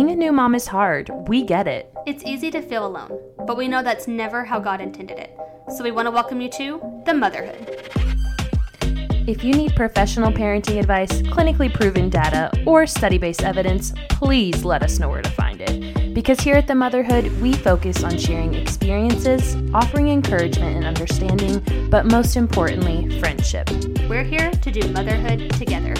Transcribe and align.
Being 0.00 0.12
a 0.12 0.16
new 0.16 0.32
mom 0.32 0.54
is 0.54 0.66
hard. 0.66 1.10
We 1.28 1.42
get 1.42 1.68
it. 1.68 1.92
It's 2.06 2.24
easy 2.24 2.50
to 2.52 2.62
feel 2.62 2.86
alone, 2.86 3.20
but 3.46 3.58
we 3.58 3.68
know 3.68 3.82
that's 3.82 4.08
never 4.08 4.46
how 4.46 4.58
God 4.58 4.80
intended 4.80 5.18
it. 5.18 5.36
So 5.76 5.84
we 5.84 5.90
want 5.90 6.06
to 6.06 6.10
welcome 6.10 6.40
you 6.40 6.48
to 6.52 7.02
the 7.04 7.12
motherhood. 7.12 7.92
If 9.28 9.44
you 9.44 9.52
need 9.52 9.76
professional 9.76 10.32
parenting 10.32 10.78
advice, 10.78 11.20
clinically 11.20 11.70
proven 11.70 12.08
data, 12.08 12.50
or 12.64 12.86
study 12.86 13.18
based 13.18 13.42
evidence, 13.42 13.92
please 14.08 14.64
let 14.64 14.82
us 14.82 14.98
know 14.98 15.10
where 15.10 15.20
to 15.20 15.30
find 15.32 15.60
it. 15.60 16.14
Because 16.14 16.40
here 16.40 16.56
at 16.56 16.66
The 16.66 16.74
Motherhood, 16.74 17.30
we 17.42 17.52
focus 17.52 18.02
on 18.02 18.16
sharing 18.16 18.54
experiences, 18.54 19.54
offering 19.74 20.08
encouragement 20.08 20.76
and 20.76 20.86
understanding, 20.86 21.90
but 21.90 22.06
most 22.06 22.36
importantly, 22.36 23.20
friendship. 23.20 23.68
We're 24.08 24.24
here 24.24 24.50
to 24.50 24.70
do 24.70 24.88
motherhood 24.92 25.50
together. 25.50 25.94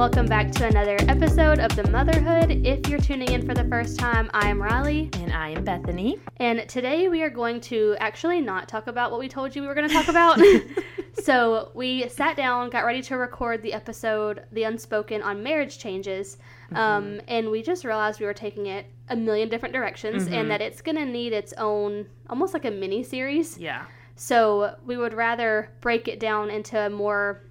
Welcome 0.00 0.24
back 0.24 0.50
to 0.52 0.66
another 0.66 0.96
episode 1.08 1.58
of 1.58 1.76
The 1.76 1.86
Motherhood. 1.90 2.66
If 2.66 2.88
you're 2.88 2.98
tuning 2.98 3.32
in 3.32 3.44
for 3.44 3.52
the 3.52 3.64
first 3.64 3.98
time, 3.98 4.30
I 4.32 4.48
am 4.48 4.58
Riley, 4.58 5.10
And 5.12 5.30
I 5.30 5.50
am 5.50 5.62
Bethany. 5.62 6.18
and 6.38 6.66
today 6.70 7.08
we 7.08 7.22
are 7.22 7.28
going 7.28 7.60
to 7.60 7.96
actually 8.00 8.40
not 8.40 8.66
talk 8.66 8.86
about 8.86 9.10
what 9.10 9.20
we 9.20 9.28
told 9.28 9.54
you 9.54 9.60
we 9.60 9.68
were 9.68 9.74
going 9.74 9.86
to 9.86 9.92
talk 9.92 10.08
about. 10.08 10.40
so 11.22 11.70
we 11.74 12.08
sat 12.08 12.34
down, 12.34 12.70
got 12.70 12.86
ready 12.86 13.02
to 13.02 13.18
record 13.18 13.60
the 13.60 13.74
episode, 13.74 14.44
The 14.52 14.62
Unspoken 14.62 15.20
on 15.20 15.42
Marriage 15.42 15.78
Changes, 15.78 16.38
um, 16.74 17.20
and 17.28 17.50
we 17.50 17.62
just 17.62 17.84
realized 17.84 18.20
we 18.20 18.26
were 18.26 18.32
taking 18.32 18.68
it 18.68 18.86
a 19.10 19.16
million 19.16 19.50
different 19.50 19.74
directions 19.74 20.28
and 20.28 20.50
that 20.50 20.62
it's 20.62 20.80
going 20.80 20.96
to 20.96 21.04
need 21.04 21.34
its 21.34 21.52
own, 21.58 22.06
almost 22.30 22.54
like 22.54 22.64
a 22.64 22.70
mini 22.70 23.02
series. 23.02 23.58
Yeah. 23.58 23.84
So 24.16 24.76
we 24.86 24.96
would 24.96 25.12
rather 25.12 25.70
break 25.82 26.08
it 26.08 26.20
down 26.20 26.48
into 26.48 26.78
a 26.78 26.88
more 26.88 27.42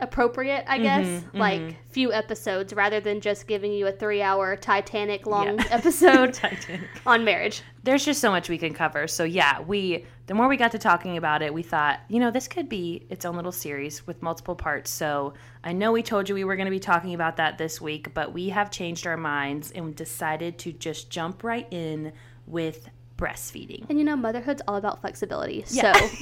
appropriate, 0.00 0.64
I 0.66 0.74
mm-hmm, 0.74 0.82
guess, 0.82 1.06
mm-hmm. 1.06 1.38
like 1.38 1.76
few 1.90 2.12
episodes 2.12 2.72
rather 2.72 3.00
than 3.00 3.20
just 3.20 3.46
giving 3.46 3.72
you 3.72 3.86
a 3.86 3.92
three 3.92 4.22
hour 4.22 4.56
Titanic 4.56 5.26
long 5.26 5.58
Yeah. 5.58 5.66
episode 5.70 6.34
Titanic. 6.34 6.88
on 7.06 7.24
marriage. 7.24 7.62
There's 7.84 8.04
just 8.04 8.20
so 8.20 8.30
much 8.30 8.48
we 8.48 8.58
can 8.58 8.74
cover. 8.74 9.06
So 9.06 9.24
yeah, 9.24 9.60
we 9.60 10.04
the 10.26 10.34
more 10.34 10.48
we 10.48 10.56
got 10.56 10.72
to 10.72 10.78
talking 10.78 11.16
about 11.16 11.42
it, 11.42 11.52
we 11.52 11.62
thought, 11.62 12.00
you 12.08 12.20
know, 12.20 12.30
this 12.30 12.48
could 12.48 12.68
be 12.68 13.06
its 13.10 13.24
own 13.24 13.36
little 13.36 13.52
series 13.52 14.06
with 14.06 14.22
multiple 14.22 14.54
parts. 14.54 14.90
So 14.90 15.34
I 15.64 15.72
know 15.72 15.92
we 15.92 16.02
told 16.02 16.28
you 16.28 16.34
we 16.34 16.44
were 16.44 16.56
going 16.56 16.66
to 16.66 16.70
be 16.70 16.80
talking 16.80 17.14
about 17.14 17.36
that 17.36 17.58
this 17.58 17.80
week, 17.80 18.14
but 18.14 18.32
we 18.32 18.48
have 18.48 18.70
changed 18.70 19.06
our 19.06 19.16
minds 19.16 19.72
and 19.72 19.94
decided 19.94 20.58
to 20.60 20.72
just 20.72 21.10
jump 21.10 21.44
right 21.44 21.66
in 21.70 22.12
with 22.46 22.88
breastfeeding. 23.18 23.84
And 23.88 23.98
you 23.98 24.04
know, 24.04 24.16
motherhood's 24.16 24.62
all 24.66 24.76
about 24.76 25.00
flexibility. 25.00 25.64
Yeah. 25.68 25.92
So, 25.92 26.08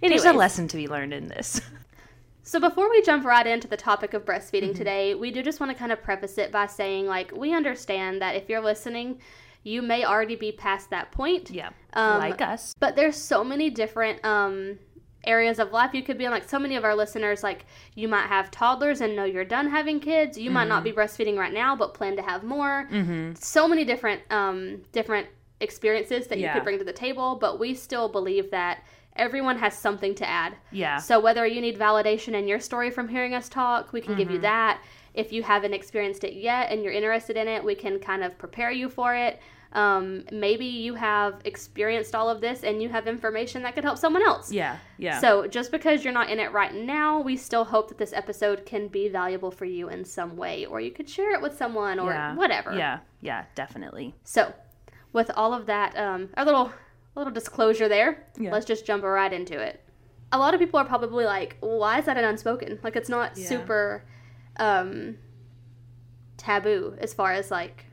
There's 0.00 0.24
anyways, 0.24 0.24
a 0.24 0.32
lesson 0.32 0.68
to 0.68 0.76
be 0.76 0.88
learned 0.88 1.12
in 1.12 1.28
this. 1.28 1.60
So 2.46 2.60
before 2.60 2.88
we 2.88 3.02
jump 3.02 3.24
right 3.24 3.44
into 3.44 3.66
the 3.66 3.76
topic 3.76 4.14
of 4.14 4.24
breastfeeding 4.24 4.66
Mm-hmm. 4.70 4.72
today, 4.78 5.14
we 5.16 5.32
do 5.32 5.42
just 5.42 5.58
want 5.58 5.72
to 5.72 5.76
kind 5.78 5.90
of 5.90 6.00
preface 6.00 6.38
it 6.38 6.52
by 6.52 6.66
saying 6.66 7.06
like 7.06 7.32
we 7.36 7.52
understand 7.52 8.22
that 8.22 8.36
if 8.36 8.48
you're 8.48 8.60
listening, 8.60 9.18
you 9.64 9.82
may 9.82 10.04
already 10.04 10.36
be 10.36 10.52
past 10.52 10.90
that 10.90 11.10
point. 11.10 11.50
Yeah. 11.50 11.70
Um, 11.94 12.18
like 12.18 12.40
us. 12.40 12.72
But 12.78 12.94
there's 12.94 13.16
so 13.16 13.42
many 13.42 13.68
different 13.68 14.24
um 14.24 14.78
areas 15.24 15.58
of 15.58 15.72
life 15.72 15.92
you 15.92 16.04
could 16.04 16.16
be 16.18 16.24
in 16.24 16.30
like 16.30 16.48
so 16.48 16.56
many 16.56 16.76
of 16.76 16.84
our 16.84 16.94
listeners 16.94 17.42
like 17.42 17.66
you 17.96 18.06
might 18.06 18.28
have 18.28 18.48
toddlers 18.52 19.00
and 19.00 19.16
know 19.16 19.24
you're 19.24 19.44
done 19.44 19.68
having 19.68 19.98
kids 19.98 20.38
you 20.38 20.52
might 20.52 20.68
not 20.68 20.84
be 20.84 20.90
Mm-hmm. 20.92 21.00
breastfeeding 21.00 21.36
right 21.36 21.52
now 21.52 21.74
but 21.74 21.94
plan 21.94 22.14
to 22.14 22.22
have 22.22 22.44
more 22.44 22.88
so 23.34 23.66
many 23.66 23.84
different 23.84 24.22
um 24.30 24.82
different 24.92 25.26
experiences 25.60 26.28
that 26.28 26.38
you 26.38 26.48
could 26.52 26.62
bring 26.62 26.78
to 26.78 26.84
the 26.84 26.92
table 26.92 27.34
but 27.34 27.58
we 27.58 27.74
still 27.74 28.08
believe 28.08 28.52
that 28.52 28.84
everyone 29.18 29.58
has 29.58 29.76
something 29.76 30.14
to 30.16 30.28
add 30.28 30.56
Yeah. 30.70 30.98
so 30.98 31.18
whether 31.20 31.46
you 31.46 31.60
need 31.60 31.78
validation 31.78 32.34
in 32.34 32.46
your 32.48 32.60
story 32.60 32.90
from 32.90 33.08
hearing 33.08 33.34
us 33.34 33.48
talk, 33.48 33.92
we 33.92 34.00
can 34.00 34.16
give 34.16 34.28
Mm-hmm. 34.28 34.34
you 34.36 34.40
that. 34.42 34.80
If 35.14 35.32
you 35.32 35.42
haven't 35.42 35.72
experienced 35.74 36.24
it 36.24 36.34
yet 36.34 36.70
and 36.70 36.82
you're 36.82 36.92
interested 36.92 37.36
in 37.36 37.48
it, 37.48 37.64
we 37.64 37.74
can 37.74 37.98
kind 37.98 38.22
of 38.22 38.36
prepare 38.36 38.70
you 38.70 38.88
for 38.90 39.14
it. 39.14 39.40
Um, 39.72 40.24
maybe 40.30 40.64
you 40.66 40.94
have 40.94 41.40
experienced 41.44 42.14
all 42.14 42.28
of 42.30 42.40
this 42.40 42.62
and 42.64 42.82
you 42.82 42.88
have 42.88 43.06
information 43.06 43.62
that 43.62 43.74
could 43.74 43.84
help 43.84 43.98
someone 43.98 44.22
else. 44.22 44.50
Yeah. 44.52 44.76
Yeah. 44.98 45.18
So 45.20 45.46
just 45.46 45.70
because 45.70 46.04
you're 46.04 46.12
not 46.14 46.30
in 46.30 46.38
it 46.38 46.52
right 46.52 46.74
now, 46.74 47.20
we 47.20 47.36
still 47.36 47.64
hope 47.64 47.88
that 47.88 47.98
this 47.98 48.12
episode 48.12 48.64
can 48.66 48.88
be 48.88 49.08
valuable 49.08 49.50
for 49.50 49.64
you 49.64 49.88
in 49.88 50.04
some 50.04 50.36
way, 50.36 50.64
or 50.66 50.80
you 50.80 50.90
could 50.90 51.08
share 51.08 51.32
it 51.34 51.40
with 51.42 51.56
someone 51.56 51.98
or 51.98 52.10
yeah. 52.12 52.34
whatever. 52.34 52.74
Yeah. 52.74 53.00
Yeah, 53.20 53.44
definitely. 53.54 54.14
So, 54.24 54.52
with 55.12 55.30
all 55.34 55.52
of 55.52 55.66
that, 55.66 55.96
um, 55.96 56.28
a 56.36 56.44
little 56.44 56.70
a 57.16 57.18
little 57.18 57.32
disclosure 57.32 57.88
there. 57.88 58.24
Yeah. 58.38 58.52
Let's 58.52 58.66
just 58.66 58.86
jump 58.86 59.02
right 59.02 59.32
into 59.32 59.58
it. 59.58 59.82
A 60.32 60.38
lot 60.38 60.54
of 60.54 60.60
people 60.60 60.78
are 60.78 60.84
probably 60.84 61.24
like, 61.24 61.56
"Why 61.60 61.98
is 61.98 62.04
that 62.04 62.16
an 62.16 62.24
unspoken? 62.24 62.78
Like, 62.82 62.94
it's 62.96 63.08
not 63.08 63.36
Yeah. 63.36 63.48
super 63.48 64.04
um, 64.58 65.16
taboo 66.36 66.94
as 66.98 67.12
far 67.14 67.32
as 67.32 67.50
like 67.50 67.86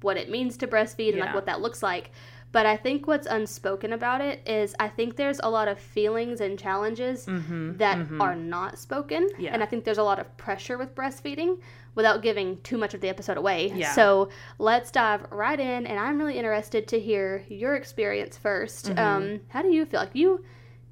what 0.00 0.16
it 0.16 0.30
means 0.30 0.56
to 0.58 0.66
breastfeed 0.66 1.10
and 1.10 1.20
like 1.20 1.34
what 1.34 1.46
that 1.46 1.60
looks 1.60 1.82
like." 1.82 2.10
But 2.52 2.66
I 2.66 2.76
think 2.76 3.06
what's 3.06 3.28
unspoken 3.28 3.92
about 3.92 4.20
it 4.20 4.40
is 4.48 4.74
I 4.80 4.88
think 4.88 5.14
there's 5.14 5.38
a 5.40 5.48
lot 5.48 5.68
of 5.68 5.78
feelings 5.78 6.40
and 6.40 6.58
challenges 6.58 7.26
that 7.26 8.08
are 8.18 8.34
not 8.34 8.76
spoken. 8.78 9.28
Mm-hmm. 9.28 9.40
Yeah. 9.42 9.52
And 9.54 9.62
I 9.62 9.66
think 9.66 9.84
there's 9.84 9.98
a 9.98 10.02
lot 10.02 10.18
of 10.18 10.36
pressure 10.36 10.76
with 10.76 10.94
breastfeeding 10.94 11.60
without 11.94 12.22
giving 12.22 12.60
too 12.62 12.78
much 12.78 12.94
of 12.94 13.00
the 13.00 13.08
episode 13.08 13.36
away. 13.36 13.72
Yeah. 13.74 13.92
So 13.92 14.30
let's 14.58 14.90
dive 14.90 15.26
right 15.30 15.58
in. 15.58 15.86
And 15.86 15.98
I'm 15.98 16.18
really 16.18 16.36
interested 16.36 16.88
to 16.88 17.00
hear 17.00 17.44
your 17.48 17.74
experience 17.74 18.38
1st 18.42 18.90
Mm-hmm. 18.90 18.98
Um, 18.98 19.40
how 19.48 19.62
do 19.62 19.68
you 19.68 19.84
feel? 19.84 20.00
Like 20.00 20.14
you, 20.14 20.44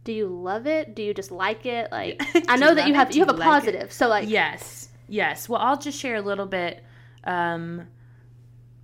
do 0.04 0.12
you 0.12 0.26
love 0.26 0.66
it? 0.66 0.94
Do 0.94 1.03
you 1.03 1.14
just 1.14 1.31
like 1.31 1.66
it? 1.66 1.91
Like 1.92 2.22
I 2.48 2.56
know 2.56 2.75
that 2.75 2.88
you 2.88 2.94
have 2.94 3.14
you 3.14 3.20
have 3.20 3.28
a 3.28 3.32
like 3.32 3.41
it? 3.41 3.50
positive. 3.50 3.92
So 3.92 4.08
like 4.08 4.28
Yes, 4.28 4.88
yes. 5.08 5.48
Well, 5.48 5.60
I'll 5.60 5.78
just 5.78 5.98
share 5.98 6.16
a 6.16 6.22
little 6.22 6.47
bit 6.47 6.82
um, 7.25 7.87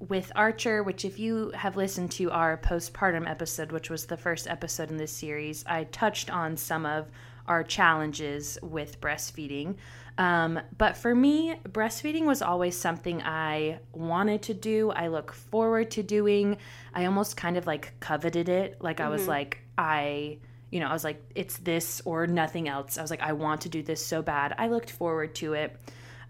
with 0.08 0.30
Archer, 0.36 0.82
which, 0.82 1.04
if 1.04 1.18
you 1.18 1.50
have 1.54 1.76
listened 1.76 2.10
to 2.12 2.30
our 2.30 2.58
postpartum 2.58 3.28
episode, 3.28 3.72
which 3.72 3.90
was 3.90 4.06
the 4.06 4.16
first 4.16 4.46
episode 4.48 4.90
in 4.90 4.96
this 4.96 5.12
series, 5.12 5.64
I 5.66 5.84
touched 5.84 6.30
on 6.30 6.56
some 6.56 6.84
of 6.86 7.08
our 7.46 7.62
challenges 7.62 8.58
with 8.62 9.00
breastfeeding. 9.00 9.76
Um, 10.16 10.60
but 10.78 10.96
for 10.96 11.14
me, 11.14 11.56
breastfeeding 11.68 12.24
was 12.24 12.40
always 12.40 12.76
something 12.76 13.22
I 13.22 13.80
wanted 13.92 14.42
to 14.42 14.54
do. 14.54 14.90
I 14.90 15.08
look 15.08 15.32
forward 15.32 15.90
to 15.92 16.02
doing. 16.02 16.58
I 16.94 17.06
almost 17.06 17.36
kind 17.36 17.56
of 17.56 17.66
like 17.66 17.92
coveted 18.00 18.48
it. 18.48 18.76
Like 18.80 19.00
I 19.00 19.08
was 19.08 19.26
like, 19.26 19.60
I 19.76 20.38
you 20.70 20.80
know, 20.80 20.88
I 20.88 20.92
was 20.92 21.04
like, 21.04 21.22
it's 21.36 21.58
this 21.58 22.02
or 22.04 22.26
nothing 22.26 22.66
else. 22.68 22.98
I 22.98 23.02
was 23.02 23.10
like, 23.10 23.22
I 23.22 23.32
want 23.32 23.60
to 23.60 23.68
do 23.68 23.80
this 23.80 24.04
so 24.04 24.22
bad. 24.22 24.56
I 24.58 24.66
looked 24.66 24.90
forward 24.90 25.32
to 25.36 25.52
it. 25.52 25.76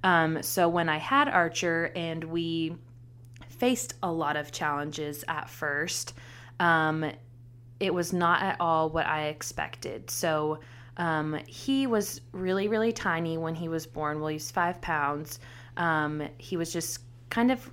Um, 0.02 0.42
so 0.42 0.68
when 0.68 0.90
I 0.90 0.98
had 0.98 1.28
Archer 1.28 1.90
and 1.96 2.22
we 2.22 2.76
faced 3.48 3.94
a 4.02 4.12
lot 4.12 4.36
of 4.36 4.52
challenges 4.52 5.24
at 5.28 5.48
first, 5.48 6.12
um, 6.60 7.10
it 7.80 7.94
was 7.94 8.12
not 8.12 8.42
at 8.42 8.60
all 8.60 8.90
what 8.90 9.06
I 9.06 9.28
expected. 9.28 10.10
So 10.10 10.60
um, 10.96 11.38
he 11.46 11.86
was 11.86 12.20
really, 12.32 12.68
really 12.68 12.92
tiny 12.92 13.38
when 13.38 13.54
he 13.54 13.68
was 13.68 13.86
born. 13.86 14.20
Well, 14.20 14.28
he 14.28 14.36
was 14.36 14.50
five 14.50 14.80
pounds. 14.80 15.40
Um, 15.76 16.28
he 16.38 16.56
was 16.56 16.72
just 16.72 17.00
kind 17.30 17.50
of 17.50 17.72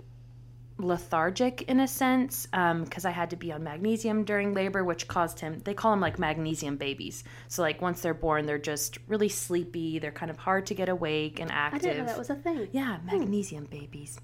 lethargic 0.77 1.61
in 1.63 1.79
a 1.79 1.87
sense 1.87 2.47
because 2.47 3.05
I 3.05 3.11
had 3.11 3.29
to 3.29 3.35
be 3.35 3.51
on 3.51 3.63
magnesium 3.63 4.23
during 4.23 4.55
labor, 4.55 4.83
which 4.83 5.07
caused 5.07 5.39
him, 5.39 5.61
they 5.63 5.75
call 5.75 5.91
them 5.91 6.01
like 6.01 6.17
magnesium 6.17 6.77
babies. 6.77 7.23
So, 7.47 7.61
like, 7.61 7.81
once 7.81 8.01
they're 8.01 8.15
born, 8.15 8.47
they're 8.47 8.57
just 8.57 8.97
really 9.07 9.29
sleepy. 9.29 9.99
They're 9.99 10.11
kind 10.11 10.31
of 10.31 10.37
hard 10.37 10.65
to 10.67 10.73
get 10.73 10.89
awake 10.89 11.39
and 11.39 11.51
active. 11.51 11.81
I 11.81 11.83
didn't 11.83 11.97
know 11.99 12.11
that 12.11 12.17
was 12.17 12.29
a 12.31 12.35
thing. 12.35 12.67
Yeah, 12.71 12.97
magnesium 13.05 13.65
babies. 13.65 14.19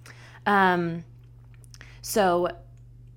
Um, 0.48 1.04
so 2.02 2.50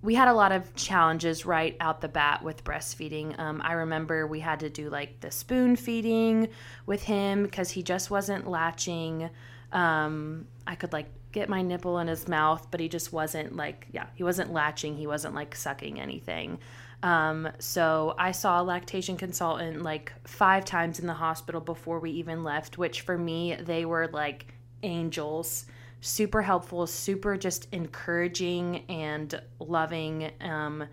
we 0.03 0.15
had 0.15 0.29
a 0.29 0.33
lot 0.33 0.51
of 0.53 0.75
challenges 0.75 1.45
right 1.45 1.77
out 1.81 2.01
the 2.01 2.09
bat 2.09 2.43
with 2.43 2.65
breastfeeding. 2.65 3.39
Um, 3.39 3.61
I 3.63 3.73
remember 3.73 4.27
we 4.27 4.41
had 4.41 4.61
to 4.61 4.71
do 4.71 4.89
like 4.89 5.21
the 5.21 5.31
spoon 5.31 5.77
feeding 5.77 6.49
with 6.87 7.03
him 7.03 7.43
because 7.43 7.71
he 7.71 7.83
just 7.83 8.11
wasn't 8.11 8.49
latching. 8.49 9.29
Um, 9.73 10.47
I 10.67 10.75
could 10.75 10.93
like 10.93 11.11
get 11.33 11.49
my 11.49 11.61
nipple 11.61 11.99
in 11.99 12.09
his 12.09 12.29
mouth, 12.29 12.67
but 12.71 12.81
he 12.81 12.89
just 12.89 13.13
wasn't 13.13 13.57
like, 13.57 13.89
yeah, 13.93 14.07
he 14.15 14.25
wasn't 14.25 14.53
latching. 14.53 14.97
He 14.97 15.07
wasn't 15.07 15.35
like 15.35 15.55
sucking 15.55 16.01
anything. 16.01 16.59
Um, 17.03 17.49
so 17.59 18.15
I 18.19 18.33
saw 18.33 18.61
a 18.61 18.65
lactation 18.65 19.17
consultant 19.17 19.83
like 19.83 20.13
five 20.25 20.65
times 20.65 20.99
in 20.99 21.07
the 21.07 21.15
hospital 21.15 21.61
before 21.61 21.99
we 21.99 22.11
even 22.13 22.43
left, 22.43 22.79
which 22.79 23.03
for 23.03 23.17
me, 23.17 23.55
they 23.55 23.85
were 23.85 24.09
like 24.09 24.55
angels 24.83 25.67
super 26.01 26.41
helpful 26.43 26.87
super 26.87 27.37
just 27.37 27.69
encouraging 27.73 28.85
and 28.89 29.41
loving 29.59 30.31
um, 30.41 30.85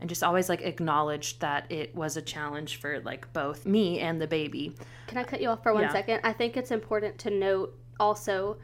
and 0.00 0.08
just 0.08 0.22
always 0.22 0.48
like 0.48 0.62
acknowledged 0.62 1.40
that 1.40 1.70
it 1.70 1.94
was 1.94 2.16
a 2.16 2.22
challenge 2.22 2.76
for 2.76 3.00
like 3.00 3.30
both 3.32 3.66
me 3.66 4.00
and 4.00 4.20
the 4.20 4.26
baby 4.26 4.74
Can 5.06 5.18
I 5.18 5.24
cut 5.24 5.40
you 5.40 5.48
off 5.50 5.62
for 5.62 5.72
one 5.74 5.82
Yeah. 5.84 5.92
second? 5.92 6.20
I 6.24 6.32
think 6.32 6.56
it's 6.56 6.70
important 6.70 7.18
to 7.18 7.30
note 7.30 7.76
also 8.00 8.56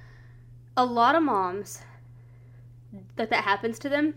a 0.76 0.84
lot 0.84 1.14
of 1.14 1.22
moms 1.22 1.82
that 3.16 3.30
that 3.30 3.44
happens 3.44 3.78
to 3.80 3.88
them 3.88 4.14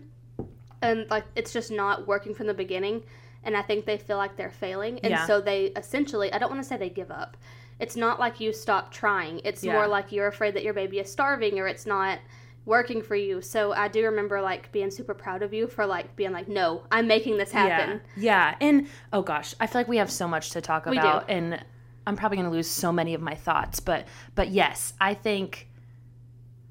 and 0.82 1.08
like 1.10 1.24
it's 1.36 1.52
just 1.52 1.70
not 1.70 2.06
working 2.06 2.34
from 2.34 2.46
the 2.46 2.54
beginning 2.54 3.02
and 3.44 3.56
I 3.56 3.62
think 3.62 3.84
they 3.84 3.98
feel 3.98 4.16
like 4.16 4.36
they're 4.36 4.50
failing 4.50 4.98
and 5.00 5.10
Yeah. 5.12 5.26
so 5.26 5.40
they 5.40 5.66
essentially 5.76 6.32
I 6.32 6.38
don't 6.38 6.50
want 6.50 6.62
to 6.62 6.68
say 6.68 6.76
they 6.76 6.88
give 6.90 7.10
up 7.10 7.36
it's 7.80 7.96
not 7.96 8.20
like 8.20 8.40
you 8.40 8.52
stop 8.52 8.92
trying. 8.92 9.40
It's 9.44 9.62
Yeah. 9.64 9.72
more 9.72 9.86
like 9.88 10.12
you're 10.12 10.28
afraid 10.28 10.54
that 10.54 10.62
your 10.62 10.74
baby 10.74 10.98
is 11.00 11.10
starving 11.10 11.58
or 11.58 11.66
it's 11.66 11.86
not 11.86 12.18
working 12.66 13.02
for 13.02 13.14
you. 13.16 13.42
So 13.42 13.72
I 13.72 13.88
do 13.88 14.04
remember 14.04 14.40
like 14.40 14.72
being 14.72 14.90
super 14.90 15.12
proud 15.12 15.42
of 15.42 15.52
you 15.52 15.66
for 15.66 15.84
like 15.84 16.16
being 16.16 16.32
like, 16.32 16.48
no, 16.48 16.84
I'm 16.90 17.06
making 17.06 17.36
this 17.36 17.52
happen. 17.52 18.00
Yeah. 18.16 18.54
Yeah. 18.60 18.66
And 18.66 18.86
oh 19.12 19.22
gosh, 19.22 19.54
I 19.60 19.66
feel 19.66 19.80
like 19.80 19.88
we 19.88 19.98
have 19.98 20.10
so 20.10 20.26
much 20.26 20.50
to 20.50 20.60
talk 20.60 20.86
about 20.86 21.28
and 21.28 21.62
I'm 22.06 22.16
probably 22.16 22.36
going 22.36 22.48
to 22.48 22.54
lose 22.54 22.68
so 22.68 22.92
many 22.92 23.14
of 23.14 23.20
my 23.20 23.34
thoughts, 23.34 23.80
but 23.80 24.06
but 24.34 24.48
yes, 24.50 24.92
I 25.00 25.14
think 25.14 25.68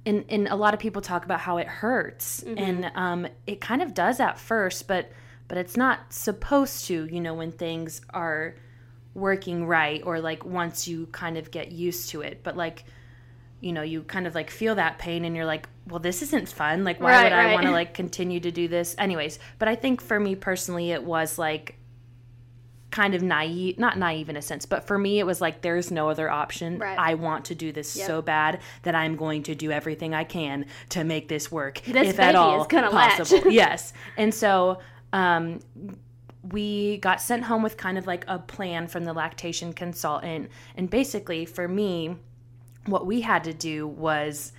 and 0.06 0.26
and 0.30 0.48
a 0.48 0.56
lot 0.56 0.74
of 0.74 0.80
people 0.80 1.02
talk 1.02 1.26
about 1.26 1.40
how 1.40 1.58
it 1.58 1.68
hurts 1.68 2.42
Mm-hmm. 2.42 2.58
and 2.58 2.92
um 2.96 3.28
it 3.48 3.62
kind 3.62 3.82
of 3.82 3.94
does 3.94 4.20
at 4.20 4.40
first, 4.40 4.88
but 4.88 5.12
but 5.48 5.58
it's 5.58 5.78
not 5.78 6.12
supposed 6.12 6.86
to, 6.86 7.06
you 7.06 7.20
know, 7.22 7.34
when 7.34 7.52
things 7.52 8.02
are 8.12 8.56
working 9.13 9.65
right 9.68 10.01
or 10.06 10.19
like 10.19 10.44
once 10.45 10.88
you 10.88 11.07
kind 11.07 11.38
of 11.38 11.51
get 11.51 11.71
used 11.71 12.10
to 12.10 12.21
it. 12.21 12.42
But 12.44 12.57
like 12.57 12.83
you 13.62 13.71
know, 13.71 13.81
you 13.81 14.04
kind 14.04 14.27
of 14.27 14.36
like 14.36 14.50
feel 14.50 14.75
that 14.75 15.00
pain 15.00 15.24
and 15.24 15.38
you're 15.38 15.45
like, 15.45 15.69
well, 15.88 16.00
this 16.00 16.21
isn't 16.21 16.50
fun. 16.50 16.83
Like, 16.83 17.00
why 17.00 17.12
Right, 17.13 17.24
would 17.24 17.31
I 17.31 17.45
right. 17.45 17.54
want 17.54 17.65
to 17.65 17.71
like 17.71 17.94
continue 17.94 18.42
to 18.42 18.51
do 18.51 18.68
this? 18.68 18.94
Anyways, 18.98 19.39
but 19.57 19.69
I 19.69 19.75
think 19.75 20.01
for 20.01 20.19
me 20.19 20.36
personally, 20.36 20.92
it 20.92 21.01
was 21.01 21.39
like 21.39 21.77
kind 22.92 23.15
of 23.15 23.24
naive, 23.24 23.80
not 23.80 23.98
naive 23.98 24.27
in 24.27 24.36
a 24.36 24.42
sense, 24.42 24.65
but 24.65 24.86
for 24.86 24.98
me, 25.00 25.18
it 25.19 25.25
was 25.25 25.39
like, 25.39 25.62
there's 25.62 25.92
no 25.92 26.10
other 26.10 26.30
option. 26.30 26.77
Right. 26.77 27.00
I 27.00 27.13
want 27.13 27.45
to 27.45 27.56
do 27.56 27.71
this 27.71 27.95
Yep. 27.95 28.06
so 28.06 28.21
bad 28.21 28.60
that 28.81 28.95
I'm 28.95 29.15
going 29.15 29.44
to 29.44 29.56
do 29.56 29.71
everything 29.71 30.13
I 30.13 30.25
can 30.25 30.65
to 30.89 31.06
make 31.06 31.30
this 31.30 31.50
work, 31.50 31.81
This 31.83 32.10
if 32.10 32.19
at 32.19 32.36
all 32.36 32.65
possible. 32.65 33.50
yes. 33.50 33.94
And 34.18 34.33
so, 34.33 34.80
um, 35.13 35.62
we 36.51 36.98
got 36.98 37.22
sent 37.22 37.44
home 37.44 37.63
with 37.63 37.78
kind 37.78 37.98
of 37.98 38.06
like 38.06 38.25
a 38.28 38.38
plan 38.38 38.88
from 38.88 39.06
the 39.06 39.13
lactation 39.13 39.74
consultant. 39.74 40.50
And 40.75 40.90
basically, 40.90 41.45
for 41.45 41.68
me, 41.68 42.18
what 42.86 43.06
we 43.06 43.22
had 43.22 43.45
to 43.45 43.54
do 43.54 43.88
was 43.88 44.51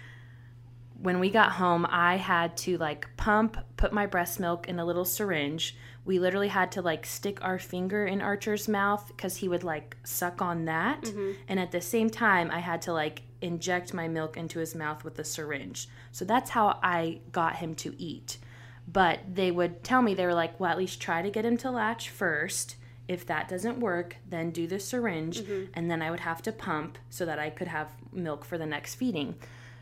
when 1.01 1.21
we 1.21 1.29
got 1.29 1.53
home, 1.53 1.87
I 1.89 2.17
had 2.17 2.57
to 2.59 2.79
like 2.79 3.07
pump, 3.17 3.59
put 3.77 3.93
my 3.93 4.07
breast 4.07 4.41
milk 4.41 4.69
in 4.69 4.79
a 4.79 4.85
little 4.85 5.05
syringe. 5.05 5.77
We 6.07 6.19
literally 6.19 6.49
had 6.49 6.73
to 6.73 6.83
like 6.83 7.05
stick 7.05 7.39
our 7.43 7.59
finger 7.59 8.07
in 8.07 8.23
Archer's 8.23 8.69
mouth 8.69 9.07
because 9.09 9.37
he 9.37 9.49
would 9.49 9.65
like 9.65 9.97
suck 10.05 10.41
on 10.41 10.65
that. 10.65 11.03
Mm-hmm. 11.03 11.33
And 11.49 11.61
at 11.61 11.73
the 11.73 11.81
same 11.81 12.09
time, 12.09 12.51
I 12.51 12.61
had 12.61 12.81
to 12.83 12.93
like 12.93 13.23
inject 13.43 13.93
my 13.93 14.09
milk 14.09 14.39
into 14.39 14.59
his 14.59 14.75
mouth 14.75 15.05
with 15.05 15.19
a 15.19 15.25
syringe. 15.25 15.89
So 16.13 16.25
that's 16.25 16.51
how 16.51 16.79
I 16.83 17.21
got 17.33 17.57
him 17.57 17.75
to 17.77 17.95
eat. 18.01 18.39
But 18.87 19.21
they 19.33 19.51
would 19.51 19.83
tell 19.83 20.03
me, 20.03 20.15
they 20.15 20.27
were 20.27 20.35
like, 20.35 20.59
well, 20.61 20.71
at 20.71 20.79
least 20.79 21.01
try 21.01 21.23
to 21.23 21.31
get 21.31 21.45
him 21.45 21.57
to 21.59 21.71
latch 21.71 22.11
first. 22.11 22.77
If 23.09 23.27
that 23.27 23.49
doesn't 23.49 23.81
work, 23.81 24.17
then 24.29 24.51
do 24.51 24.67
the 24.67 24.79
syringe. 24.79 25.41
Mm-hmm. 25.41 25.73
And 25.75 25.91
then 25.91 26.03
I 26.03 26.11
would 26.11 26.21
have 26.21 26.43
to 26.43 26.53
pump 26.53 26.99
so 27.11 27.27
that 27.27 27.39
I 27.39 27.51
could 27.51 27.69
have 27.69 27.89
milk 28.13 28.45
for 28.45 28.59
the 28.59 28.67
next 28.67 28.95
feeding. 28.95 29.35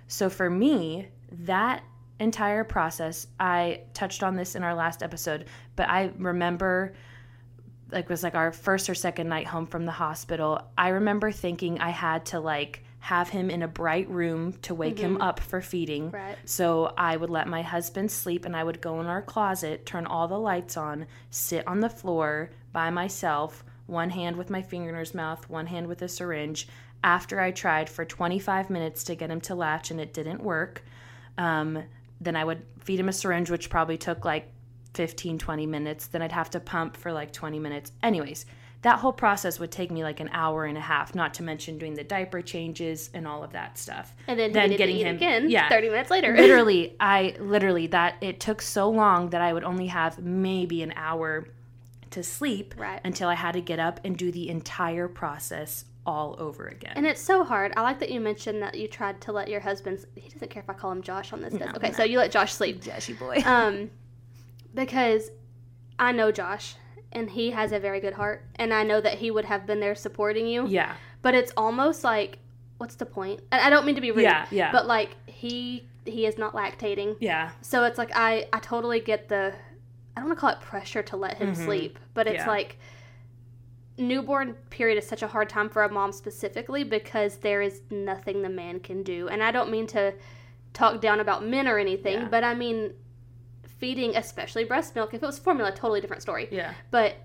So 0.08 0.28
for 0.28 0.50
me, 0.50 1.08
that 1.30 1.82
entire 2.20 2.64
process, 2.64 3.26
I 3.38 3.82
touched 3.94 4.22
on 4.22 4.36
this 4.36 4.54
in 4.54 4.62
our 4.62 4.74
last 4.74 5.02
episode, 5.02 5.46
but 5.76 5.88
I 5.88 6.12
remember 6.18 6.94
like 7.90 8.08
was 8.08 8.22
like 8.22 8.34
our 8.34 8.52
first 8.52 8.88
or 8.88 8.94
second 8.94 9.28
night 9.28 9.46
home 9.46 9.66
from 9.66 9.84
the 9.84 9.92
hospital. 9.92 10.62
I 10.76 10.88
remember 10.88 11.30
thinking 11.30 11.80
I 11.80 11.90
had 11.90 12.24
to 12.26 12.40
like 12.40 12.82
have 13.02 13.30
him 13.30 13.50
in 13.50 13.64
a 13.64 13.68
bright 13.68 14.08
room 14.08 14.52
to 14.62 14.76
wake 14.76 14.96
him 14.96 15.20
up 15.20 15.40
for 15.40 15.60
feeding. 15.60 16.12
Right. 16.12 16.36
So 16.44 16.94
I 16.96 17.16
would 17.16 17.30
let 17.30 17.48
my 17.48 17.60
husband 17.60 18.12
sleep 18.12 18.44
and 18.44 18.54
I 18.54 18.62
would 18.62 18.80
go 18.80 19.00
in 19.00 19.06
our 19.06 19.20
closet, 19.20 19.84
turn 19.84 20.06
all 20.06 20.28
the 20.28 20.38
lights 20.38 20.76
on, 20.76 21.06
sit 21.28 21.66
on 21.66 21.80
the 21.80 21.90
floor 21.90 22.50
by 22.72 22.90
myself, 22.90 23.64
one 23.86 24.10
hand 24.10 24.36
with 24.36 24.50
my 24.50 24.62
finger 24.62 24.90
in 24.90 24.94
his 24.94 25.14
mouth, 25.14 25.50
one 25.50 25.66
hand 25.66 25.88
with 25.88 26.00
a 26.02 26.08
syringe. 26.08 26.68
After 27.02 27.40
I 27.40 27.50
tried 27.50 27.90
for 27.90 28.04
25 28.04 28.70
minutes 28.70 29.02
to 29.04 29.16
get 29.16 29.32
him 29.32 29.40
to 29.42 29.56
latch 29.56 29.90
and 29.90 30.00
it 30.00 30.14
didn't 30.14 30.40
work, 30.40 30.84
um, 31.38 31.82
then 32.20 32.36
I 32.36 32.44
would 32.44 32.62
feed 32.78 33.00
him 33.00 33.08
a 33.08 33.12
syringe, 33.12 33.50
which 33.50 33.68
probably 33.68 33.98
took 33.98 34.24
like 34.24 34.48
15, 34.94 35.38
20 35.38 35.66
minutes. 35.66 36.06
Then 36.06 36.22
I'd 36.22 36.30
have 36.30 36.50
to 36.50 36.60
pump 36.60 36.96
for 36.96 37.12
like 37.12 37.32
20 37.32 37.58
minutes. 37.58 37.90
Anyways, 38.00 38.46
that 38.82 38.98
whole 38.98 39.12
process 39.12 39.58
would 39.60 39.70
take 39.70 39.90
me 39.90 40.02
like 40.02 40.18
an 40.20 40.28
hour 40.32 40.64
and 40.64 40.76
a 40.76 40.80
half, 40.80 41.14
not 41.14 41.34
to 41.34 41.42
mention 41.42 41.78
doing 41.78 41.94
the 41.94 42.02
diaper 42.04 42.42
changes 42.42 43.10
and 43.14 43.26
all 43.28 43.44
of 43.44 43.52
that 43.52 43.78
stuff. 43.78 44.14
And 44.26 44.38
then, 44.38 44.52
Then 44.52 44.76
getting 44.76 44.96
him- 44.98 45.14
again 45.22 45.48
yeah. 45.50 45.68
30 45.68 45.88
minutes 45.90 46.10
later. 46.10 46.36
literally 46.36 46.96
i 47.00 47.34
literally 47.38 47.86
that 47.86 48.16
it 48.20 48.40
took 48.40 48.60
so 48.60 48.90
long 48.90 49.30
that 49.30 49.40
i 49.40 49.52
would 49.52 49.64
only 49.64 49.86
have 49.86 50.18
maybe 50.18 50.82
an 50.82 50.92
hour 50.96 51.46
to 52.10 52.22
sleep 52.22 52.74
Right. 52.76 53.00
until 53.04 53.28
i 53.28 53.34
had 53.34 53.52
to 53.52 53.60
get 53.60 53.78
up 53.78 54.00
and 54.04 54.16
do 54.16 54.32
the 54.32 54.48
entire 54.48 55.06
process 55.08 55.84
all 56.04 56.34
over 56.40 56.66
again 56.66 56.92
And 56.96 57.06
it's 57.06 57.20
so 57.22 57.44
hard. 57.44 57.72
I 57.76 57.82
like 57.82 58.00
that 58.00 58.10
you 58.10 58.20
mentioned 58.20 58.60
that 58.62 58.74
you 58.76 58.88
tried 58.88 59.20
to 59.20 59.30
let 59.30 59.46
your 59.46 59.60
husband. 59.60 60.04
He 60.16 60.28
doesn't 60.28 60.50
care 60.50 60.60
if 60.60 60.68
I 60.68 60.72
call 60.72 60.90
him 60.90 61.00
Josh 61.00 61.32
on 61.32 61.40
this. 61.40 61.54
does- 61.54 61.76
okay, 61.76 61.92
so 61.92 62.02
you 62.02 62.18
let 62.18 62.32
Josh 62.32 62.52
sleep. 62.52 62.82
Jeshy 62.88 63.12
boy 63.12 63.40
Um, 63.46 63.88
because 64.74 65.30
I 66.00 66.10
know 66.10 66.32
Josh, 66.32 66.74
and 67.12 67.30
he 67.30 67.50
has 67.50 67.72
a 67.72 67.78
very 67.78 68.00
good 68.00 68.14
heart, 68.14 68.44
and 68.56 68.72
I 68.74 68.82
know 68.82 69.00
that 69.00 69.18
he 69.18 69.30
would 69.30 69.44
have 69.44 69.66
been 69.66 69.80
there 69.80 69.94
supporting 69.94 70.46
you. 70.46 70.66
yeah 70.66 70.94
But 71.22 71.34
it's 71.34 71.52
almost 71.56 72.02
like, 72.04 72.38
what's 72.78 72.94
the 72.96 73.06
point? 73.06 73.40
And 73.52 73.60
I 73.60 73.70
don't 73.70 73.84
mean 73.86 73.94
to 73.94 74.00
be 74.00 74.10
rude. 74.10 74.22
Yeah, 74.22 74.46
yeah. 74.50 74.72
But 74.72 74.86
like 74.86 75.10
he 75.26 75.86
he 76.04 76.26
is 76.26 76.36
not 76.38 76.52
lactating, 76.54 77.16
yeah 77.20 77.50
so 77.60 77.84
it's 77.84 77.96
like 77.98 78.10
I 78.14 78.46
I 78.52 78.58
totally 78.58 79.00
get 79.00 79.28
the. 79.28 79.52
I 80.16 80.20
don't 80.20 80.28
want 80.28 80.38
to 80.38 80.40
call 80.40 80.50
it 80.50 80.60
pressure 80.60 81.02
to 81.04 81.16
let 81.16 81.38
him 81.38 81.54
sleep, 81.54 81.98
but 82.12 82.26
it's 82.26 82.40
Mm-hmm. 82.40 82.48
Yeah. 82.48 82.54
like 82.56 82.78
newborn 83.98 84.54
period 84.70 84.98
is 84.98 85.06
such 85.06 85.22
a 85.22 85.26
hard 85.26 85.48
time 85.48 85.68
for 85.68 85.84
a 85.84 85.88
mom 85.92 86.12
specifically 86.12 86.82
because 86.82 87.36
there 87.38 87.60
is 87.62 87.82
nothing 87.90 88.42
the 88.42 88.48
man 88.48 88.80
can 88.80 89.02
do. 89.02 89.28
And 89.28 89.42
I 89.42 89.50
don't 89.52 89.70
mean 89.70 89.86
to 89.88 90.14
talk 90.72 91.00
down 91.00 91.20
about 91.20 91.44
men 91.46 91.68
or 91.68 91.78
anything, 91.78 92.20
Yeah. 92.20 92.28
but 92.28 92.42
I 92.44 92.54
mean 92.54 92.94
feeding 93.82 94.14
especially 94.16 94.62
breast 94.64 94.94
milk. 94.94 95.12
If 95.12 95.22
it 95.24 95.26
was 95.26 95.38
formula, 95.40 95.72
totally 95.72 96.00
different 96.00 96.22
story. 96.22 96.46
yeah 96.52 96.72
But 96.92 97.16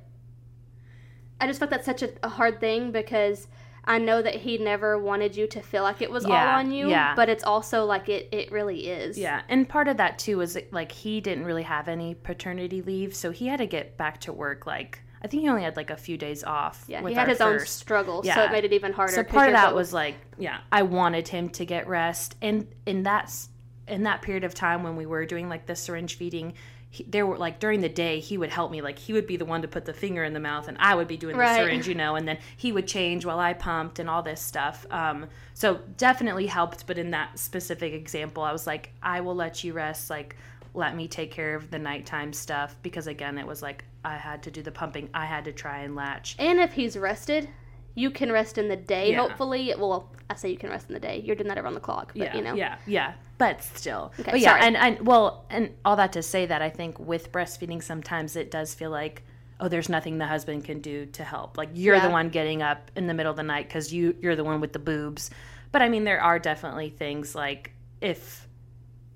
I 1.39 1.45
just 1.45 1.59
felt 1.59 1.69
that's 1.69 1.85
such 1.85 2.01
a, 2.01 2.09
a 2.23 2.29
hard 2.29 2.59
thing 2.59 2.91
because 2.91 3.47
I 3.85 3.99
know 3.99 4.21
that 4.23 4.35
he 4.35 4.57
never 4.57 4.97
wanted 4.97 5.35
you 5.37 5.45
to 5.47 5.61
feel 5.61 5.83
like 5.83 6.01
it 6.01 6.09
was 6.11 6.25
all 6.25 6.31
on 6.33 6.71
you, 6.71 6.89
yeah. 6.89 7.13
but 7.15 7.29
it's 7.29 7.43
also 7.43 7.85
like 7.85 8.09
it, 8.09 8.27
it 8.31 8.51
really 8.51 8.87
is. 8.89 9.17
yeah 9.19 9.43
and 9.47 9.69
part 9.69 9.87
of 9.87 9.97
that 9.97 10.17
too 10.19 10.39
was 10.39 10.57
like 10.71 10.91
he 10.91 11.21
didn't 11.21 11.45
really 11.45 11.63
have 11.63 11.87
any 11.87 12.15
paternity 12.15 12.81
leave 12.81 13.15
so 13.15 13.31
he 13.31 13.47
had 13.47 13.59
to 13.59 13.67
get 13.67 13.95
back 13.97 14.19
to 14.21 14.33
work 14.33 14.65
like 14.67 14.99
i 15.23 15.27
think 15.27 15.41
he 15.43 15.47
only 15.49 15.61
had 15.63 15.77
like 15.77 15.89
a 15.89 15.95
few 15.95 16.17
days 16.17 16.43
off 16.43 16.83
Yeah, 16.87 17.07
he 17.07 17.13
had 17.13 17.27
his 17.29 17.39
own 17.39 17.59
first. 17.59 17.77
struggle, 17.77 18.23
so 18.23 18.41
it 18.43 18.51
made 18.51 18.65
it 18.65 18.73
even 18.73 18.91
harder. 18.93 19.13
So 19.13 19.23
part 19.23 19.47
of 19.49 19.53
that 19.53 19.73
was 19.75 19.93
like, 19.93 20.15
yeah, 20.37 20.57
I 20.71 20.81
wanted 20.81 21.27
him 21.29 21.49
to 21.59 21.63
get 21.65 21.87
rest, 21.87 22.35
and 22.41 22.67
in 22.85 23.03
that 23.03 23.25
s- 23.25 23.49
in 23.87 24.03
that 24.03 24.21
period 24.21 24.43
of 24.43 24.53
time 24.53 24.83
when 24.83 24.95
we 24.95 25.05
were 25.05 25.25
doing 25.25 25.49
like 25.49 25.65
the 25.65 25.75
syringe 25.75 26.15
feeding, 26.15 26.53
he, 26.89 27.03
there 27.03 27.25
were 27.25 27.37
like 27.37 27.59
during 27.59 27.81
the 27.81 27.89
day 27.89 28.19
he 28.19 28.37
would 28.37 28.49
help 28.49 28.71
me, 28.71 28.81
like 28.81 28.97
he 28.97 29.13
would 29.13 29.27
be 29.27 29.35
the 29.37 29.45
one 29.45 29.61
to 29.61 29.67
put 29.67 29.85
the 29.85 29.93
finger 29.93 30.23
in 30.23 30.33
the 30.33 30.39
mouth, 30.39 30.67
and 30.67 30.77
I 30.79 30.95
would 30.95 31.07
be 31.07 31.17
doing 31.17 31.35
the 31.35 31.41
Right. 31.41 31.57
syringe, 31.57 31.87
you 31.87 31.95
know, 31.95 32.15
and 32.15 32.27
then 32.27 32.37
he 32.55 32.71
would 32.71 32.87
change 32.87 33.25
while 33.25 33.39
I 33.39 33.53
pumped 33.53 33.99
and 33.99 34.09
all 34.09 34.23
this 34.23 34.41
stuff. 34.41 34.85
Um, 34.91 35.27
so 35.53 35.81
definitely 35.97 36.45
helped, 36.47 36.87
but 36.87 36.97
in 36.97 37.11
that 37.11 37.37
specific 37.39 37.93
example, 37.93 38.43
I 38.43 38.51
was 38.51 38.65
like, 38.65 38.91
I 39.01 39.21
will 39.21 39.35
let 39.35 39.63
you 39.63 39.73
rest, 39.73 40.09
like. 40.09 40.35
Let 40.73 40.95
me 40.95 41.07
take 41.07 41.31
care 41.31 41.55
of 41.55 41.71
the 41.71 41.79
nighttime 41.79 42.31
stuff 42.31 42.75
because 42.83 43.07
again, 43.07 43.39
it 43.39 43.47
was 43.47 43.63
like 43.63 43.83
I 44.05 44.15
had 44.15 44.43
to 44.43 44.51
do 44.51 44.61
the 44.61 44.71
pumping. 44.71 45.09
I 45.11 45.25
had 45.25 45.45
to 45.45 45.51
try 45.51 45.79
and 45.79 45.95
latch. 45.95 46.35
And 46.37 46.59
if 46.59 46.73
he's 46.73 46.95
rested, 46.95 47.49
you 47.95 48.11
can 48.11 48.31
rest 48.31 48.59
in 48.59 48.67
the 48.67 48.75
day. 48.75 49.09
Yeah. 49.11 49.21
Hopefully, 49.21 49.73
well, 49.75 50.11
I 50.29 50.35
say 50.35 50.51
you 50.51 50.57
can 50.57 50.69
rest 50.69 50.89
in 50.89 50.93
the 50.93 50.99
day. 50.99 51.19
You're 51.25 51.35
doing 51.35 51.47
that 51.47 51.57
around 51.57 51.73
the 51.73 51.79
clock, 51.79 52.11
but 52.15 52.27
yeah, 52.27 52.35
you 52.37 52.43
know, 52.43 52.53
yeah, 52.53 52.77
yeah. 52.85 53.13
But 53.37 53.63
still, 53.63 54.11
Okay, 54.19 54.31
but 54.31 54.39
yeah, 54.39 54.51
sorry. 54.51 54.61
and 54.61 54.77
and 54.77 55.05
well, 55.05 55.45
and 55.49 55.73
all 55.85 55.95
that 55.97 56.13
to 56.13 56.23
say 56.23 56.45
that 56.47 56.61
I 56.61 56.69
think 56.69 56.99
with 56.99 57.31
breastfeeding, 57.31 57.83
sometimes 57.83 58.35
it 58.35 58.49
does 58.49 58.73
feel 58.73 58.89
like, 58.89 59.21
oh, 59.59 59.67
there's 59.67 59.89
nothing 59.89 60.17
the 60.17 60.25
husband 60.25 60.63
can 60.65 60.81
do 60.81 61.05
to 61.07 61.23
help. 61.23 61.57
Like 61.57 61.69
you're 61.73 61.99
the 61.99 62.09
one 62.09 62.29
getting 62.29 62.61
up 62.63 62.89
in 62.95 63.05
the 63.05 63.13
middle 63.13 63.29
of 63.29 63.37
the 63.37 63.43
night 63.43 63.67
because 63.67 63.93
you 63.93 64.15
you're 64.21 64.35
the 64.35 64.43
one 64.43 64.59
with 64.59 64.73
the 64.73 64.79
boobs. 64.79 65.29
But 65.71 65.81
I 65.83 65.89
mean, 65.89 66.03
there 66.03 66.21
are 66.21 66.39
definitely 66.39 66.89
things 66.89 67.35
like 67.35 67.73
if 68.01 68.46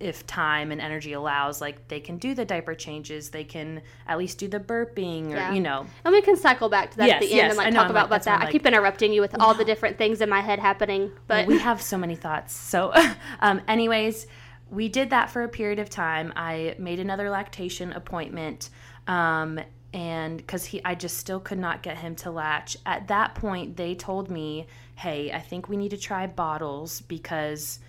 if 0.01 0.25
time 0.27 0.72
and 0.72 0.81
energy 0.81 1.13
allows, 1.13 1.62
like 1.62 1.88
they 1.88 2.00
can 2.00 2.17
do 2.17 2.34
the 2.34 2.43
diaper 2.43 2.74
changes, 2.75 3.29
they 3.29 3.43
can 3.43 3.81
at 4.08 4.17
least 4.17 4.38
do 4.39 4.48
the 4.48 4.60
burping, 4.60 5.27
or 5.31 5.36
Yeah. 5.36 5.53
you 5.53 5.62
know, 5.62 5.86
And 6.03 6.12
we 6.13 6.22
can 6.22 6.36
cycle 6.36 6.70
back 6.70 6.91
to 6.91 6.98
that 6.98 7.08
Yes, 7.08 7.15
at 7.15 7.20
the 7.22 7.27
end 7.34 7.36
yes, 7.38 7.50
and 7.51 7.58
like 7.58 7.74
talk 7.74 7.86
I'm 7.86 7.91
about, 7.91 8.10
like- 8.10 8.22
about 8.22 8.24
that. 8.25 8.41
I'm 8.41 8.48
I 8.48 8.51
keep 8.51 8.65
interrupting 8.65 9.13
you 9.13 9.22
with 9.22 9.39
all 9.39 9.53
the 9.53 9.63
different 9.65 9.98
things 9.98 10.20
in 10.22 10.29
my 10.29 10.41
head 10.41 10.60
happening, 10.60 11.12
but 11.27 11.46
we 11.46 11.60
have 11.60 11.81
so 11.81 11.98
many 11.98 12.15
thoughts. 12.15 12.53
So, 12.53 12.91
um, 13.39 13.62
anyways, 13.67 14.27
we 14.70 14.89
did 14.89 15.10
that 15.12 15.29
for 15.29 15.43
a 15.43 15.50
period 15.50 15.79
of 15.79 15.89
time. 15.89 16.34
I 16.36 16.75
made 16.79 17.00
another 17.00 17.29
lactation 17.29 17.93
appointment, 17.93 18.70
um, 19.08 19.60
and 19.93 20.38
because 20.38 20.63
he, 20.65 20.84
I 20.86 20.96
just 20.96 21.17
still 21.17 21.39
could 21.41 21.60
not 21.60 21.84
get 21.84 21.98
him 21.98 22.15
to 22.17 22.31
latch. 22.31 22.77
At 22.86 23.08
that 23.10 23.36
point, 23.36 23.75
they 23.75 23.93
told 23.96 24.31
me, 24.31 24.67
"Hey, 24.96 25.31
I 25.31 25.39
think 25.39 25.67
we 25.67 25.75
need 25.77 25.89
to 25.91 25.98
try 25.98 26.25
bottles 26.27 27.01
because." 27.01 27.79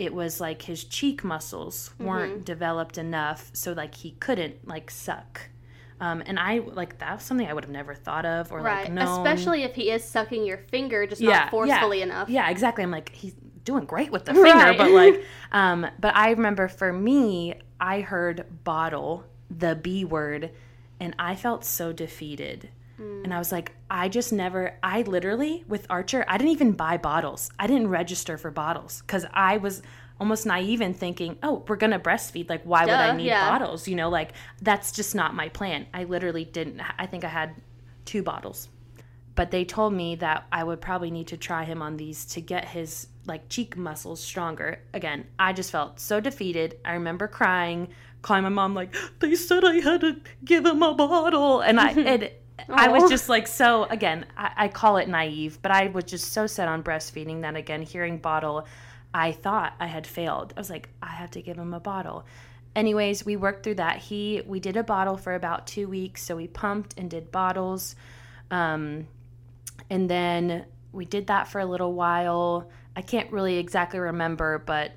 It 0.00 0.14
was 0.14 0.40
like 0.40 0.62
his 0.62 0.84
cheek 0.84 1.22
muscles 1.22 1.90
weren't 1.98 2.46
developed 2.46 2.96
enough, 2.96 3.50
so 3.52 3.72
like 3.72 3.94
he 3.94 4.12
couldn't 4.12 4.66
like 4.66 4.90
suck. 4.90 5.50
Um, 6.00 6.22
and 6.24 6.38
I 6.38 6.60
like 6.60 6.98
that 7.00 7.16
was 7.16 7.22
something 7.22 7.46
I 7.46 7.52
would 7.52 7.64
have 7.64 7.70
never 7.70 7.94
thought 7.94 8.24
of 8.24 8.50
or 8.50 8.60
right. 8.62 8.84
like 8.84 8.92
known. 8.92 9.26
Especially 9.26 9.62
if 9.62 9.74
he 9.74 9.90
is 9.90 10.02
sucking 10.02 10.46
your 10.46 10.56
finger, 10.56 11.06
just 11.06 11.20
yeah, 11.20 11.40
not 11.40 11.50
forcefully 11.50 11.98
yeah, 11.98 12.04
enough. 12.04 12.30
Yeah, 12.30 12.48
exactly. 12.48 12.82
I'm 12.82 12.90
like 12.90 13.14
he's 13.14 13.34
doing 13.64 13.84
great 13.84 14.10
with 14.10 14.24
the 14.24 14.32
finger, 14.46 14.48
Right. 14.48 14.78
but 14.78 14.90
like, 14.90 15.22
um, 15.52 15.86
but 15.98 16.16
I 16.16 16.30
remember 16.30 16.68
for 16.68 16.92
me, 16.94 17.54
I 17.78 18.00
heard 18.00 18.46
bottle 18.64 19.26
the 19.50 19.74
B 19.74 20.06
word, 20.06 20.50
and 20.98 21.14
I 21.18 21.36
felt 21.36 21.64
so 21.66 21.92
defeated. 21.92 22.70
And 23.00 23.34
I 23.34 23.38
was 23.38 23.52
like, 23.52 23.72
I 23.90 24.08
just 24.08 24.32
never, 24.32 24.76
I 24.82 25.02
literally, 25.02 25.64
with 25.68 25.86
Archer, 25.90 26.24
I 26.28 26.38
didn't 26.38 26.52
even 26.52 26.72
buy 26.72 26.96
bottles. 26.96 27.50
I 27.58 27.66
didn't 27.66 27.88
register 27.88 28.36
for 28.38 28.50
bottles 28.50 29.02
because 29.02 29.26
I 29.32 29.56
was 29.56 29.82
almost 30.18 30.44
naive 30.46 30.80
in 30.80 30.92
thinking, 30.92 31.38
oh, 31.42 31.64
we're 31.66 31.76
going 31.76 31.92
to 31.92 31.98
breastfeed. 31.98 32.48
Like, 32.48 32.62
why 32.64 32.84
would 32.84 32.92
I 32.92 33.16
need 33.16 33.26
yeah. 33.26 33.48
bottles? 33.50 33.88
You 33.88 33.96
know, 33.96 34.10
like, 34.10 34.32
that's 34.60 34.92
just 34.92 35.14
not 35.14 35.34
my 35.34 35.48
plan. 35.48 35.86
I 35.94 36.04
literally 36.04 36.44
didn't, 36.44 36.82
I 36.98 37.06
think 37.06 37.24
I 37.24 37.28
had 37.28 37.54
two 38.04 38.22
bottles. 38.22 38.68
But 39.34 39.50
they 39.50 39.64
told 39.64 39.94
me 39.94 40.16
that 40.16 40.46
I 40.52 40.62
would 40.62 40.80
probably 40.80 41.10
need 41.10 41.28
to 41.28 41.36
try 41.36 41.64
him 41.64 41.80
on 41.80 41.96
these 41.96 42.26
to 42.26 42.40
get 42.42 42.66
his 42.66 43.06
like 43.26 43.48
cheek 43.48 43.76
muscles 43.76 44.20
stronger. 44.20 44.80
Again, 44.92 45.26
I 45.38 45.52
just 45.52 45.70
felt 45.70 46.00
so 46.00 46.20
defeated. 46.20 46.78
I 46.84 46.92
remember 46.94 47.28
crying, 47.28 47.88
calling 48.22 48.42
my 48.42 48.48
mom 48.48 48.74
like, 48.74 48.94
"They 49.20 49.34
said 49.36 49.64
I 49.64 49.80
had 49.80 50.00
to 50.02 50.20
give 50.44 50.66
him 50.66 50.82
a 50.82 50.94
bottle," 50.94 51.60
and 51.60 51.80
I 51.80 52.32
I 52.68 52.88
was 52.88 53.10
just 53.10 53.28
like 53.28 53.46
so. 53.46 53.84
Again, 53.84 54.26
I, 54.36 54.52
I 54.56 54.68
call 54.68 54.96
it 54.96 55.08
naive, 55.08 55.58
but 55.62 55.70
I 55.70 55.88
was 55.88 56.04
just 56.04 56.32
so 56.32 56.46
set 56.46 56.68
on 56.68 56.82
breastfeeding 56.82 57.42
that 57.42 57.56
again, 57.56 57.82
hearing 57.82 58.18
bottle, 58.18 58.66
I 59.12 59.32
thought 59.32 59.74
I 59.80 59.86
had 59.86 60.06
failed. 60.06 60.52
I 60.56 60.60
was 60.60 60.70
like, 60.70 60.88
I 61.02 61.08
have 61.08 61.30
to 61.32 61.42
give 61.42 61.56
him 61.56 61.74
a 61.74 61.80
bottle. 61.80 62.24
Anyways, 62.76 63.24
we 63.24 63.36
worked 63.36 63.64
through 63.64 63.76
that. 63.76 63.98
He 63.98 64.42
we 64.46 64.60
did 64.60 64.76
a 64.76 64.84
bottle 64.84 65.16
for 65.16 65.34
about 65.34 65.66
two 65.66 65.88
weeks, 65.88 66.22
so 66.22 66.36
we 66.36 66.46
pumped 66.46 66.94
and 66.96 67.10
did 67.10 67.32
bottles. 67.32 67.96
Um, 68.50 69.08
and 69.88 70.08
then 70.08 70.66
we 70.92 71.04
did 71.04 71.26
that 71.28 71.48
for 71.48 71.60
a 71.60 71.66
little 71.66 71.92
while. 71.92 72.70
I 72.94 73.02
can't 73.02 73.30
really 73.32 73.58
exactly 73.58 73.98
remember, 73.98 74.58
but 74.58 74.92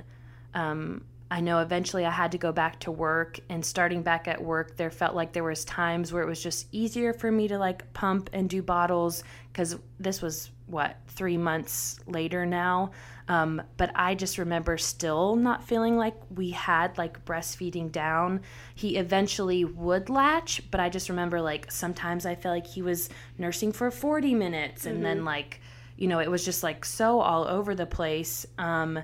um, 0.53 1.03
I 1.33 1.39
know 1.39 1.61
eventually 1.61 2.05
I 2.05 2.11
had 2.11 2.33
to 2.33 2.37
go 2.37 2.51
back 2.51 2.79
to 2.81 2.91
work. 2.91 3.39
And 3.49 3.65
starting 3.65 4.03
back 4.03 4.27
at 4.27 4.39
work, 4.39 4.77
there 4.77 4.91
felt 4.91 5.15
like 5.15 5.33
there 5.33 5.43
was 5.43 5.65
times 5.65 6.13
where 6.13 6.21
it 6.21 6.27
was 6.27 6.43
just 6.43 6.67
easier 6.71 7.11
for 7.11 7.31
me 7.31 7.47
to 7.47 7.57
like 7.57 7.91
pump 7.93 8.29
and 8.33 8.47
do 8.47 8.61
bottles 8.61 9.23
because 9.51 9.75
this 9.99 10.21
was 10.21 10.51
what 10.67 10.95
three 11.07 11.37
months 11.37 11.99
later 12.05 12.45
now. 12.45 12.91
Um, 13.27 13.63
but 13.77 13.89
I 13.95 14.13
just 14.13 14.37
remember 14.37 14.77
still 14.77 15.35
not 15.35 15.63
feeling 15.63 15.97
like 15.97 16.13
we 16.29 16.51
had 16.51 16.99
like 16.99 17.25
breastfeeding 17.25 17.91
down. 17.91 18.41
He 18.75 18.97
eventually 18.97 19.65
would 19.65 20.11
latch, 20.11 20.61
but 20.69 20.79
I 20.79 20.89
just 20.89 21.09
remember 21.09 21.41
like 21.41 21.71
sometimes 21.71 22.27
I 22.27 22.35
felt 22.35 22.53
like 22.53 22.67
he 22.67 22.83
was 22.83 23.09
nursing 23.39 23.71
for 23.71 23.89
40 23.89 24.35
minutes 24.35 24.85
and 24.85 25.03
then 25.03 25.25
like, 25.25 25.61
you 25.97 26.07
know, 26.07 26.19
it 26.19 26.29
was 26.29 26.45
just 26.45 26.61
like 26.61 26.85
so 26.85 27.21
all 27.21 27.47
over 27.47 27.73
the 27.73 27.87
place. 27.87 28.45
Um, 28.59 28.99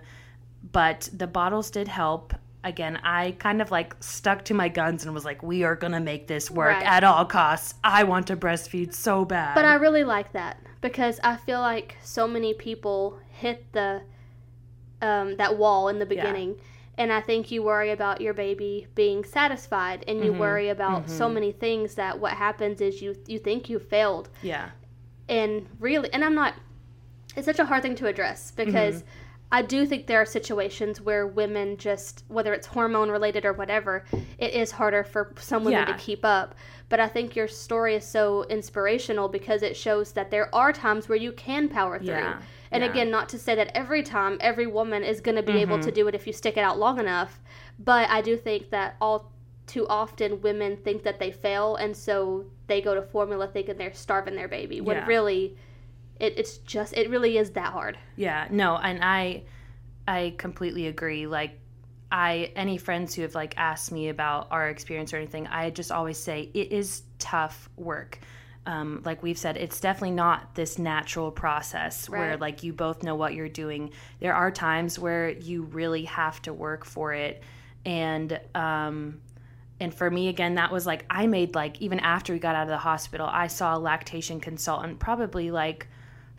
but 0.64 1.10
the 1.14 1.28
bottles 1.28 1.72
did 1.72 1.88
help. 1.88 2.34
Again, 2.64 2.98
I 3.04 3.32
kind 3.40 3.62
of 3.62 3.72
like 3.72 3.96
stuck 4.02 4.44
to 4.46 4.54
my 4.54 4.68
guns 4.68 5.06
and 5.06 5.14
was 5.14 5.24
like, 5.24 5.42
we 5.42 5.64
are 5.64 5.76
going 5.76 5.94
to 5.94 6.00
make 6.02 6.28
this 6.28 6.52
work 6.52 6.74
Right. 6.74 6.86
at 6.86 7.04
all 7.06 7.26
costs. 7.26 7.76
I 7.84 8.04
want 8.04 8.28
to 8.28 8.36
breastfeed 8.36 8.94
so 8.94 9.24
bad. 9.24 9.56
But 9.56 9.64
I 9.66 9.76
really 9.76 10.04
like 10.04 10.34
that 10.34 10.58
because 10.82 11.20
I 11.24 11.38
feel 11.38 11.62
like 11.62 11.96
so 12.04 12.28
many 12.28 12.54
people 12.54 13.20
hit 13.30 13.72
the 13.72 14.02
um, 15.02 15.38
that 15.38 15.58
wall 15.58 15.88
in 15.88 16.00
the 16.00 16.06
beginning. 16.06 16.60
And 16.98 17.14
I 17.14 17.22
think 17.22 17.50
you 17.52 17.64
worry 17.64 17.92
about 17.92 18.20
your 18.20 18.34
baby 18.34 18.88
being 18.94 19.24
satisfied, 19.24 20.04
and 20.06 20.22
you 20.26 20.34
Mhm. 20.34 20.38
worry 20.40 20.68
about 20.68 21.10
so 21.10 21.30
Mhm. 21.30 21.34
many 21.36 21.52
things 21.54 21.96
that 21.96 22.20
what 22.20 22.34
happens 22.34 22.82
is 22.82 23.02
you 23.02 23.16
you 23.26 23.40
think 23.40 23.70
you 23.70 23.80
failed, 23.80 24.28
yeah. 24.42 24.72
and 25.30 25.66
really, 25.80 26.12
and 26.14 26.26
I'm 26.26 26.36
not. 26.36 26.56
It's 27.38 27.46
such 27.46 27.60
a 27.60 27.64
hard 27.64 27.84
thing 27.84 27.96
to 27.96 28.08
address 28.08 28.52
because 28.52 29.06
I 29.52 29.64
do 29.64 29.86
think 29.88 30.06
there 30.06 30.22
are 30.22 30.26
situations 30.26 31.02
where 31.02 31.26
women 31.26 31.78
just, 31.78 32.24
whether 32.28 32.54
it's 32.54 32.68
hormone 32.68 33.10
related 33.10 33.46
or 33.46 33.54
whatever, 33.54 34.06
it 34.38 34.54
is 34.54 34.70
harder 34.72 35.04
for 35.04 35.34
some 35.40 35.64
women 35.64 35.80
Yeah. 35.88 35.94
to 35.94 35.98
keep 35.98 36.24
up. 36.24 36.54
But 36.88 37.00
I 37.00 37.08
think 37.08 37.36
your 37.36 37.48
story 37.48 37.96
is 37.96 38.06
so 38.06 38.44
inspirational 38.44 39.28
because 39.28 39.64
it 39.64 39.76
shows 39.76 40.12
that 40.14 40.30
there 40.30 40.54
are 40.54 40.72
times 40.72 41.10
where 41.10 41.18
you 41.18 41.32
can 41.32 41.68
power 41.68 41.98
through. 41.98 42.08
Yeah. 42.10 42.42
And 42.72 42.84
Yeah. 42.84 42.92
again, 42.92 43.10
not 43.10 43.28
to 43.30 43.40
say 43.40 43.56
that 43.56 43.72
every 43.76 44.04
time 44.04 44.38
every 44.40 44.68
woman 44.68 45.04
is 45.04 45.20
going 45.20 45.36
to 45.36 45.44
be 45.44 45.60
able 45.62 45.78
Mm-hmm. 45.78 45.86
to 45.86 45.92
do 45.92 46.08
it 46.08 46.14
if 46.16 46.28
you 46.28 46.34
stick 46.34 46.56
it 46.56 46.62
out 46.62 46.78
long 46.78 47.00
enough, 47.00 47.40
but 47.80 48.08
I 48.10 48.22
do 48.22 48.38
think 48.38 48.70
that 48.70 48.98
all 49.02 49.32
too 49.66 49.88
often 49.88 50.42
women 50.42 50.78
think 50.78 51.04
that 51.04 51.20
they 51.20 51.32
fail 51.32 51.76
and 51.76 51.96
so 51.96 52.46
they 52.68 52.82
go 52.82 52.94
to 52.96 53.02
formula 53.02 53.48
thinking 53.48 53.78
they're 53.78 53.94
starving 53.94 54.36
their 54.36 54.48
baby 54.48 54.82
when 54.82 55.06
really 55.08 55.56
it, 56.20 56.38
it's 56.38 56.58
just 56.60 56.94
it 56.94 57.10
really 57.10 57.38
is 57.38 57.52
that 57.52 57.74
hard. 57.74 57.98
Yeah, 58.16 58.48
no, 58.52 58.76
and 58.76 59.04
I 59.04 59.44
I 60.08 60.34
completely 60.38 60.88
agree. 60.88 61.28
Like 61.28 61.60
I 62.12 62.52
any 62.56 62.78
friends 62.78 63.16
who 63.16 63.22
have 63.22 63.36
like 63.36 63.54
asked 63.58 63.92
me 63.92 64.10
about 64.10 64.48
our 64.52 64.70
experience 64.70 65.14
or 65.14 65.18
anything, 65.18 65.48
I 65.48 65.70
just 65.70 65.92
always 65.92 66.18
say 66.18 66.50
it 66.54 66.72
is 66.72 67.04
tough 67.20 67.70
work. 67.78 68.20
Um, 68.66 69.02
like 69.06 69.24
we've 69.24 69.38
said, 69.38 69.58
it's 69.58 69.80
definitely 69.80 70.12
not 70.12 70.54
this 70.54 70.78
natural 70.78 71.32
process 71.32 72.10
where 72.10 72.38
like 72.38 72.62
you 72.62 72.74
both 72.74 73.02
know 73.02 73.16
what 73.16 73.34
you're 73.34 73.50
doing. 73.50 73.92
There 74.20 74.36
are 74.36 74.52
times 74.52 75.00
where 75.00 75.30
you 75.30 75.64
really 75.64 76.04
have 76.06 76.42
to 76.44 76.54
work 76.54 76.86
for 76.86 77.14
it, 77.14 77.42
and 77.86 78.40
um, 78.54 79.22
and 79.80 79.94
for 79.94 80.12
me 80.12 80.28
again, 80.28 80.56
that 80.56 80.72
was 80.72 80.86
like 80.86 81.06
I 81.10 81.26
made 81.26 81.56
like 81.56 81.82
even 81.82 82.00
after 82.00 82.34
we 82.34 82.40
got 82.40 82.56
out 82.56 82.64
of 82.64 82.70
the 82.70 82.78
hospital, 82.78 83.28
I 83.32 83.48
saw 83.48 83.76
a 83.76 83.80
lactation 83.80 84.40
consultant 84.40 85.00
probably 85.00 85.52
like 85.52 85.88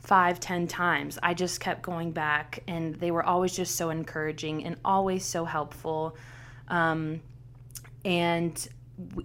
five, 0.00 0.40
ten 0.40 0.66
times. 0.66 1.18
I 1.22 1.34
just 1.34 1.60
kept 1.60 1.82
going 1.82 2.12
back, 2.12 2.62
and 2.66 2.94
they 2.96 3.10
were 3.10 3.22
always 3.22 3.54
just 3.54 3.76
so 3.76 3.90
encouraging 3.90 4.64
and 4.64 4.76
always 4.84 5.24
so 5.24 5.44
helpful. 5.44 6.16
Um, 6.68 7.20
and 8.04 8.68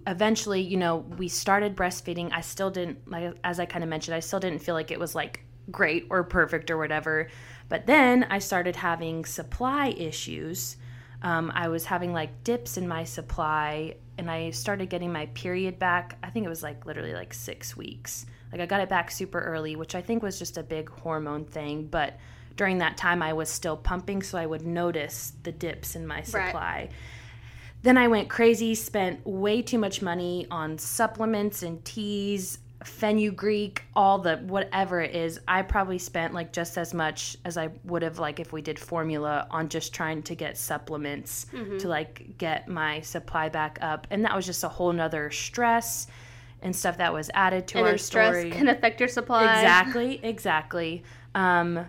eventually, 0.06 0.60
you 0.60 0.76
know, 0.76 0.98
we 1.18 1.28
started 1.28 1.76
breastfeeding. 1.76 2.30
I 2.32 2.42
still 2.42 2.70
didn't, 2.70 3.10
like, 3.10 3.34
as 3.42 3.58
I 3.58 3.66
kind 3.66 3.82
of 3.82 3.90
mentioned, 3.90 4.14
I 4.14 4.20
still 4.20 4.40
didn't 4.40 4.60
feel 4.60 4.74
like 4.74 4.90
it 4.90 5.00
was 5.00 5.14
like 5.14 5.44
great 5.70 6.06
or 6.10 6.22
perfect 6.24 6.70
or 6.70 6.78
whatever. 6.78 7.28
But 7.68 7.86
then 7.86 8.24
I 8.24 8.38
started 8.38 8.76
having 8.76 9.24
supply 9.24 9.88
issues. 9.88 10.76
Um, 11.22 11.50
I 11.54 11.68
was 11.68 11.86
having 11.86 12.12
like 12.12 12.44
dips 12.44 12.76
in 12.76 12.86
my 12.86 13.04
supply, 13.04 13.96
and 14.18 14.30
I 14.30 14.50
started 14.50 14.90
getting 14.90 15.12
my 15.12 15.26
period 15.26 15.78
back. 15.78 16.18
I 16.22 16.30
think 16.30 16.46
it 16.46 16.50
was 16.50 16.62
like 16.62 16.86
literally 16.86 17.14
like 17.14 17.34
six 17.34 17.76
weeks. 17.76 18.26
Like 18.52 18.60
I 18.60 18.66
got 18.66 18.80
it 18.80 18.88
back 18.88 19.10
super 19.10 19.40
early, 19.40 19.76
which 19.76 19.94
I 19.94 20.02
think 20.02 20.22
was 20.22 20.38
just 20.38 20.58
a 20.58 20.62
big 20.62 20.88
hormone 20.88 21.44
thing. 21.44 21.86
But 21.86 22.18
during 22.56 22.78
that 22.78 22.96
time, 22.96 23.22
I 23.22 23.32
was 23.32 23.50
still 23.50 23.76
pumping, 23.76 24.22
so 24.22 24.38
I 24.38 24.46
would 24.46 24.66
notice 24.66 25.32
the 25.42 25.52
dips 25.52 25.94
in 25.94 26.06
my 26.06 26.22
supply. 26.22 26.88
Then 27.82 27.98
I 27.98 28.08
went 28.08 28.28
crazy, 28.28 28.74
spent 28.74 29.24
way 29.26 29.62
too 29.62 29.78
much 29.78 30.02
money 30.02 30.46
on 30.50 30.78
supplements 30.78 31.62
and 31.62 31.84
teas, 31.84 32.58
fenugreek, 32.82 33.82
all 33.94 34.18
the 34.18 34.36
whatever 34.38 35.00
it 35.00 35.14
is. 35.14 35.38
I 35.46 35.62
probably 35.62 35.98
spent 35.98 36.34
like 36.34 36.52
just 36.52 36.78
as 36.78 36.94
much 36.94 37.36
as 37.44 37.56
I 37.56 37.70
would 37.84 38.02
have 38.02 38.18
like 38.18 38.40
if 38.40 38.52
we 38.52 38.62
did 38.62 38.78
formula 38.78 39.46
on 39.50 39.68
just 39.68 39.92
trying 39.92 40.22
to 40.24 40.34
get 40.34 40.56
supplements 40.56 41.46
mm-hmm. 41.52 41.78
to 41.78 41.88
like 41.88 42.38
get 42.38 42.68
my 42.68 43.00
supply 43.02 43.48
back 43.48 43.78
up. 43.82 44.06
And 44.10 44.24
that 44.24 44.34
was 44.34 44.46
just 44.46 44.64
a 44.64 44.68
whole 44.68 44.92
nother 44.92 45.30
stress 45.30 46.06
and 46.62 46.74
stuff 46.74 46.98
that 46.98 47.12
was 47.12 47.30
added 47.34 47.66
to 47.68 47.78
and 47.78 47.86
our 47.86 47.98
stress 47.98 48.36
story. 48.36 48.50
can 48.50 48.68
affect 48.68 49.00
your 49.00 49.08
supply. 49.08 49.44
Exactly, 49.44 50.20
exactly. 50.22 51.04
Um, 51.34 51.86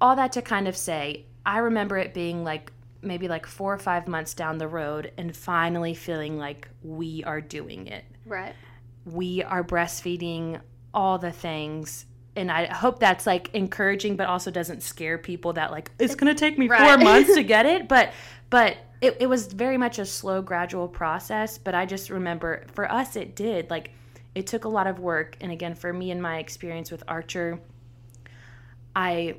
all 0.00 0.16
that 0.16 0.32
to 0.32 0.42
kind 0.42 0.68
of 0.68 0.76
say, 0.76 1.26
I 1.44 1.58
remember 1.58 1.96
it 1.98 2.14
being 2.14 2.44
like 2.44 2.72
maybe 3.02 3.28
like 3.28 3.46
four 3.46 3.72
or 3.72 3.78
five 3.78 4.06
months 4.06 4.34
down 4.34 4.58
the 4.58 4.68
road 4.68 5.12
and 5.16 5.36
finally 5.36 5.94
feeling 5.94 6.38
like 6.38 6.68
we 6.82 7.24
are 7.24 7.40
doing 7.40 7.86
it. 7.88 8.04
Right. 8.26 8.54
We 9.04 9.42
are 9.42 9.64
breastfeeding 9.64 10.60
all 10.94 11.18
the 11.18 11.32
things. 11.32 12.06
And 12.36 12.50
I 12.50 12.66
hope 12.66 13.00
that's 13.00 13.26
like 13.26 13.50
encouraging, 13.52 14.16
but 14.16 14.28
also 14.28 14.50
doesn't 14.50 14.82
scare 14.82 15.18
people 15.18 15.52
that 15.54 15.70
like 15.70 15.90
it's 15.98 16.14
gonna 16.14 16.34
take 16.34 16.58
me 16.58 16.68
four 16.68 16.98
months 16.98 17.34
to 17.34 17.42
get 17.42 17.66
it. 17.66 17.88
But 17.88 18.12
but 18.48 18.76
it, 19.02 19.16
it 19.18 19.26
was 19.26 19.48
very 19.48 19.76
much 19.76 19.98
a 19.98 20.06
slow, 20.06 20.40
gradual 20.40 20.88
process. 20.88 21.58
But 21.58 21.74
I 21.74 21.84
just 21.84 22.08
remember 22.08 22.64
for 22.72 22.90
us 22.90 23.16
it 23.16 23.34
did. 23.34 23.68
Like 23.68 23.90
it 24.34 24.46
took 24.46 24.64
a 24.64 24.68
lot 24.68 24.86
of 24.86 25.00
work. 25.00 25.36
And 25.40 25.52
again, 25.52 25.74
for 25.74 25.92
me 25.92 26.10
and 26.12 26.22
my 26.22 26.38
experience 26.38 26.90
with 26.90 27.02
Archer, 27.08 27.60
I 28.96 29.36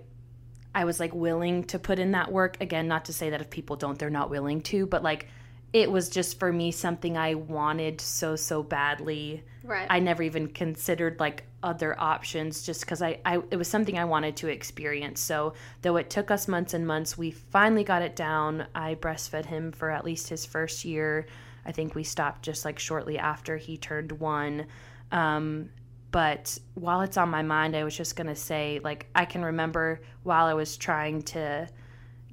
I 0.75 0.85
was 0.85 0.99
like 0.99 1.13
willing 1.15 1.63
to 1.65 1.79
put 1.79 1.97
in 1.97 2.11
that 2.11 2.31
work. 2.31 2.57
Again, 2.59 2.87
not 2.87 3.05
to 3.05 3.13
say 3.13 3.29
that 3.29 3.39
if 3.39 3.49
people 3.49 3.77
don't, 3.77 3.97
they're 3.97 4.09
not 4.09 4.29
willing 4.29 4.61
to, 4.63 4.85
but 4.85 5.01
like 5.01 5.29
it 5.71 5.89
was 5.89 6.09
just 6.09 6.39
for 6.39 6.51
me 6.51 6.71
something 6.71 7.17
I 7.17 7.35
wanted 7.35 8.01
so 8.01 8.35
so 8.35 8.63
badly. 8.63 9.43
Right. 9.63 9.87
I 9.89 9.99
never 9.99 10.23
even 10.23 10.47
considered 10.47 11.19
like 11.19 11.45
other 11.63 11.97
options 11.97 12.65
just 12.65 12.81
because 12.81 13.01
I, 13.01 13.19
I 13.25 13.41
it 13.49 13.55
was 13.55 13.69
something 13.69 13.97
I 13.97 14.03
wanted 14.05 14.35
to 14.37 14.49
experience. 14.49 15.21
So 15.21 15.53
though 15.81 15.95
it 15.95 16.09
took 16.09 16.31
us 16.31 16.47
months 16.49 16.73
and 16.73 16.85
months, 16.85 17.17
we 17.17 17.31
finally 17.31 17.85
got 17.85 18.01
it 18.01 18.15
down. 18.15 18.67
I 18.75 18.95
breastfed 18.95 19.45
him 19.45 19.71
for 19.71 19.89
at 19.89 20.03
least 20.03 20.27
his 20.27 20.45
first 20.45 20.83
year. 20.83 21.27
I 21.65 21.71
think 21.71 21.95
we 21.95 22.03
stopped 22.03 22.43
just 22.43 22.65
like 22.65 22.77
shortly 22.77 23.17
after 23.17 23.55
he 23.55 23.77
turned 23.77 24.11
one. 24.11 24.65
Um, 25.13 25.69
but 26.11 26.57
while 26.75 27.01
it's 27.01 27.17
on 27.17 27.29
my 27.29 27.41
mind, 27.41 27.75
I 27.75 27.83
was 27.83 27.97
just 27.97 28.15
to 28.17 28.35
say, 28.35 28.79
like, 28.83 29.07
I 29.15 29.25
can 29.25 29.43
remember 29.43 30.01
while 30.21 30.45
I 30.45 30.53
was 30.53 30.77
trying 30.77 31.23
to 31.23 31.67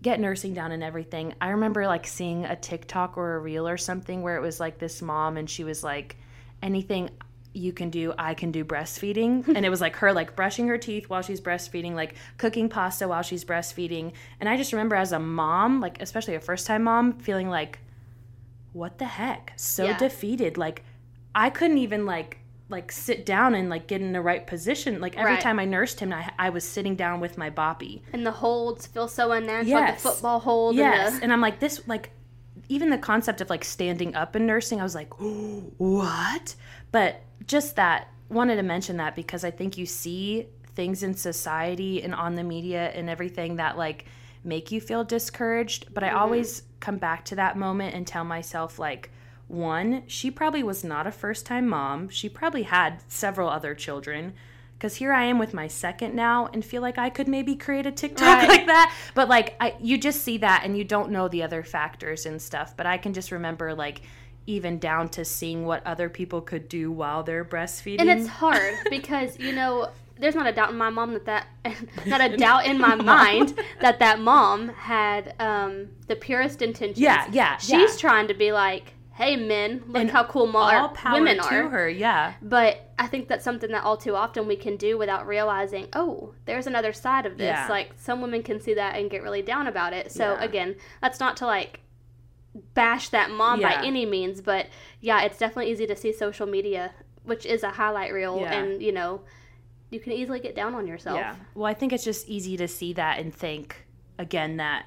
get 0.02 0.20
nursing 0.20 0.52
down 0.52 0.72
and 0.72 0.82
everything, 0.82 1.34
I 1.40 1.50
remember 1.50 1.86
like 1.86 2.06
seeing 2.06 2.44
a 2.44 2.56
TikTok 2.56 3.16
or 3.16 3.36
a 3.36 3.38
reel 3.38 3.66
or 3.66 3.76
something 3.76 4.22
where 4.22 4.36
it 4.36 4.42
was 4.42 4.60
like 4.60 4.78
this 4.78 5.00
mom 5.00 5.36
and 5.36 5.48
she 5.48 5.64
was 5.64 5.84
like, 5.84 6.16
anything 6.62 7.10
you 7.52 7.72
can 7.72 7.90
do 7.90 8.14
i 8.16 8.32
can 8.32 8.52
do 8.52 8.64
breastfeeding. 8.64 9.44
And 9.56 9.66
it 9.66 9.70
was 9.70 9.80
like 9.80 9.96
her 9.96 10.12
like 10.12 10.36
brushing 10.36 10.68
her 10.68 10.78
teeth 10.78 11.08
while 11.10 11.20
she's 11.22 11.40
breastfeeding 11.40 11.94
like 11.94 12.14
cooking 12.36 12.68
pasta 12.68 13.08
while 13.08 13.22
she's 13.22 13.44
breastfeeding. 13.44 14.12
And 14.38 14.48
i 14.48 14.56
just 14.56 14.72
remember 14.72 14.94
as 14.94 15.10
a 15.12 15.18
mom 15.18 15.80
like 15.80 16.00
especially 16.00 16.36
a 16.36 16.40
first 16.40 16.66
time 16.66 16.84
mom 16.84 17.18
feeling 17.18 17.48
like 17.48 17.80
what 18.72 18.98
the 18.98 19.04
heck? 19.04 19.52
So 19.56 19.84
Yeah. 19.84 19.96
defeated. 19.96 20.56
Like 20.56 20.84
i 21.34 21.50
couldn't 21.50 21.78
even 21.78 22.06
like 22.06 22.38
like 22.68 22.92
sit 22.92 23.26
down 23.26 23.56
and 23.56 23.68
like 23.68 23.88
get 23.88 24.00
in 24.00 24.12
the 24.12 24.20
right 24.20 24.46
position. 24.46 25.00
Like 25.00 25.16
every 25.16 25.32
Right. 25.32 25.40
time 25.40 25.58
i 25.58 25.64
nursed 25.64 25.98
him 25.98 26.12
I, 26.12 26.30
I 26.38 26.50
was 26.50 26.62
sitting 26.62 26.94
down 26.94 27.18
with 27.18 27.36
my 27.36 27.50
boppy. 27.50 28.02
And 28.12 28.24
the 28.24 28.30
holds 28.30 28.86
feel 28.86 29.08
so 29.08 29.32
unnatural, 29.32 29.80
like 29.82 29.94
the 29.96 30.00
football 30.00 30.38
hold. 30.38 30.76
Yes, 30.76 31.14
And 31.14 31.18
the, 31.18 31.24
and 31.24 31.32
I'm 31.32 31.40
like 31.40 31.58
this 31.58 31.82
like 31.88 32.12
even 32.70 32.88
the 32.88 32.98
concept 32.98 33.40
of 33.40 33.50
like 33.50 33.64
standing 33.64 34.14
up 34.14 34.36
and 34.36 34.46
nursing, 34.46 34.80
I 34.80 34.84
was 34.84 34.94
like, 34.94 35.12
what? 35.18 36.54
But 36.92 37.22
just 37.46 37.76
that 37.76 38.08
wanted 38.28 38.56
to 38.56 38.62
mention 38.62 38.96
that 38.98 39.16
because 39.16 39.44
I 39.44 39.50
think 39.50 39.76
you 39.76 39.86
see 39.86 40.46
things 40.76 41.02
in 41.02 41.14
society 41.14 42.00
and 42.02 42.14
on 42.14 42.36
the 42.36 42.44
media 42.44 42.90
and 42.90 43.10
everything 43.10 43.56
that 43.56 43.76
like 43.76 44.04
make 44.44 44.70
you 44.70 44.80
feel 44.80 45.02
discouraged, 45.02 45.92
but 45.92 46.04
I 46.04 46.10
mm-hmm. 46.10 46.18
always 46.18 46.62
come 46.78 46.96
back 46.96 47.24
to 47.26 47.34
that 47.34 47.58
moment 47.58 47.94
and 47.94 48.06
tell 48.06 48.24
myself 48.24 48.78
like 48.78 49.10
one, 49.48 50.04
she 50.06 50.30
probably 50.30 50.62
was 50.62 50.84
not 50.84 51.08
a 51.08 51.12
first 51.12 51.44
time 51.44 51.68
mom. 51.68 52.08
She 52.08 52.28
probably 52.28 52.62
had 52.62 53.02
several 53.08 53.48
other 53.48 53.74
children. 53.74 54.34
Because 54.80 54.96
here 54.96 55.12
I 55.12 55.24
am 55.24 55.38
with 55.38 55.52
my 55.52 55.68
second 55.68 56.14
now 56.14 56.48
and 56.54 56.64
feel 56.64 56.80
like 56.80 56.96
I 56.96 57.10
could 57.10 57.28
maybe 57.28 57.54
create 57.54 57.84
a 57.84 57.92
TikTok 57.92 58.26
Right. 58.26 58.48
like 58.48 58.66
that. 58.66 58.94
But 59.14 59.28
like, 59.28 59.54
I, 59.60 59.74
you 59.78 59.98
just 59.98 60.22
see 60.22 60.38
that 60.38 60.62
and 60.64 60.74
you 60.74 60.84
don't 60.84 61.10
know 61.10 61.28
the 61.28 61.42
other 61.42 61.62
factors 61.62 62.24
and 62.24 62.40
stuff. 62.40 62.74
But 62.78 62.86
I 62.86 62.96
can 62.96 63.12
just 63.12 63.30
remember 63.30 63.74
like, 63.74 64.00
even 64.46 64.78
down 64.78 65.10
to 65.10 65.22
seeing 65.24 65.66
what 65.66 65.86
other 65.86 66.08
people 66.08 66.40
could 66.40 66.66
do 66.66 66.90
while 66.90 67.22
they're 67.22 67.44
breastfeeding. 67.44 68.00
and 68.00 68.08
it's 68.08 68.26
hard 68.26 68.74
because 68.90 69.38
you 69.38 69.52
know 69.52 69.90
there's 70.18 70.34
not 70.34 70.46
a 70.46 70.52
doubt 70.52 70.70
in 70.70 70.76
my 70.78 70.88
mom 70.88 71.12
that 71.12 71.24
that 71.26 71.46
not 72.06 72.20
a 72.22 72.36
doubt 72.38 72.64
in 72.64 72.78
my 72.78 72.94
mind 72.94 73.60
that 73.82 73.98
that 73.98 74.18
mom 74.18 74.70
had 74.70 75.34
um, 75.38 75.88
the 76.08 76.16
purest 76.16 76.62
intentions. 76.62 76.98
Yeah, 76.98 77.26
yeah, 77.30 77.58
She's 77.58 77.70
yeah. 77.70 77.96
trying 77.98 78.28
to 78.28 78.34
be 78.34 78.50
like, 78.50 78.94
"Hey, 79.20 79.36
men, 79.36 79.82
look 79.86 79.96
And 80.00 80.10
how 80.10 80.24
cool 80.24 80.50
power 80.50 80.90
women 81.12 81.36
to 81.36 81.42
are." 81.42 81.68
her. 81.68 81.88
Yeah, 81.88 82.34
But 82.40 82.90
I 82.98 83.06
think 83.06 83.28
that's 83.28 83.44
something 83.44 83.70
that 83.70 83.84
all 83.84 83.96
too 83.96 84.14
often 84.16 84.46
we 84.46 84.56
can 84.56 84.76
do 84.76 84.96
without 84.96 85.26
realizing, 85.26 85.88
oh, 85.92 86.34
there's 86.46 86.66
another 86.66 86.92
side 86.92 87.26
of 87.26 87.36
this. 87.38 87.46
Yeah. 87.46 87.66
Like 87.68 87.92
some 87.96 88.20
women 88.22 88.42
can 88.42 88.60
see 88.60 88.74
that 88.74 88.96
and 88.96 89.10
get 89.10 89.22
really 89.22 89.42
down 89.42 89.66
about 89.66 89.92
it. 89.92 90.10
So 90.10 90.32
Yeah. 90.32 90.44
again, 90.44 90.76
that's 91.02 91.20
not 91.20 91.36
to 91.38 91.46
like 91.46 91.80
bash 92.74 93.10
that 93.10 93.30
mom 93.30 93.60
Yeah. 93.60 93.80
by 93.80 93.86
any 93.86 94.06
means, 94.06 94.40
but 94.40 94.66
yeah, 95.00 95.22
it's 95.22 95.38
definitely 95.38 95.70
easy 95.70 95.86
to 95.86 95.96
see 95.96 96.12
social 96.12 96.46
media, 96.46 96.92
which 97.24 97.46
is 97.46 97.62
a 97.62 97.70
highlight 97.70 98.12
reel, 98.12 98.44
and 98.44 98.82
you 98.82 98.92
know, 98.92 99.20
you 99.90 100.00
can 100.00 100.12
easily 100.12 100.40
get 100.40 100.54
down 100.54 100.74
on 100.74 100.86
yourself. 100.86 101.18
yeah. 101.18 101.36
Well, 101.54 101.66
I 101.66 101.74
think 101.74 101.92
it's 101.92 102.04
just 102.04 102.28
easy 102.28 102.56
to 102.56 102.66
see 102.68 102.92
that 102.94 103.18
and 103.18 103.34
think 103.34 103.86
again 104.18 104.56
that 104.58 104.84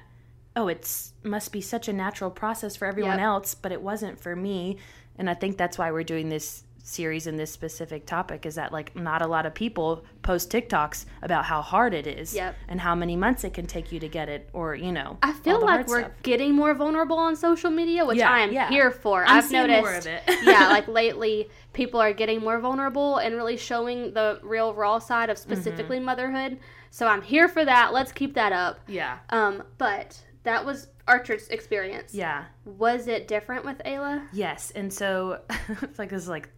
oh, 0.56 0.68
it's 0.68 1.12
must 1.22 1.52
be 1.52 1.60
such 1.60 1.88
a 1.88 1.92
natural 1.92 2.30
process 2.30 2.76
for 2.76 2.86
everyone 2.86 3.18
Yep. 3.18 3.26
else, 3.26 3.54
but 3.54 3.72
it 3.72 3.82
wasn't 3.82 4.20
for 4.20 4.36
me. 4.36 4.76
And 5.18 5.28
I 5.30 5.34
think 5.34 5.56
that's 5.56 5.78
why 5.78 5.90
we're 5.90 6.04
doing 6.04 6.28
this 6.28 6.62
series 6.86 7.26
in 7.26 7.36
this 7.38 7.50
specific 7.50 8.04
topic 8.04 8.44
is 8.44 8.56
that 8.56 8.70
like 8.70 8.94
not 8.94 9.22
a 9.22 9.26
lot 9.26 9.46
of 9.46 9.54
people 9.54 10.04
post 10.20 10.50
TikToks 10.52 11.06
about 11.22 11.46
how 11.46 11.62
hard 11.62 11.94
it 11.94 12.06
is 12.06 12.34
Yep. 12.34 12.54
and 12.68 12.78
how 12.78 12.94
many 12.94 13.16
months 13.16 13.42
it 13.42 13.54
can 13.54 13.64
take 13.66 13.90
you 13.90 13.98
to 14.00 14.08
get 14.08 14.28
it 14.28 14.50
or 14.52 14.74
you 14.74 14.92
know 14.92 15.16
I 15.22 15.32
feel 15.32 15.62
like 15.62 15.88
we're 15.88 16.00
stuff. 16.00 16.12
getting 16.22 16.52
more 16.54 16.74
vulnerable 16.74 17.16
on 17.16 17.36
social 17.36 17.70
media, 17.70 18.04
which 18.04 18.18
Yeah, 18.18 18.30
I 18.30 18.40
am 18.40 18.52
yeah. 18.52 18.68
here 18.68 18.90
for. 18.90 19.24
I'm 19.24 19.42
have 19.42 19.50
noticed, 19.50 19.80
more 19.82 19.94
of 19.94 20.06
it. 20.06 20.22
yeah, 20.42 20.68
like 20.76 20.86
lately, 20.86 21.48
people 21.72 22.00
are 22.02 22.12
getting 22.12 22.40
more 22.40 22.58
vulnerable 22.58 23.16
and 23.16 23.34
really 23.34 23.56
showing 23.56 24.12
the 24.12 24.38
real 24.42 24.74
raw 24.74 24.98
side 24.98 25.30
of 25.30 25.38
specifically 25.38 25.96
Mm-hmm. 25.96 26.04
motherhood. 26.04 26.58
So 26.90 27.06
I'm 27.06 27.22
here 27.22 27.48
for 27.48 27.64
that. 27.64 27.94
Let's 27.94 28.12
keep 28.12 28.34
that 28.34 28.52
up. 28.52 28.78
yeah 28.86 29.20
Um, 29.30 29.62
but 29.78 30.22
that 30.44 30.64
was 30.64 30.88
Archer's 31.06 31.48
experience. 31.48 32.14
yeah 32.14 32.44
Was 32.64 33.08
it 33.08 33.28
different 33.28 33.64
with 33.64 33.78
Ayla? 33.84 34.26
Yes, 34.32 34.70
and 34.74 34.92
so 34.92 35.40
it's 35.82 35.98
like 35.98 36.10
this 36.10 36.22
is 36.22 36.28
like 36.28 36.48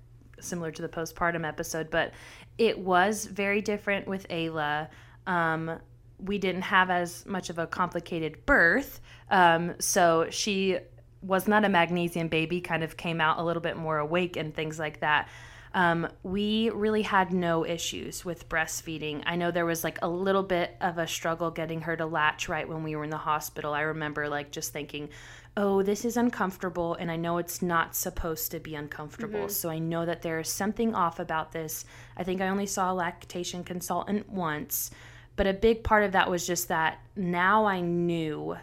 similar 0.40 0.70
to 0.70 0.83
the 0.83 0.88
postpartum 0.88 1.46
episode, 1.46 1.90
but 1.90 2.12
it 2.59 2.79
was 2.79 3.25
very 3.25 3.61
different 3.62 4.07
with 4.07 4.29
Ayla. 4.29 4.88
Um, 5.27 5.79
we 6.18 6.38
didn't 6.38 6.62
have 6.62 6.90
as 6.90 7.27
much 7.27 7.51
of 7.51 7.59
a 7.59 7.66
complicated 7.66 8.44
birth, 8.46 9.01
um, 9.31 9.75
so 9.79 10.27
she 10.31 10.79
was 11.22 11.49
not 11.49 11.64
a 11.64 11.68
magnesium 11.68 12.29
baby. 12.29 12.61
Kind 12.61 12.85
of 12.85 12.96
came 12.96 13.20
out 13.20 13.38
a 13.38 13.42
little 13.42 13.62
bit 13.62 13.77
more 13.77 13.99
awake 13.99 14.37
and 14.37 14.55
things 14.55 14.79
like 14.79 15.01
that. 15.01 15.29
Um, 15.77 16.09
we 16.23 16.71
really 16.71 17.03
had 17.03 17.35
no 17.35 17.67
issues 17.67 18.25
with 18.25 18.49
breastfeeding. 18.49 19.23
I 19.27 19.37
know 19.37 19.51
there 19.51 19.67
was 19.67 19.85
like 19.85 19.99
a 20.01 20.09
little 20.09 20.43
bit 20.43 20.75
of 20.81 20.97
a 20.97 21.07
struggle 21.07 21.51
getting 21.51 21.83
her 21.83 21.95
to 21.99 22.07
latch 22.07 22.49
right 22.49 22.67
when 22.67 22.83
we 22.83 22.97
were 22.97 23.05
in 23.05 23.11
the 23.11 23.19
hospital. 23.19 23.75
I 23.75 23.83
remember 23.83 24.27
like 24.27 24.51
just 24.51 24.73
thinking, 24.73 25.11
oh, 25.55 25.83
this 25.83 26.07
is 26.07 26.17
uncomfortable, 26.17 26.95
and 26.95 27.11
I 27.11 27.17
know 27.17 27.37
it's 27.37 27.61
not 27.61 27.95
supposed 27.95 28.51
to 28.53 28.59
be 28.59 28.75
uncomfortable. 28.75 29.49
So 29.51 29.69
I 29.69 29.79
know 29.79 30.07
that 30.07 30.23
there 30.23 30.41
is 30.41 30.49
something 30.49 30.95
off 30.95 31.19
about 31.19 31.53
this. 31.53 31.85
I 32.17 32.25
think 32.25 32.41
I 32.41 32.49
only 32.49 32.67
saw 32.67 32.91
a 32.91 32.95
lactation 32.95 33.62
consultant 33.62 34.31
once, 34.31 34.91
but 35.37 35.47
a 35.47 35.53
big 35.53 35.85
part 35.85 36.05
of 36.05 36.12
that 36.12 36.31
was 36.31 36.47
just 36.47 36.69
that 36.69 37.01
now 37.17 37.67
I 37.67 37.83
knew 37.83 38.57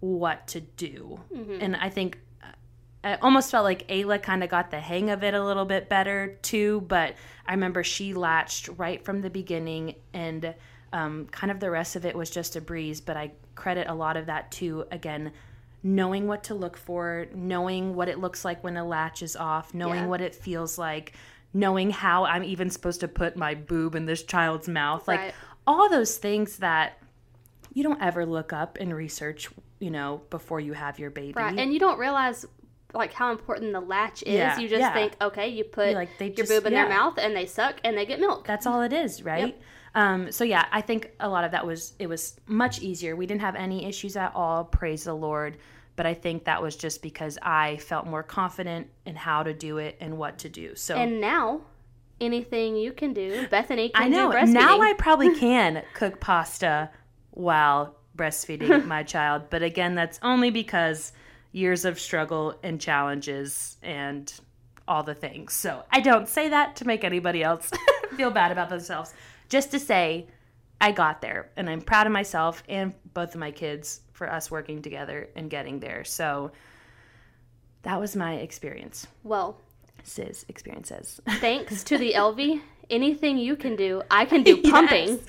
what 0.00 0.46
to 0.48 0.60
do. 0.60 1.20
And 1.60 1.76
I 1.76 1.88
think 1.88 2.18
I 3.04 3.14
almost 3.16 3.50
felt 3.50 3.64
like 3.64 3.86
Ayla 3.88 4.22
kind 4.22 4.42
of 4.42 4.50
got 4.50 4.70
the 4.70 4.80
hang 4.80 5.10
of 5.10 5.22
it 5.22 5.34
a 5.34 5.44
little 5.44 5.64
bit 5.64 5.88
better 5.88 6.38
too. 6.42 6.80
But 6.88 7.14
I 7.46 7.52
remember 7.52 7.84
she 7.84 8.12
latched 8.14 8.68
right 8.76 9.04
from 9.04 9.20
the 9.20 9.30
beginning, 9.30 9.94
and 10.12 10.54
um, 10.92 11.26
kind 11.30 11.50
of 11.50 11.60
the 11.60 11.70
rest 11.70 11.96
of 11.96 12.04
it 12.04 12.16
was 12.16 12.28
just 12.30 12.56
a 12.56 12.60
breeze. 12.60 13.00
But 13.00 13.16
I 13.16 13.32
credit 13.54 13.86
a 13.88 13.94
lot 13.94 14.16
of 14.16 14.26
that 14.26 14.50
to, 14.52 14.84
again, 14.90 15.32
knowing 15.82 16.26
what 16.26 16.44
to 16.44 16.54
look 16.54 16.76
for, 16.76 17.26
knowing 17.34 17.94
what 17.94 18.08
it 18.08 18.18
looks 18.18 18.44
like 18.44 18.64
when 18.64 18.76
a 18.76 18.84
latch 18.84 19.22
is 19.22 19.36
off, 19.36 19.74
knowing 19.74 20.00
Yeah. 20.00 20.06
what 20.06 20.20
it 20.20 20.34
feels 20.34 20.76
like, 20.76 21.12
knowing 21.54 21.90
how 21.90 22.24
I'm 22.24 22.42
even 22.44 22.68
supposed 22.68 23.00
to 23.00 23.08
put 23.08 23.36
my 23.36 23.54
boob 23.54 23.94
in 23.94 24.06
this 24.06 24.22
child's 24.24 24.68
mouth. 24.68 25.06
Like 25.06 25.34
all 25.66 25.88
those 25.88 26.16
things 26.16 26.56
that 26.58 26.98
you 27.74 27.82
don't 27.84 28.02
ever 28.02 28.26
look 28.26 28.52
up 28.52 28.76
and 28.80 28.94
research, 28.94 29.48
you 29.78 29.90
know, 29.90 30.22
before 30.30 30.58
you 30.58 30.72
have 30.72 30.98
your 30.98 31.10
baby. 31.10 31.34
Right. 31.34 31.56
And 31.56 31.72
you 31.72 31.78
don't 31.78 31.98
realize 31.98 32.44
like 32.94 33.12
how 33.12 33.30
important 33.30 33.72
the 33.72 33.80
latch 33.80 34.22
is. 34.22 34.34
Yeah, 34.34 34.58
you 34.58 34.68
just 34.68 34.80
yeah. 34.80 34.92
think, 34.94 35.12
okay, 35.20 35.48
you 35.48 35.64
put 35.64 35.94
like, 35.94 36.16
they 36.18 36.26
your 36.28 36.36
just- 36.36 36.50
boob 36.50 36.66
in 36.66 36.72
yeah. 36.72 36.86
their 36.86 36.96
mouth 36.96 37.18
and 37.18 37.36
they 37.36 37.46
suck 37.46 37.76
and 37.84 37.96
they 37.96 38.06
get 38.06 38.20
milk. 38.20 38.46
That's 38.46 38.66
all 38.66 38.82
it 38.82 38.92
is, 38.92 39.22
right? 39.22 39.56
Um, 39.94 40.30
so 40.30 40.44
yeah, 40.44 40.66
I 40.70 40.80
think 40.80 41.10
a 41.18 41.28
lot 41.28 41.44
of 41.44 41.52
that 41.52 41.66
was 41.66 41.94
it 41.98 42.06
was 42.06 42.38
much 42.46 42.80
easier. 42.80 43.16
We 43.16 43.26
didn't 43.26 43.40
have 43.40 43.56
any 43.56 43.86
issues 43.86 44.16
at 44.16 44.32
all, 44.34 44.64
praise 44.64 45.04
the 45.04 45.14
Lord. 45.14 45.56
But 45.96 46.06
I 46.06 46.14
think 46.14 46.44
that 46.44 46.62
was 46.62 46.76
just 46.76 47.02
because 47.02 47.38
I 47.42 47.78
felt 47.78 48.06
more 48.06 48.22
confident 48.22 48.88
in 49.04 49.16
how 49.16 49.42
to 49.42 49.52
do 49.52 49.78
it 49.78 49.96
and 50.00 50.16
what 50.16 50.38
to 50.38 50.48
do. 50.48 50.76
So 50.76 50.94
And 50.94 51.20
now, 51.20 51.62
anything 52.20 52.76
you 52.76 52.92
can 52.92 53.12
do, 53.12 53.48
Bethany 53.48 53.88
can 53.88 54.04
I 54.04 54.08
know 54.08 54.30
do 54.30 54.38
breastfeeding. 54.38 54.52
now 54.52 54.80
I 54.80 54.92
probably 54.92 55.34
can 55.40 55.82
cook 55.94 56.20
pasta 56.20 56.90
while 57.32 57.96
breastfeeding 58.16 58.86
my 58.86 59.02
child. 59.02 59.50
But 59.50 59.62
again, 59.64 59.96
that's 59.96 60.20
only 60.22 60.50
because 60.50 61.12
years 61.58 61.84
of 61.84 61.98
struggle 61.98 62.58
and 62.62 62.80
challenges 62.80 63.76
and 63.82 64.32
all 64.86 65.02
the 65.02 65.14
things. 65.14 65.52
So 65.52 65.84
I 65.90 66.00
don't 66.00 66.28
say 66.28 66.48
that 66.48 66.76
to 66.76 66.86
make 66.86 67.04
anybody 67.04 67.42
else 67.42 67.70
feel 68.16 68.30
bad 68.30 68.52
about 68.52 68.70
themselves. 68.70 69.12
Just 69.48 69.70
to 69.72 69.78
say 69.78 70.28
I 70.80 70.92
got 70.92 71.20
there 71.20 71.50
and 71.56 71.68
I'm 71.68 71.80
proud 71.82 72.06
of 72.06 72.12
myself 72.12 72.62
and 72.68 72.94
both 73.12 73.34
of 73.34 73.40
my 73.40 73.50
kids 73.50 74.00
for 74.12 74.30
us 74.30 74.50
working 74.50 74.80
together 74.80 75.28
and 75.36 75.50
getting 75.50 75.80
there. 75.80 76.04
So 76.04 76.52
that 77.82 78.00
was 78.00 78.16
my 78.16 78.34
experience. 78.36 79.06
well, 79.24 79.60
Sis 80.04 80.46
experiences. 80.48 81.20
thanks 81.40 81.84
to 81.84 81.98
the 81.98 82.14
Elvie, 82.14 82.62
anything 82.88 83.36
you 83.36 83.56
can 83.56 83.76
do, 83.76 84.00
I 84.10 84.24
can 84.24 84.42
do 84.42 84.62
pumping. 84.70 85.08
Yes. 85.08 85.20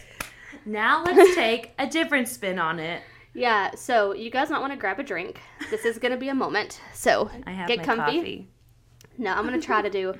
Now 0.65 1.03
let's 1.03 1.35
take 1.35 1.73
a 1.79 1.87
different 1.87 2.27
spin 2.29 2.59
on 2.59 2.79
it. 2.79 3.01
Yeah, 3.39 3.73
so 3.75 4.13
you 4.13 4.29
guys 4.29 4.49
might 4.49 4.59
want 4.59 4.73
to 4.73 4.77
grab 4.77 4.99
a 4.99 5.03
drink. 5.03 5.39
This 5.69 5.85
is 5.85 5.97
going 5.97 6.11
to 6.11 6.17
be 6.17 6.27
a 6.27 6.35
moment. 6.35 6.81
So 6.93 7.31
I 7.47 7.51
have 7.51 7.67
get 7.69 7.83
comfy. 7.83 8.17
coffee. 8.17 8.47
No, 9.17 9.33
I'm 9.33 9.47
going 9.47 9.59
to 9.59 9.65
try 9.65 9.81
to 9.81 9.89
do 9.89 10.15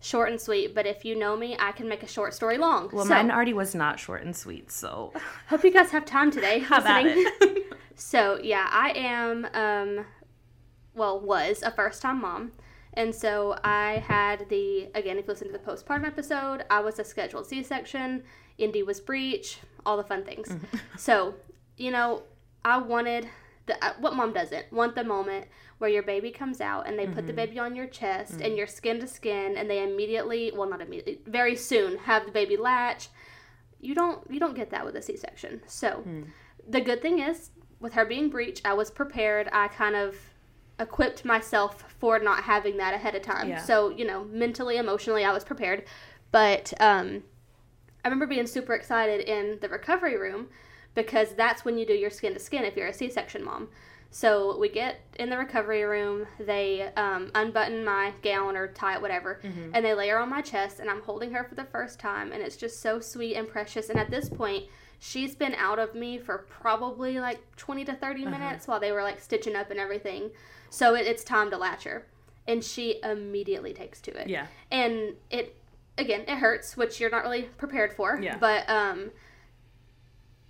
short 0.00 0.30
and 0.30 0.40
sweet, 0.40 0.74
but 0.74 0.84
if 0.84 1.04
you 1.04 1.16
know 1.16 1.36
me, 1.36 1.56
I 1.58 1.72
can 1.72 1.88
make 1.88 2.02
a 2.02 2.08
short 2.08 2.34
story 2.34 2.58
long. 2.58 2.90
Well, 2.92 3.04
so, 3.04 3.10
mine 3.10 3.30
already 3.30 3.52
was 3.52 3.74
not 3.74 4.00
short 4.00 4.24
and 4.24 4.34
sweet, 4.34 4.72
so 4.72 5.12
hope 5.48 5.62
you 5.62 5.72
guys 5.72 5.90
have 5.90 6.04
time 6.04 6.30
today. 6.30 6.58
how 6.58 6.78
about 6.78 7.06
it? 7.06 7.62
So 7.98 8.38
yeah, 8.42 8.68
I 8.70 8.90
am 8.90 9.46
um 9.54 10.04
well 10.94 11.18
was 11.18 11.62
a 11.62 11.70
first 11.70 12.02
time 12.02 12.20
mom. 12.20 12.52
And 12.92 13.14
so 13.14 13.58
I 13.62 14.04
had 14.06 14.48
the, 14.48 14.88
again, 14.94 15.18
if 15.18 15.26
you 15.26 15.32
listen 15.32 15.48
to 15.48 15.52
the 15.52 15.58
postpartum 15.58 16.06
episode, 16.06 16.64
I 16.70 16.80
was 16.80 16.98
a 16.98 17.04
scheduled 17.04 17.46
C 17.46 17.62
section, 17.62 18.22
Indy 18.58 18.82
was 18.82 19.00
breech, 19.00 19.58
all 19.84 19.96
the 19.98 20.02
fun 20.02 20.24
things. 20.24 20.54
so, 20.96 21.34
you 21.76 21.90
know, 21.90 22.22
I 22.66 22.78
wanted, 22.78 23.28
the, 23.66 23.82
uh, 23.82 23.92
what 24.00 24.16
mom 24.16 24.32
doesn't, 24.32 24.72
want 24.72 24.96
the 24.96 25.04
moment 25.04 25.46
where 25.78 25.88
your 25.88 26.02
baby 26.02 26.32
comes 26.32 26.60
out 26.60 26.88
and 26.88 26.98
they 26.98 27.06
put 27.06 27.26
the 27.28 27.32
baby 27.32 27.60
on 27.60 27.76
your 27.76 27.86
chest 27.86 28.40
and 28.40 28.56
you're 28.56 28.66
skin 28.66 28.98
to 28.98 29.06
skin 29.06 29.56
and 29.56 29.70
they 29.70 29.84
immediately, 29.84 30.52
well, 30.52 30.68
not 30.68 30.80
immediately, 30.80 31.20
very 31.26 31.54
soon 31.54 31.96
have 31.98 32.26
the 32.26 32.32
baby 32.32 32.56
latch. 32.56 33.08
You 33.80 33.94
don't, 33.94 34.28
you 34.28 34.40
don't 34.40 34.56
get 34.56 34.70
that 34.70 34.84
with 34.84 34.96
a 34.96 35.02
C 35.02 35.16
section. 35.16 35.60
So, 35.66 36.02
the 36.68 36.80
good 36.80 37.00
thing 37.00 37.20
is, 37.20 37.50
with 37.78 37.92
her 37.92 38.04
being 38.04 38.30
breech, 38.30 38.60
I 38.64 38.74
was 38.74 38.90
prepared. 38.90 39.48
I 39.52 39.68
kind 39.68 39.94
of 39.94 40.16
equipped 40.80 41.24
myself 41.24 41.84
for 42.00 42.18
not 42.18 42.42
having 42.42 42.78
that 42.78 42.94
ahead 42.94 43.14
of 43.14 43.22
time. 43.22 43.48
Yeah. 43.48 43.62
So, 43.62 43.90
you 43.90 44.04
know, 44.04 44.24
mentally, 44.24 44.78
emotionally, 44.78 45.24
I 45.24 45.32
was 45.32 45.44
prepared. 45.44 45.84
But 46.32 46.72
um, 46.80 47.22
I 48.04 48.08
remember 48.08 48.26
being 48.26 48.48
super 48.48 48.74
excited 48.74 49.20
in 49.20 49.58
the 49.60 49.68
recovery 49.68 50.18
room 50.18 50.48
because 50.96 51.34
that's 51.34 51.64
when 51.64 51.78
you 51.78 51.86
do 51.86 51.92
your 51.92 52.10
skin 52.10 52.34
to 52.34 52.40
skin 52.40 52.64
if 52.64 52.76
you're 52.76 52.88
a 52.88 52.92
C 52.92 53.08
section 53.08 53.44
mom. 53.44 53.68
So 54.10 54.56
we 54.58 54.68
get 54.68 55.00
in 55.18 55.28
the 55.30 55.36
recovery 55.36 55.84
room, 55.84 56.26
they 56.40 56.90
um, 56.96 57.30
unbutton 57.34 57.84
my 57.84 58.12
gown 58.22 58.56
or 58.56 58.68
tie 58.68 58.94
it, 58.94 59.02
whatever, 59.02 59.40
and 59.74 59.84
they 59.84 59.94
lay 59.94 60.08
her 60.08 60.18
on 60.18 60.30
my 60.30 60.40
chest, 60.40 60.80
and 60.80 60.88
I'm 60.88 61.02
holding 61.02 61.32
her 61.32 61.44
for 61.44 61.54
the 61.54 61.64
first 61.64 62.00
time, 62.00 62.32
and 62.32 62.42
it's 62.42 62.56
just 62.56 62.80
so 62.80 62.98
sweet 62.98 63.34
and 63.34 63.46
precious. 63.46 63.90
And 63.90 63.98
at 63.98 64.10
this 64.10 64.30
point, 64.30 64.64
she's 64.98 65.34
been 65.34 65.54
out 65.54 65.78
of 65.78 65.94
me 65.94 66.18
for 66.18 66.46
probably 66.48 67.20
like 67.20 67.40
20 67.56 67.84
to 67.84 67.94
30 67.94 68.24
minutes 68.24 68.66
while 68.66 68.80
they 68.80 68.92
were 68.92 69.02
like 69.02 69.20
stitching 69.20 69.54
up 69.54 69.70
and 69.70 69.78
everything. 69.78 70.30
So 70.70 70.94
it, 70.94 71.06
it's 71.06 71.22
time 71.22 71.50
to 71.50 71.58
latch 71.58 71.84
her. 71.84 72.06
And 72.48 72.62
she 72.62 73.00
immediately 73.02 73.74
takes 73.74 74.00
to 74.02 74.18
it. 74.18 74.28
Yeah. 74.28 74.46
And 74.70 75.14
it, 75.30 75.56
again, 75.98 76.22
it 76.22 76.38
hurts, 76.38 76.76
which 76.76 77.00
you're 77.00 77.10
not 77.10 77.24
really 77.24 77.42
prepared 77.42 77.92
for. 77.92 78.18
Yeah. 78.22 78.38
But 78.38 78.68
um, 78.70 79.10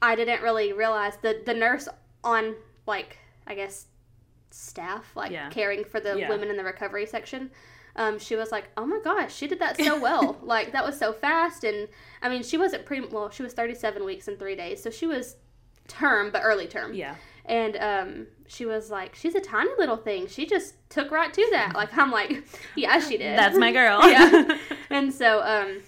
I 0.02 0.14
didn't 0.14 0.42
really 0.42 0.72
realize 0.72 1.16
the 1.22 1.42
the 1.44 1.54
nurse 1.54 1.88
on 2.24 2.54
like 2.86 3.18
I 3.46 3.54
guess 3.54 3.86
staff 4.50 5.14
like 5.14 5.30
Yeah. 5.32 5.48
caring 5.50 5.84
for 5.84 6.00
the 6.00 6.18
Yeah. 6.18 6.28
women 6.28 6.48
in 6.50 6.56
the 6.56 6.64
recovery 6.64 7.06
section. 7.06 7.50
Um, 7.98 8.18
she 8.18 8.36
was 8.36 8.52
like, 8.52 8.68
"Oh 8.76 8.84
my 8.84 9.00
gosh, 9.02 9.34
she 9.34 9.46
did 9.46 9.58
that 9.60 9.78
so 9.78 9.98
well! 9.98 10.36
like 10.42 10.72
that 10.72 10.84
was 10.84 10.98
so 10.98 11.12
fast." 11.14 11.64
And 11.64 11.88
I 12.20 12.28
mean, 12.28 12.42
she 12.42 12.58
wasn't 12.58 12.84
pre 12.84 13.00
well, 13.00 13.30
she 13.30 13.42
was 13.42 13.54
37 13.54 14.04
weeks 14.04 14.28
and 14.28 14.38
three 14.38 14.54
days, 14.54 14.82
so 14.82 14.90
she 14.90 15.06
was 15.06 15.36
term 15.88 16.30
but 16.30 16.42
early 16.44 16.66
term. 16.66 16.92
Yeah. 16.92 17.14
And 17.46 17.76
um, 17.76 18.26
she 18.48 18.66
was 18.66 18.90
like, 18.90 19.14
"She's 19.14 19.34
a 19.34 19.40
tiny 19.40 19.70
little 19.78 19.96
thing. 19.96 20.26
She 20.26 20.44
just 20.46 20.74
took 20.90 21.10
right 21.10 21.32
to 21.32 21.48
that." 21.52 21.74
Like 21.74 21.96
I'm 21.96 22.10
like, 22.10 22.44
"Yeah, 22.76 22.98
she 23.00 23.16
did." 23.16 23.38
That's 23.38 23.56
my 23.56 23.72
girl. 23.72 24.00
yeah. 24.10 24.58
And 24.90 25.12
so, 25.14 25.40
um, 25.42 25.80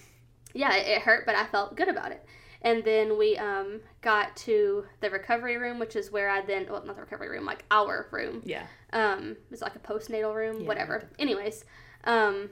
yeah, 0.54 0.74
it, 0.76 0.86
it 0.88 1.02
hurt, 1.02 1.26
but 1.26 1.34
I 1.34 1.44
felt 1.46 1.76
good 1.76 1.88
about 1.88 2.12
it. 2.12 2.24
And 2.62 2.82
then 2.84 3.16
we 3.16 3.36
um, 3.36 3.80
got 4.00 4.36
to 4.38 4.84
the 5.00 5.10
recovery 5.10 5.56
room, 5.56 5.78
which 5.78 5.94
is 5.94 6.10
where 6.10 6.28
I 6.28 6.40
then, 6.40 6.66
well, 6.68 6.84
not 6.84 6.96
the 6.96 7.02
recovery 7.02 7.28
room, 7.28 7.44
like 7.44 7.64
our 7.70 8.08
room. 8.10 8.42
yeah. 8.44 8.64
Um, 8.92 9.36
it's 9.52 9.62
like 9.62 9.76
a 9.76 9.78
postnatal 9.78 10.34
room, 10.34 10.62
Yeah. 10.62 10.66
whatever. 10.66 11.08
Anyways, 11.18 11.64
um, 12.04 12.50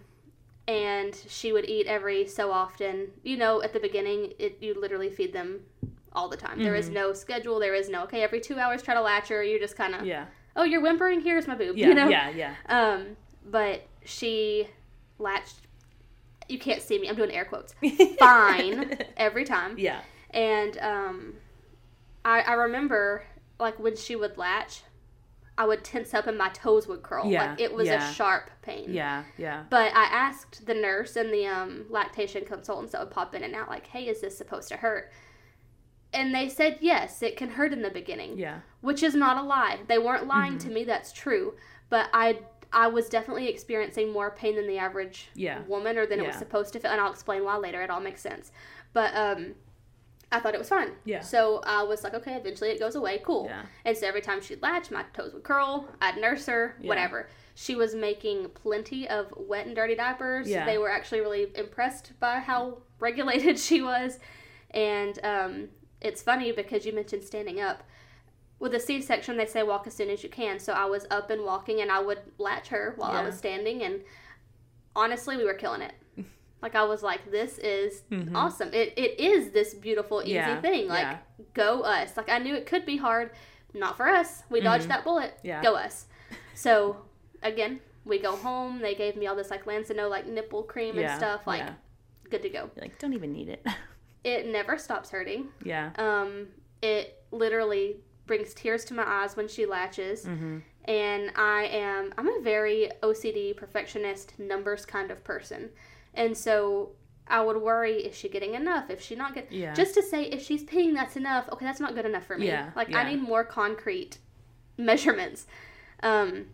and 0.68 1.14
she 1.28 1.52
would 1.52 1.68
eat 1.68 1.86
every 1.86 2.26
so 2.26 2.50
often. 2.52 3.08
You 3.22 3.36
know, 3.36 3.62
at 3.62 3.72
the 3.72 3.80
beginning, 3.80 4.32
it 4.38 4.58
you 4.60 4.78
literally 4.80 5.10
feed 5.10 5.32
them 5.32 5.60
all 6.12 6.28
the 6.28 6.36
time. 6.36 6.62
There 6.62 6.72
Mm-hmm. 6.72 6.80
is 6.80 6.88
no 6.90 7.12
schedule. 7.12 7.58
There 7.58 7.74
is 7.74 7.88
no 7.88 8.02
okay. 8.04 8.22
Every 8.22 8.40
two 8.40 8.58
hours, 8.58 8.82
try 8.82 8.94
to 8.94 9.00
latch 9.00 9.28
her. 9.28 9.42
You 9.42 9.58
just 9.58 9.76
kind 9.76 9.94
of 9.94 10.04
Yeah. 10.06 10.26
oh, 10.56 10.64
you're 10.64 10.80
whimpering. 10.82 11.20
Here's 11.20 11.46
my 11.46 11.54
boob. 11.54 11.76
Yeah. 11.76 11.88
you 11.88 11.94
know. 11.94 12.08
Yeah. 12.08 12.30
Yeah. 12.30 12.54
Um, 12.68 13.16
but 13.44 13.86
she 14.04 14.68
latched. 15.18 15.56
You 16.48 16.58
can't 16.58 16.82
see 16.82 16.98
me. 16.98 17.08
I'm 17.08 17.16
doing 17.16 17.30
air 17.32 17.44
quotes. 17.44 17.74
Fine 18.18 18.98
every 19.16 19.44
time. 19.44 19.76
Yeah. 19.78 20.00
And 20.30 20.78
um, 20.78 21.34
I 22.24 22.40
I 22.40 22.52
remember 22.54 23.24
like 23.58 23.78
when 23.78 23.96
she 23.96 24.16
would 24.16 24.36
latch, 24.38 24.82
I 25.58 25.66
would 25.66 25.82
tense 25.84 26.12
up 26.14 26.26
and 26.26 26.36
my 26.36 26.50
toes 26.50 26.86
would 26.86 27.02
curl. 27.02 27.26
Yeah, 27.26 27.50
Like 27.50 27.60
it 27.60 27.72
was 27.72 27.86
yeah. 27.88 28.10
a 28.10 28.12
sharp 28.14 28.50
pain. 28.62 28.92
Yeah. 28.92 29.24
Yeah. 29.38 29.64
But 29.70 29.92
I 29.94 30.04
asked 30.04 30.66
the 30.66 30.74
nurse 30.74 31.16
and 31.16 31.32
the 31.32 31.46
um, 31.46 31.86
lactation 31.88 32.44
consultants 32.44 32.92
that 32.92 33.00
would 33.00 33.10
pop 33.10 33.34
in 33.34 33.42
and 33.42 33.54
out, 33.54 33.68
like, 33.68 33.86
"Hey, 33.86 34.04
is 34.08 34.20
this 34.20 34.36
supposed 34.36 34.68
to 34.68 34.76
hurt?" 34.76 35.10
And 36.12 36.34
they 36.34 36.48
said 36.48 36.78
yes, 36.80 37.22
it 37.22 37.36
can 37.36 37.50
hurt 37.50 37.72
in 37.72 37.82
the 37.82 37.90
beginning 37.90 38.38
Yeah. 38.38 38.60
which 38.80 39.02
is 39.02 39.14
not 39.14 39.36
a 39.36 39.42
lie. 39.42 39.80
They 39.88 39.98
weren't 39.98 40.26
lying 40.26 40.52
Mm-hmm. 40.58 40.68
to 40.68 40.74
me. 40.74 40.84
That's 40.84 41.12
true. 41.12 41.54
But 41.90 42.08
I 42.12 42.38
I 42.72 42.88
was 42.88 43.08
definitely 43.08 43.48
experiencing 43.48 44.12
more 44.12 44.30
pain 44.30 44.56
than 44.56 44.66
the 44.66 44.78
average 44.78 45.28
Yeah. 45.34 45.60
woman, 45.66 45.96
or 45.98 46.06
than 46.06 46.20
it 46.20 46.26
was 46.26 46.36
supposed 46.36 46.72
to 46.74 46.80
feel. 46.80 46.90
And 46.90 47.00
I'll 47.00 47.10
explain 47.12 47.44
why 47.44 47.56
later. 47.56 47.82
It 47.82 47.90
all 47.90 48.00
makes 48.00 48.20
sense. 48.20 48.52
But 48.92 49.14
um, 49.16 49.54
I 50.32 50.40
thought 50.40 50.54
it 50.54 50.58
was 50.58 50.68
fine. 50.68 50.92
Yeah. 51.04 51.20
So 51.20 51.60
I 51.64 51.82
was 51.84 52.02
like, 52.02 52.14
okay, 52.14 52.34
eventually 52.34 52.70
it 52.70 52.80
goes 52.80 52.94
away. 52.96 53.20
Cool. 53.24 53.46
Yeah. 53.48 53.62
And 53.84 53.96
so 53.96 54.06
every 54.06 54.20
time 54.20 54.40
she'd 54.42 54.60
latch, 54.62 54.90
my 54.90 55.04
toes 55.14 55.32
would 55.32 55.44
curl. 55.44 55.88
I'd 56.00 56.16
nurse 56.18 56.46
her. 56.46 56.76
Yeah. 56.80 56.88
Whatever. 56.88 57.28
She 57.54 57.74
was 57.76 57.94
making 57.94 58.48
plenty 58.50 59.08
of 59.08 59.32
wet 59.36 59.66
and 59.66 59.74
dirty 59.76 59.94
diapers. 59.94 60.48
Yeah. 60.48 60.66
They 60.66 60.78
were 60.78 60.90
actually 60.90 61.20
really 61.20 61.46
impressed 61.54 62.12
by 62.20 62.40
how 62.40 62.78
regulated 62.98 63.58
she 63.68 63.80
was. 63.82 64.18
And 64.72 65.18
um, 65.24 65.68
it's 66.00 66.20
funny 66.22 66.52
because 66.52 66.84
you 66.84 66.92
mentioned 66.92 67.22
standing 67.24 67.60
up. 67.60 67.82
With 68.58 68.74
a 68.74 68.80
C 68.80 69.02
section, 69.02 69.36
they 69.36 69.46
say 69.46 69.62
walk 69.62 69.86
as 69.86 69.94
soon 69.94 70.08
as 70.10 70.22
you 70.22 70.30
can. 70.30 70.58
So 70.58 70.72
I 70.72 70.86
was 70.86 71.06
up 71.10 71.28
and 71.30 71.44
walking, 71.44 71.80
and 71.82 71.90
I 71.90 72.00
would 72.00 72.20
latch 72.38 72.68
her 72.68 72.94
while 72.96 73.10
I 73.10 73.22
was 73.22 73.36
standing. 73.36 73.82
And 73.82 74.00
honestly, 74.94 75.36
we 75.36 75.44
were 75.44 75.54
killing 75.54 75.82
it. 75.82 75.92
Like 76.62 76.74
I 76.74 76.84
was 76.84 77.02
like, 77.02 77.30
this 77.30 77.58
is 77.58 78.02
awesome. 78.34 78.70
It 78.72 78.94
it 78.96 79.20
is 79.20 79.50
this 79.50 79.74
beautiful, 79.74 80.22
easy 80.22 80.32
Mm-hmm. 80.38 80.48
Yeah, 80.54 80.60
thing. 80.62 80.88
Like 80.88 81.02
yeah. 81.02 81.18
go 81.52 81.82
us. 81.82 82.16
Like 82.16 82.30
I 82.30 82.38
knew 82.38 82.54
it 82.56 82.64
could 82.66 82.86
be 82.86 82.96
hard. 82.96 83.30
Not 83.74 83.96
for 83.98 84.08
us. 84.08 84.42
We 84.48 84.62
dodged 84.62 84.88
that 84.88 85.04
bullet. 85.04 85.34
Mm-hmm. 85.36 85.46
Yeah. 85.48 85.62
Go 85.62 85.76
us. 85.76 86.06
So 86.54 86.96
again, 87.42 87.80
we 88.06 88.18
go 88.18 88.34
home. 88.36 88.80
They 88.80 88.94
gave 88.94 89.16
me 89.16 89.26
all 89.26 89.36
this 89.36 89.50
like 89.50 89.66
Lansinoh 89.66 90.08
like 90.08 90.26
nipple 90.26 90.62
cream 90.62 90.96
Yeah. 90.98 91.10
and 91.12 91.18
stuff. 91.18 91.46
Like 91.46 91.60
yeah. 91.60 91.74
good 92.30 92.42
to 92.42 92.48
go. 92.48 92.70
You're 92.74 92.82
like, 92.86 92.98
don't 92.98 93.12
even 93.12 93.32
need 93.32 93.50
it. 93.50 93.64
It 94.24 94.46
never 94.48 94.76
stops 94.78 95.10
hurting. 95.10 95.48
yeah. 95.62 95.90
Um, 95.98 96.48
it 96.82 97.22
literally 97.30 97.98
brings 98.26 98.54
tears 98.54 98.84
to 98.86 98.94
my 98.94 99.04
eyes 99.06 99.36
when 99.36 99.48
she 99.48 99.66
latches. 99.66 100.24
Mm-hmm. 100.24 100.58
And 100.86 101.32
I 101.36 101.64
am, 101.64 102.12
I'm 102.16 102.28
a 102.28 102.40
very 102.42 102.90
OCD, 103.02 103.56
perfectionist, 103.56 104.38
numbers 104.38 104.84
kind 104.86 105.10
of 105.10 105.22
person. 105.24 105.70
And 106.14 106.36
so 106.36 106.92
I 107.28 107.42
would 107.42 107.60
worry, 107.60 107.94
is 108.04 108.16
she 108.16 108.28
getting 108.28 108.54
enough? 108.54 108.88
If 108.90 109.00
she 109.02 109.16
not 109.16 109.34
get, 109.34 109.50
Yeah. 109.50 109.74
just 109.74 109.94
to 109.94 110.02
say, 110.02 110.24
if 110.24 110.42
she's 110.44 110.62
peeing, 110.64 110.94
that's 110.94 111.16
enough. 111.16 111.48
Okay, 111.52 111.64
that's 111.64 111.80
not 111.80 111.94
good 111.94 112.06
enough 112.06 112.24
for 112.24 112.38
me. 112.38 112.46
Yeah, 112.46 112.70
Like, 112.76 112.88
yeah. 112.88 112.98
I 112.98 113.10
need 113.10 113.20
more 113.22 113.44
concrete 113.44 114.18
measurements. 114.78 115.46
Um, 116.02 116.46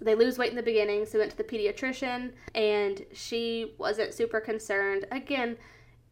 they 0.00 0.14
lose 0.14 0.38
weight 0.38 0.50
in 0.50 0.56
the 0.56 0.62
beginning, 0.62 1.06
so 1.06 1.14
we 1.14 1.20
went 1.20 1.30
to 1.32 1.36
the 1.38 1.44
pediatrician, 1.44 2.32
and 2.54 3.04
she 3.12 3.72
wasn't 3.78 4.12
super 4.12 4.40
concerned. 4.40 5.06
Again, 5.10 5.56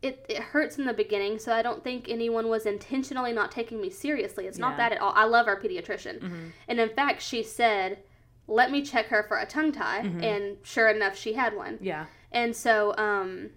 it, 0.04 0.26
it 0.28 0.38
hurts 0.38 0.78
in 0.78 0.84
the 0.84 0.92
beginning, 0.92 1.38
so 1.38 1.52
I 1.52 1.62
don't 1.62 1.82
think 1.82 2.08
anyone 2.08 2.48
was 2.48 2.66
intentionally 2.66 3.32
not 3.32 3.50
taking 3.50 3.80
me 3.80 3.88
seriously. 3.88 4.46
It's 4.46 4.58
not 4.58 4.76
that 4.76 4.92
at 4.92 5.00
all. 5.00 5.12
I 5.16 5.24
love 5.24 5.46
our 5.48 5.58
pediatrician. 5.58 6.20
Mhm. 6.20 6.52
And 6.68 6.78
in 6.78 6.90
fact, 6.90 7.22
she 7.22 7.42
said, 7.42 7.98
let 8.46 8.70
me 8.70 8.82
check 8.82 9.06
her 9.06 9.22
for 9.22 9.38
a 9.38 9.46
tongue 9.46 9.72
tie. 9.72 10.02
Mm-hmm. 10.02 10.22
And 10.22 10.56
sure 10.62 10.88
enough, 10.88 11.16
she 11.16 11.32
had 11.32 11.56
one. 11.56 11.78
Yeah. 11.80 12.04
And 12.30 12.54
so 12.54 12.94
um, 12.98 13.50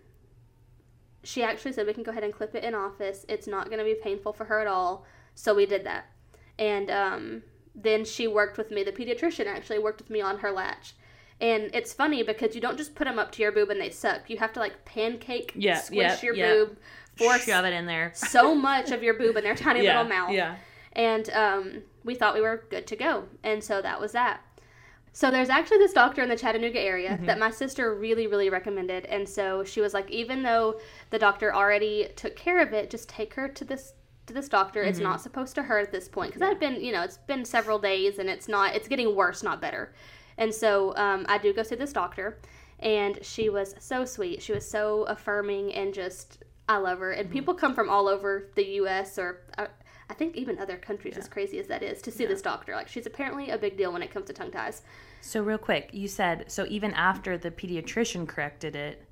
she 1.23 1.43
actually 1.43 1.73
said, 1.73 1.85
we 1.85 1.93
can 1.93 2.03
go 2.03 2.11
ahead 2.11 2.23
and 2.23 2.33
clip 2.33 2.55
it 2.55 2.63
in 2.63 2.73
office. 2.73 3.25
It's 3.27 3.47
not 3.47 3.65
going 3.67 3.79
to 3.79 3.85
be 3.85 3.95
painful 3.95 4.31
for 4.31 4.45
her 4.45 4.59
at 4.59 4.67
all. 4.67 5.05
So 5.35 5.53
we 5.53 5.65
did 5.65 5.83
that. 5.83 6.05
And 6.57 6.89
um, 6.89 7.43
then 7.75 8.05
she 8.05 8.27
worked 8.27 8.57
with 8.57 8.71
me. 8.71 8.83
The 8.83 8.93
pediatrician 8.93 9.47
actually 9.47 9.79
worked 9.79 9.99
with 9.99 10.09
me 10.09 10.21
on 10.21 10.37
her 10.39 10.51
latch. 10.51 10.93
And 11.39 11.69
it's 11.73 11.93
funny 11.93 12.23
because 12.23 12.55
you 12.55 12.61
don't 12.61 12.77
just 12.77 12.95
put 12.95 13.05
them 13.05 13.19
up 13.19 13.31
to 13.33 13.41
your 13.43 13.51
boob 13.51 13.69
and 13.69 13.79
they 13.79 13.91
suck. 13.91 14.29
You 14.29 14.37
have 14.37 14.53
to 14.53 14.59
like 14.59 14.85
pancake, 14.85 15.53
Yeah, 15.55 15.79
squish 15.79 15.97
yeah, 15.99 16.19
your 16.23 16.35
yeah. 16.35 16.53
boob, 16.53 16.77
force 17.15 17.43
Shove 17.45 17.65
it 17.65 17.73
in 17.73 17.85
there. 17.85 18.11
so 18.15 18.55
much 18.55 18.91
of 18.91 19.03
your 19.03 19.13
boob 19.15 19.37
in 19.37 19.43
their 19.43 19.55
tiny 19.65 19.83
yeah. 19.83 19.97
little 19.97 20.09
mouth 20.09 20.31
Yeah. 20.33 20.55
and 20.93 21.29
um, 21.31 21.81
we 22.03 22.15
thought 22.15 22.33
we 22.35 22.41
were 22.41 22.63
good 22.69 22.85
to 22.87 22.95
go 22.95 23.23
and 23.43 23.63
so 23.63 23.81
that 23.81 23.99
was 23.99 24.11
that 24.13 24.41
so 25.13 25.31
there's 25.31 25.49
actually 25.49 25.79
this 25.79 25.93
doctor 25.93 26.21
in 26.21 26.29
the 26.29 26.35
chattanooga 26.37 26.79
area 26.79 27.09
Mm-hmm. 27.13 27.25
that 27.25 27.39
my 27.39 27.49
sister 27.49 27.95
really 27.95 28.27
really 28.27 28.51
recommended 28.51 29.05
and 29.05 29.27
so 29.27 29.63
she 29.63 29.81
was 29.81 29.93
like 29.95 30.09
even 30.11 30.43
though 30.43 30.79
the 31.09 31.17
doctor 31.17 31.53
already 31.55 32.07
took 32.15 32.35
care 32.35 32.61
of 32.61 32.71
it 32.71 32.91
just 32.91 33.09
take 33.09 33.33
her 33.33 33.47
to 33.47 33.65
this 33.65 33.93
to 34.27 34.33
this 34.33 34.47
doctor 34.47 34.83
it's 34.83 34.99
Mm-hmm. 34.99 35.09
not 35.09 35.21
supposed 35.21 35.55
to 35.55 35.63
hurt 35.63 35.79
at 35.87 35.91
this 35.91 36.07
point 36.07 36.33
because 36.33 36.47
i've 36.47 36.59
been 36.59 36.79
you 36.81 36.91
know 36.91 37.01
it's 37.01 37.17
been 37.17 37.45
several 37.45 37.79
days 37.79 38.19
and 38.19 38.29
it's 38.29 38.47
not 38.47 38.75
it's 38.75 38.87
getting 38.87 39.15
worse 39.15 39.41
not 39.41 39.59
better 39.59 39.91
and 40.37 40.53
so 40.53 40.95
um, 40.97 41.25
i 41.29 41.37
do 41.37 41.53
go 41.53 41.63
see 41.63 41.75
this 41.75 41.93
doctor 41.93 42.37
and 42.79 43.19
she 43.23 43.49
was 43.49 43.75
so 43.79 44.05
sweet 44.05 44.41
she 44.41 44.53
was 44.53 44.67
so 44.69 45.03
affirming 45.03 45.73
and 45.73 45.93
just 45.93 46.43
i 46.69 46.77
love 46.77 46.99
her 46.99 47.11
Mm-hmm. 47.11 47.21
and 47.21 47.31
people 47.31 47.53
come 47.53 47.73
from 47.73 47.89
all 47.89 48.07
over 48.07 48.49
the 48.55 48.63
us 48.63 49.17
or 49.17 49.41
uh, 49.57 49.67
I 50.09 50.13
think 50.13 50.37
even 50.37 50.57
other 50.57 50.77
countries, 50.77 51.15
Yeah. 51.15 51.19
as 51.19 51.27
crazy 51.27 51.59
as 51.59 51.67
that 51.67 51.83
is, 51.83 52.01
to 52.03 52.11
see 52.11 52.23
Yeah. 52.23 52.29
this 52.29 52.41
doctor. 52.41 52.73
Like 52.73 52.87
she's 52.87 53.05
apparently 53.05 53.49
a 53.49 53.57
big 53.57 53.75
deal 53.75 53.91
when 53.91 54.01
it 54.01 54.09
comes 54.09 54.27
to 54.27 54.33
tongue 54.33 54.51
ties. 54.51 54.81
So 55.19 55.41
real 55.43 55.57
quick, 55.57 55.89
you 55.91 56.07
said 56.07 56.45
so 56.47 56.65
even 56.69 56.93
after 56.93 57.37
the 57.37 57.51
pediatrician 57.51 58.25
corrected 58.25 58.73
it, 58.73 59.03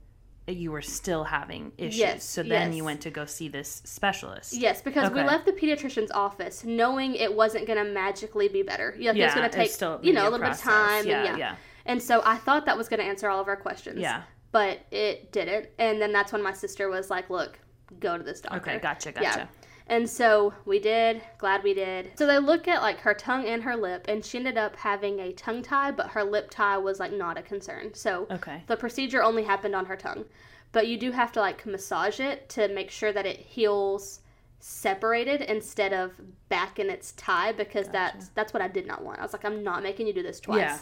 you 0.48 0.72
were 0.72 0.82
still 0.82 1.24
having 1.24 1.72
issues. 1.78 1.98
Yes, 1.98 2.24
so 2.24 2.44
then 2.44 2.70
yes. 2.70 2.76
you 2.78 2.84
went 2.84 3.02
to 3.02 3.10
go 3.10 3.26
see 3.26 3.48
this 3.48 3.82
specialist. 3.86 4.54
Yes, 4.54 4.82
because 4.82 5.12
we 5.12 5.24
left 5.24 5.46
the 5.46 5.52
pediatrician's 5.52 6.12
office 6.12 6.64
knowing 6.64 7.16
it 7.16 7.34
wasn't 7.34 7.66
going 7.66 7.84
to 7.84 7.92
magically 7.92 8.48
be 8.48 8.62
better. 8.62 8.96
Yeah, 8.98 9.12
it 9.12 9.24
was 9.24 9.34
going 9.34 9.50
to 9.50 9.56
take 9.56 9.72
still 9.72 10.00
you 10.04 10.14
know 10.14 10.24
a 10.24 10.30
little 10.30 10.40
process. 10.40 10.64
bit 10.64 10.74
of 10.74 10.78
time. 10.78 11.08
Yeah, 11.08 11.18
and 11.20 11.38
yeah, 11.40 11.52
yeah. 11.52 11.56
And 11.88 12.02
so 12.02 12.22
I 12.24 12.36
thought 12.38 12.66
that 12.66 12.78
was 12.78 12.90
going 12.90 13.00
to 13.00 13.06
answer 13.06 13.30
all 13.30 13.40
of 13.40 13.48
our 13.48 13.56
questions. 13.56 14.00
Yeah. 14.00 14.24
but 14.52 14.80
it 14.92 15.32
didn't. 15.32 15.68
And 15.80 16.02
then 16.02 16.12
that's 16.12 16.32
when 16.32 16.42
my 16.42 16.54
sister 16.54 16.90
was 16.90 17.10
like, 17.10 17.30
"Look, 17.30 17.60
go 18.00 18.18
to 18.18 18.24
this 18.24 18.42
doctor." 18.42 18.58
Okay, 18.60 18.80
gotcha, 18.80 19.14
Yeah. 19.20 19.48
Gotcha. 19.88 19.96
And 19.96 20.10
so 20.10 20.54
we 20.66 20.80
did. 20.80 21.22
Glad 21.38 21.64
we 21.64 21.74
did. 21.74 22.12
So 22.16 22.26
they 22.28 22.40
look 22.40 22.68
at 22.68 22.82
like 22.82 23.00
her 23.00 23.14
tongue 23.14 23.46
and 23.46 23.64
her 23.64 23.76
lip, 23.76 24.06
and 24.08 24.24
she 24.26 24.38
ended 24.38 24.58
up 24.58 24.76
having 24.76 25.20
a 25.20 25.32
tongue 25.34 25.62
tie, 25.64 25.92
but 25.92 26.08
her 26.12 26.24
lip 26.24 26.50
tie 26.50 26.78
was 26.78 27.00
like 27.00 27.14
not 27.14 27.38
a 27.38 27.42
concern. 27.42 27.94
So 27.94 28.28
Okay. 28.32 28.64
the 28.68 28.78
procedure 28.78 29.24
only 29.24 29.44
happened 29.44 29.76
on 29.76 29.86
her 29.86 29.96
tongue, 29.96 30.26
but 30.72 30.88
you 30.88 30.98
do 30.98 31.12
have 31.12 31.32
to 31.34 31.40
like 31.40 31.66
massage 31.66 32.20
it 32.20 32.50
to 32.50 32.68
make 32.70 32.92
sure 32.92 33.14
that 33.14 33.26
it 33.26 33.38
heals 33.40 34.22
separated 34.60 35.42
instead 35.42 35.94
of 35.94 36.14
back 36.50 36.80
in 36.80 36.90
its 36.90 37.12
tie 37.12 37.52
because 37.52 37.88
that's 37.90 38.30
that's 38.30 38.52
what 38.54 38.64
I 38.64 38.68
did 38.68 38.88
not 38.88 39.04
want. 39.04 39.20
I 39.20 39.22
was 39.22 39.34
like, 39.34 39.46
I'm 39.46 39.64
not 39.64 39.84
making 39.84 40.08
you 40.08 40.14
do 40.14 40.24
this 40.24 40.40
twice. 40.40 40.60
Yeah. 40.60 40.80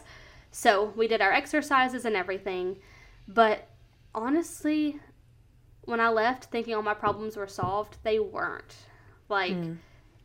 So 0.51 0.93
we 0.95 1.07
did 1.07 1.19
our 1.21 1.31
exercises 1.33 2.05
and 2.05 2.15
everything, 2.15 2.77
but 3.27 3.67
honestly, 4.15 4.99
when 5.85 5.99
I 5.99 6.09
left 6.09 6.45
thinking 6.45 6.75
all 6.75 6.81
my 6.83 6.93
problems 6.93 7.35
were 7.35 7.47
solved, 7.47 7.97
they 8.03 8.19
weren't. 8.19 8.75
Like 9.29 9.55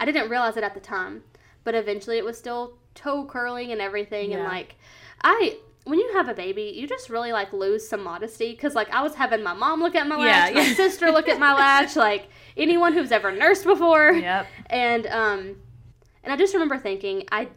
I 0.00 0.04
didn't 0.04 0.30
realize 0.30 0.56
it 0.56 0.64
at 0.64 0.74
the 0.74 0.80
time, 0.80 1.22
but 1.64 1.74
eventually 1.74 2.18
it 2.18 2.24
was 2.24 2.38
still 2.38 2.74
toe 2.94 3.24
curling 3.24 3.70
and 3.72 3.80
everything 3.80 4.32
and 4.34 4.44
like 4.44 4.76
I 5.22 5.58
when 5.84 5.98
you 5.98 6.10
have 6.14 6.28
a 6.28 6.34
baby, 6.34 6.74
you 6.76 6.86
just 6.86 7.08
really 7.08 7.32
like 7.32 7.52
lose 7.52 7.88
some 7.88 8.02
modesty 8.04 8.50
because 8.50 8.74
like 8.74 8.90
I 8.90 9.02
was 9.02 9.14
having 9.14 9.42
my 9.42 9.54
mom 9.54 9.80
look 9.80 9.94
at 9.94 10.06
my 10.06 10.16
Yeah, 10.16 10.44
latch, 10.44 10.54
my 10.54 10.64
sister 10.74 11.10
look 11.10 11.28
at 11.28 11.38
my 11.38 11.54
latch, 11.54 11.96
like 12.08 12.28
anyone 12.56 12.92
who's 12.92 13.10
ever 13.10 13.32
nursed 13.32 13.64
before, 13.64 14.12
Yep. 14.12 14.46
and 14.66 15.06
um, 15.06 15.56
and 16.22 16.32
I 16.32 16.36
just 16.36 16.52
remember 16.52 16.76
thinking 16.78 17.24
I 17.32 17.48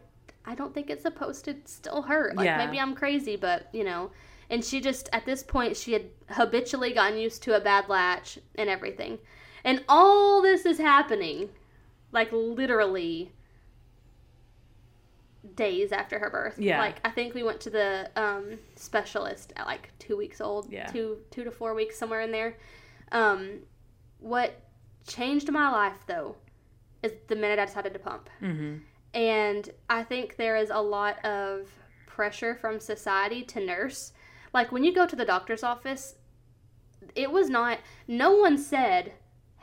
I 0.46 0.54
don't 0.54 0.72
think 0.74 0.90
it's 0.90 1.02
supposed 1.02 1.44
to 1.44 1.56
still 1.66 2.02
hurt. 2.02 2.36
Like 2.36 2.46
Yeah. 2.46 2.56
maybe 2.56 2.78
I'm 2.80 2.94
crazy, 2.94 3.36
but 3.36 3.68
you 3.72 3.84
know. 3.84 4.10
And 4.50 4.62
she 4.64 4.80
just 4.80 5.08
at 5.12 5.24
this 5.24 5.42
point 5.42 5.76
she 5.76 5.92
had 5.94 6.04
habitually 6.28 6.92
gotten 6.92 7.18
used 7.18 7.42
to 7.44 7.56
a 7.56 7.60
bad 7.60 7.88
latch 7.88 8.38
and 8.54 8.68
everything, 8.68 9.18
and 9.64 9.84
all 9.88 10.42
this 10.42 10.66
is 10.66 10.78
happening, 10.78 11.50
like 12.10 12.30
literally 12.32 13.32
days 15.54 15.92
after 15.92 16.18
her 16.18 16.30
birth. 16.30 16.58
Yeah. 16.58 16.78
Like 16.78 16.96
I 17.04 17.10
think 17.10 17.34
we 17.34 17.42
went 17.42 17.60
to 17.62 17.70
the 17.70 18.10
um, 18.16 18.58
specialist 18.76 19.52
at 19.56 19.66
like 19.66 19.90
two 19.98 20.16
weeks 20.16 20.40
old. 20.40 20.70
Yeah. 20.70 20.86
Two 20.86 21.18
two 21.30 21.44
to 21.44 21.50
four 21.50 21.74
weeks 21.74 21.98
somewhere 21.98 22.20
in 22.20 22.32
there. 22.32 22.56
Um, 23.10 23.60
what 24.18 24.62
changed 25.06 25.50
my 25.50 25.70
life 25.70 25.98
though 26.06 26.36
is 27.02 27.12
the 27.28 27.36
minute 27.36 27.58
I 27.58 27.66
decided 27.66 27.92
to 27.94 27.98
pump. 27.98 28.30
Mm-hmm. 28.40 28.78
And 29.14 29.70
I 29.90 30.04
think 30.04 30.36
there 30.36 30.56
is 30.56 30.70
a 30.70 30.80
lot 30.80 31.22
of 31.24 31.68
pressure 32.06 32.54
from 32.54 32.80
society 32.80 33.42
to 33.42 33.64
nurse. 33.64 34.12
Like 34.54 34.72
when 34.72 34.84
you 34.84 34.94
go 34.94 35.06
to 35.06 35.16
the 35.16 35.24
doctor's 35.24 35.62
office, 35.62 36.14
it 37.14 37.30
was 37.30 37.50
not, 37.50 37.78
no 38.06 38.36
one 38.36 38.56
said, 38.56 39.12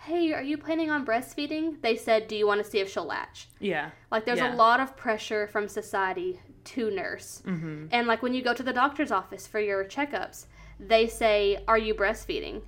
Hey, 0.10 0.34
are 0.34 0.42
you 0.42 0.58
planning 0.58 0.90
on 0.90 1.06
breastfeeding? 1.06 1.82
They 1.84 1.96
said, 1.96 2.28
Do 2.28 2.36
you 2.36 2.48
want 2.48 2.64
to 2.64 2.70
see 2.70 2.80
if 2.80 2.90
she'll 2.92 3.06
latch? 3.06 3.48
Yeah. 3.60 3.92
Like 4.12 4.26
there's 4.26 4.40
Yeah. 4.40 4.56
a 4.56 4.56
lot 4.56 4.80
of 4.80 4.98
pressure 4.98 5.46
from 5.46 5.68
society 5.68 6.40
to 6.64 6.90
nurse. 6.90 7.44
Mm-hmm. 7.46 7.86
And 7.92 8.08
like 8.08 8.24
when 8.24 8.34
you 8.34 8.42
go 8.42 8.56
to 8.56 8.64
the 8.64 8.74
doctor's 8.74 9.12
office 9.12 9.46
for 9.46 9.60
your 9.60 9.86
checkups, 9.86 10.48
they 10.80 11.06
say, 11.08 11.64
"Are 11.68 11.78
you 11.78 11.94
breastfeeding?" 11.94 12.64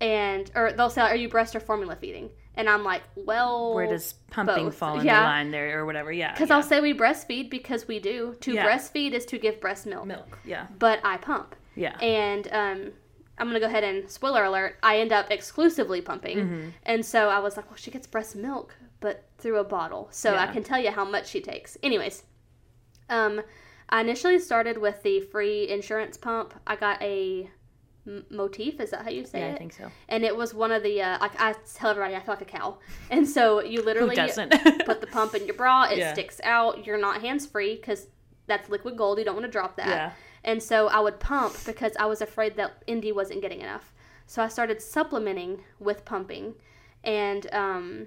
And 0.00 0.50
or 0.54 0.72
they'll 0.72 0.88
say, 0.88 1.02
"Are 1.02 1.16
you 1.16 1.28
breast 1.28 1.54
or 1.54 1.60
formula 1.60 1.96
feeding?" 1.96 2.30
And 2.54 2.66
I'm 2.68 2.82
like, 2.82 3.02
"Well, 3.14 3.74
Where 3.74 3.86
does 3.86 4.14
pumping 4.30 4.64
both. 4.64 4.74
fall 4.76 4.98
in 5.00 5.04
Yeah. 5.04 5.20
the 5.20 5.24
line 5.26 5.50
there 5.50 5.80
or 5.80 5.84
whatever? 5.84 6.10
Yeah. 6.10 6.32
because 6.32 6.48
yeah. 6.48 6.56
I'll 6.56 6.62
say 6.62 6.80
we 6.80 6.94
breastfeed 6.94 7.50
because 7.50 7.86
we 7.88 7.98
do. 8.00 8.36
To 8.40 8.54
breastfeed 8.56 9.12
is 9.12 9.26
to 9.26 9.38
give 9.38 9.60
breast 9.60 9.84
milk, 9.86 10.06
milk. 10.06 10.38
Yeah. 10.46 10.66
but 10.78 11.00
I 11.04 11.18
pump. 11.18 11.54
Yeah. 11.76 11.96
And 11.98 12.48
um, 12.52 12.92
I'm 13.40 13.46
gonna 13.48 13.58
go 13.60 13.66
ahead 13.66 13.82
and 13.84 14.08
spoiler 14.08 14.44
alert. 14.44 14.76
I 14.82 14.98
end 15.00 15.10
up 15.12 15.30
exclusively 15.30 16.00
pumping, 16.00 16.38
Mm-hmm. 16.38 16.68
and 16.84 17.04
so 17.04 17.28
I 17.30 17.38
was 17.40 17.56
like, 17.56 17.66
"Well, 17.70 17.76
she 17.76 17.90
gets 17.90 18.06
breast 18.06 18.36
milk, 18.36 18.76
but 19.00 19.24
through 19.38 19.58
a 19.58 19.64
bottle, 19.64 20.08
so 20.12 20.34
I 20.36 20.46
can 20.46 20.62
tell 20.62 20.78
you 20.78 20.90
how 20.92 21.04
much 21.04 21.26
she 21.28 21.40
takes." 21.40 21.76
Anyways, 21.82 22.22
um, 23.08 23.40
I 23.88 24.00
initially 24.02 24.38
started 24.38 24.78
with 24.78 25.02
the 25.02 25.20
free 25.20 25.68
insurance 25.68 26.16
pump. 26.16 26.54
I 26.66 26.76
got 26.76 27.02
a 27.02 27.50
m- 28.06 28.24
motif. 28.30 28.78
Is 28.80 28.90
that 28.90 29.02
how 29.02 29.10
you 29.10 29.24
say 29.24 29.40
yeah, 29.40 29.46
it? 29.48 29.54
I 29.54 29.58
think 29.58 29.72
so. 29.72 29.90
and 30.08 30.24
it 30.24 30.36
was 30.36 30.54
one 30.54 30.70
of 30.70 30.82
the 30.82 31.02
uh, 31.02 31.18
like 31.20 31.32
I 31.40 31.54
tell 31.74 31.90
everybody 31.90 32.14
I 32.14 32.20
feel 32.20 32.34
like 32.34 32.42
a 32.42 32.44
cow, 32.44 32.78
and 33.10 33.28
so 33.28 33.62
you 33.62 33.82
literally 33.82 34.14
put 34.86 35.00
the 35.00 35.08
pump 35.10 35.34
in 35.34 35.46
your 35.46 35.56
bra. 35.56 35.84
It 35.84 35.98
Yeah. 35.98 36.12
sticks 36.12 36.40
out. 36.44 36.86
You're 36.86 36.98
not 37.00 37.20
hands 37.22 37.46
free 37.46 37.76
because 37.76 38.06
that's 38.46 38.68
liquid 38.68 38.96
gold. 38.96 39.18
You 39.18 39.24
don't 39.24 39.34
want 39.34 39.46
to 39.46 39.50
drop 39.52 39.76
that. 39.76 39.88
Yeah. 39.88 40.10
And 40.44 40.62
so 40.62 40.88
I 40.88 41.00
would 41.00 41.20
pump 41.20 41.54
because 41.66 41.92
I 41.98 42.06
was 42.06 42.20
afraid 42.20 42.56
that 42.56 42.82
Indy 42.86 43.12
wasn't 43.12 43.42
getting 43.42 43.60
enough. 43.60 43.92
So 44.26 44.42
I 44.42 44.48
started 44.48 44.80
supplementing 44.80 45.64
with 45.78 46.04
pumping, 46.04 46.54
and 47.02 47.52
um, 47.52 48.06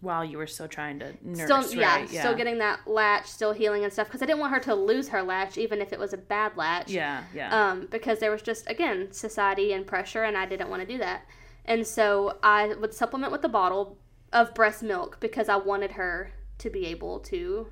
While 0.00 0.24
you 0.24 0.38
were 0.38 0.46
still 0.46 0.68
trying 0.68 1.00
to 1.00 1.14
nurse, 1.22 1.66
still 1.66 1.80
yeah, 1.80 1.96
right? 1.96 2.08
still 2.08 2.34
getting 2.34 2.58
that 2.58 2.86
latch, 2.86 3.26
still 3.26 3.52
healing 3.52 3.82
and 3.82 3.92
stuff 3.92 4.06
because 4.06 4.22
I 4.22 4.26
didn't 4.26 4.38
want 4.38 4.52
her 4.52 4.60
to 4.60 4.74
lose 4.74 5.08
her 5.08 5.22
latch 5.22 5.58
even 5.58 5.80
if 5.80 5.92
it 5.92 5.98
was 5.98 6.12
a 6.12 6.16
bad 6.16 6.56
latch. 6.56 6.90
Yeah. 6.90 7.24
Yeah. 7.34 7.50
Um, 7.70 7.88
because 7.90 8.20
there 8.20 8.30
was 8.30 8.40
just 8.42 8.70
again 8.70 9.10
society 9.10 9.72
and 9.72 9.84
pressure, 9.86 10.22
and 10.22 10.36
I 10.36 10.46
didn't 10.46 10.70
want 10.70 10.82
to 10.82 10.86
do 10.86 10.98
that. 10.98 11.26
And 11.64 11.84
so 11.84 12.38
I 12.42 12.74
would 12.74 12.94
supplement 12.94 13.32
with 13.32 13.44
a 13.44 13.48
bottle 13.48 13.98
of 14.32 14.54
breast 14.54 14.82
milk 14.82 15.18
because 15.18 15.48
I 15.48 15.56
wanted 15.56 15.92
her 15.92 16.30
to 16.58 16.70
be 16.70 16.86
able 16.86 17.18
to 17.20 17.66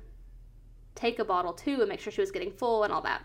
take 0.93 1.19
a 1.19 1.25
bottle 1.25 1.53
too 1.53 1.79
and 1.79 1.87
make 1.87 2.01
sure 2.01 2.11
she 2.11 2.21
was 2.21 2.31
getting 2.31 2.51
full 2.51 2.83
and 2.83 2.91
all 2.91 3.01
that. 3.03 3.23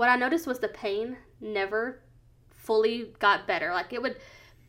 What 0.00 0.08
I 0.08 0.16
noticed 0.16 0.46
was 0.46 0.60
the 0.60 0.68
pain 0.68 1.18
never 1.42 2.00
fully 2.56 3.12
got 3.18 3.46
better. 3.46 3.70
Like 3.70 3.92
it 3.92 4.00
would 4.00 4.16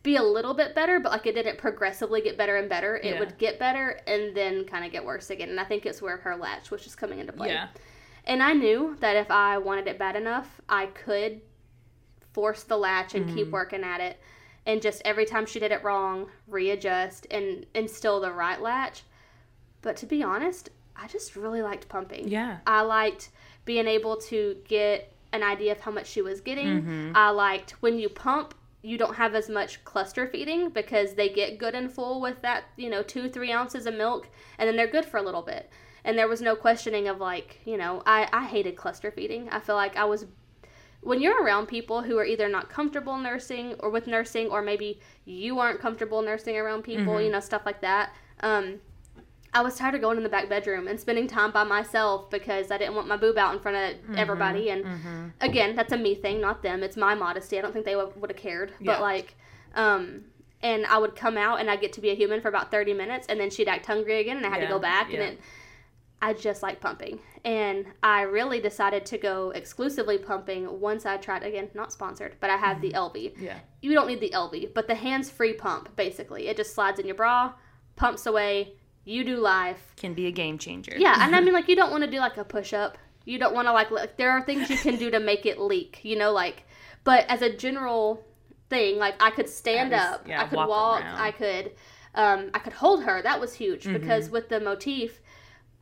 be 0.03 0.17
a 0.17 0.21
little 0.21 0.53
bit 0.53 0.75
better, 0.75 0.99
but 0.99 1.13
like 1.13 1.25
it 1.25 1.35
didn't 1.35 1.57
progressively 1.57 2.19
get 2.19 2.37
better 2.37 2.57
and 2.57 2.67
better. 2.67 2.97
It 2.97 3.13
Yeah. 3.13 3.19
would 3.19 3.37
get 3.37 3.57
better 3.57 4.01
and 4.05 4.35
then 4.35 4.65
kind 4.65 4.83
of 4.83 4.91
get 4.91 5.05
worse 5.05 5.29
again. 5.29 5.47
And 5.47 5.57
I 5.57 5.63
think 5.63 5.85
it's 5.85 6.01
where 6.01 6.17
her 6.17 6.35
latch 6.35 6.69
was 6.69 6.83
just 6.83 6.97
coming 6.97 7.19
into 7.19 7.31
play. 7.31 7.47
yeah. 7.47 7.69
And 8.25 8.43
I 8.43 8.51
knew 8.51 8.97
that 8.99 9.15
if 9.15 9.31
I 9.31 9.57
wanted 9.57 9.87
it 9.87 9.97
bad 9.97 10.17
enough, 10.17 10.59
I 10.67 10.87
could 10.87 11.39
force 12.33 12.63
the 12.63 12.75
latch 12.75 13.15
and 13.15 13.25
keep 13.29 13.45
mm-hmm. 13.45 13.53
working 13.53 13.85
at 13.85 14.01
it. 14.01 14.19
And 14.65 14.81
just 14.81 15.01
every 15.05 15.23
time 15.23 15.45
she 15.45 15.61
did 15.61 15.71
it 15.71 15.81
wrong, 15.81 16.27
readjust 16.45 17.25
and 17.31 17.65
instill 17.73 18.19
the 18.19 18.33
right 18.33 18.61
latch. 18.61 19.03
But 19.81 19.95
to 19.95 20.05
be 20.05 20.23
honest, 20.23 20.71
I 20.93 21.07
just 21.07 21.37
really 21.37 21.61
liked 21.61 21.87
pumping. 21.87 22.27
Yeah. 22.27 22.57
I 22.67 22.81
liked 22.81 23.29
being 23.63 23.87
able 23.87 24.17
to 24.17 24.57
get 24.67 25.13
an 25.33 25.43
idea 25.43 25.71
of 25.71 25.79
how 25.79 25.91
much 25.91 26.07
she 26.07 26.21
was 26.21 26.41
getting. 26.41 26.81
Mm-hmm. 26.81 27.11
I 27.15 27.29
liked 27.29 27.71
when 27.81 27.99
you 27.99 28.09
pump, 28.09 28.53
you 28.81 28.97
don't 28.97 29.15
have 29.15 29.35
as 29.35 29.49
much 29.49 29.83
cluster 29.85 30.27
feeding 30.27 30.69
because 30.69 31.13
they 31.13 31.29
get 31.29 31.57
good 31.57 31.75
and 31.75 31.91
full 31.91 32.19
with 32.19 32.41
that, 32.41 32.65
you 32.77 32.89
know, 32.89 33.03
two, 33.03 33.29
three 33.29 33.51
ounces 33.51 33.85
of 33.85 33.93
milk, 33.93 34.27
and 34.57 34.67
then 34.67 34.75
they're 34.75 34.87
good 34.87 35.05
for 35.05 35.17
a 35.17 35.21
little 35.21 35.43
bit. 35.43 35.69
And 36.03 36.17
there 36.17 36.27
was 36.27 36.41
no 36.41 36.55
questioning 36.55 37.07
of 37.07 37.19
like, 37.19 37.59
you 37.63 37.77
know, 37.77 38.01
I, 38.05 38.27
I 38.33 38.45
hated 38.45 38.75
cluster 38.75 39.11
feeding. 39.11 39.49
I 39.49 39.59
feel 39.59 39.75
like 39.75 39.95
I 39.95 40.05
was 40.05 40.25
when 41.01 41.19
you're 41.19 41.43
around 41.43 41.67
people 41.67 42.03
who 42.03 42.17
are 42.17 42.25
either 42.25 42.47
not 42.47 42.69
comfortable 42.69 43.17
nursing 43.17 43.73
or 43.79 43.89
with 43.89 44.07
nursing 44.07 44.47
or 44.49 44.61
maybe 44.61 44.99
you 45.25 45.59
aren't 45.59 45.79
comfortable 45.79 46.21
nursing 46.21 46.55
around 46.55 46.83
people 46.83 47.19
you 47.19 47.31
know 47.31 47.39
stuff 47.39 47.63
like 47.65 47.81
that 47.81 48.13
um, 48.41 48.79
i 49.53 49.61
was 49.61 49.75
tired 49.75 49.95
of 49.95 50.01
going 50.01 50.17
in 50.17 50.23
the 50.23 50.29
back 50.29 50.49
bedroom 50.49 50.87
and 50.87 50.99
spending 50.99 51.27
time 51.27 51.51
by 51.51 51.63
myself 51.63 52.29
because 52.29 52.71
i 52.71 52.77
didn't 52.77 52.95
want 52.95 53.07
my 53.07 53.17
boob 53.17 53.37
out 53.37 53.53
in 53.53 53.59
front 53.59 53.77
of 53.77 54.01
mm-hmm. 54.01 54.17
everybody 54.17 54.69
and 54.69 54.83
mm-hmm. 54.83 55.27
again 55.41 55.75
that's 55.75 55.91
a 55.91 55.97
me 55.97 56.15
thing 56.15 56.41
not 56.41 56.61
them 56.63 56.83
it's 56.83 56.97
my 56.97 57.15
modesty 57.15 57.57
i 57.57 57.61
don't 57.61 57.73
think 57.73 57.85
they 57.85 57.95
would 57.95 58.29
have 58.29 58.37
cared 58.37 58.73
Yeah. 58.79 58.93
but 58.93 59.01
like 59.01 59.35
um, 59.75 60.25
and 60.61 60.85
i 60.87 60.97
would 60.97 61.15
come 61.15 61.37
out 61.37 61.59
and 61.59 61.69
I'd 61.69 61.81
get 61.81 61.93
to 61.93 62.01
be 62.01 62.09
a 62.09 62.15
human 62.15 62.41
for 62.41 62.49
about 62.49 62.71
30 62.71 62.93
minutes 62.93 63.27
and 63.27 63.39
then 63.39 63.49
she'd 63.49 63.67
act 63.67 63.85
hungry 63.85 64.19
again 64.19 64.37
and 64.37 64.45
i 64.45 64.49
had 64.49 64.61
Yeah, 64.61 64.67
to 64.67 64.73
go 64.73 64.79
back 64.79 65.11
yeah. 65.11 65.21
and 65.21 65.33
it 65.33 65.39
I 66.21 66.33
just 66.33 66.61
like 66.61 66.79
pumping. 66.79 67.19
And 67.43 67.87
I 68.03 68.21
really 68.21 68.61
decided 68.61 69.05
to 69.07 69.17
go 69.17 69.49
exclusively 69.51 70.19
pumping 70.19 70.79
once 70.79 71.05
I 71.05 71.17
tried, 71.17 71.41
again, 71.41 71.69
not 71.73 71.91
sponsored, 71.91 72.35
but 72.39 72.51
I 72.51 72.57
have 72.57 72.79
the 72.79 72.91
mm-hmm. 72.91 73.17
Elvie. 73.17 73.33
Yeah. 73.39 73.57
You 73.81 73.93
don't 73.93 74.07
need 74.07 74.19
the 74.19 74.29
Elvie, 74.29 74.71
but 74.71 74.87
the 74.87 74.93
hands 74.93 75.31
free 75.31 75.53
pump, 75.53 75.95
basically. 75.95 76.47
It 76.47 76.57
just 76.57 76.75
slides 76.75 76.99
in 76.99 77.07
your 77.07 77.15
bra, 77.15 77.53
pumps 77.95 78.27
away, 78.27 78.73
you 79.05 79.23
do 79.23 79.37
life. 79.37 79.93
Can 79.97 80.13
be 80.13 80.27
a 80.27 80.31
game 80.31 80.57
changer. 80.57 80.93
Yeah, 80.97 81.15
and 81.25 81.35
I 81.35 81.39
mean, 81.43 81.53
like, 81.53 81.67
you 81.67 81.75
don't 81.75 81.91
want 81.91 82.03
to 82.03 82.09
do 82.11 82.19
like 82.19 82.37
a 82.37 82.43
push 82.43 82.73
up. 82.73 82.97
You 83.25 83.37
don't 83.37 83.53
want 83.53 83.67
to, 83.67 83.71
like, 83.71 83.91
like, 83.91 84.17
there 84.17 84.31
are 84.31 84.41
things 84.43 84.69
you 84.69 84.77
can 84.77 84.97
do 84.97 85.11
to 85.11 85.19
make 85.19 85.45
it 85.45 85.59
leak, 85.59 85.99
you 86.03 86.17
know, 86.17 86.31
like, 86.31 86.63
but 87.03 87.25
as 87.29 87.41
a 87.41 87.55
general 87.55 88.23
thing, 88.69 88.97
like, 88.97 89.15
I 89.21 89.29
could 89.31 89.47
stand 89.49 89.93
up, 89.93 90.27
yeah, 90.27 90.41
I 90.41 90.47
could 90.47 90.57
walk 90.57 90.69
walk. 90.69 91.03
I 91.03 91.31
could 91.31 91.71
Um, 92.13 92.49
I 92.53 92.59
could 92.59 92.73
hold 92.73 93.03
her. 93.03 93.21
That 93.21 93.39
was 93.39 93.53
huge 93.53 93.85
because 93.85 94.29
with 94.29 94.49
the 94.49 94.59
motif, 94.59 95.21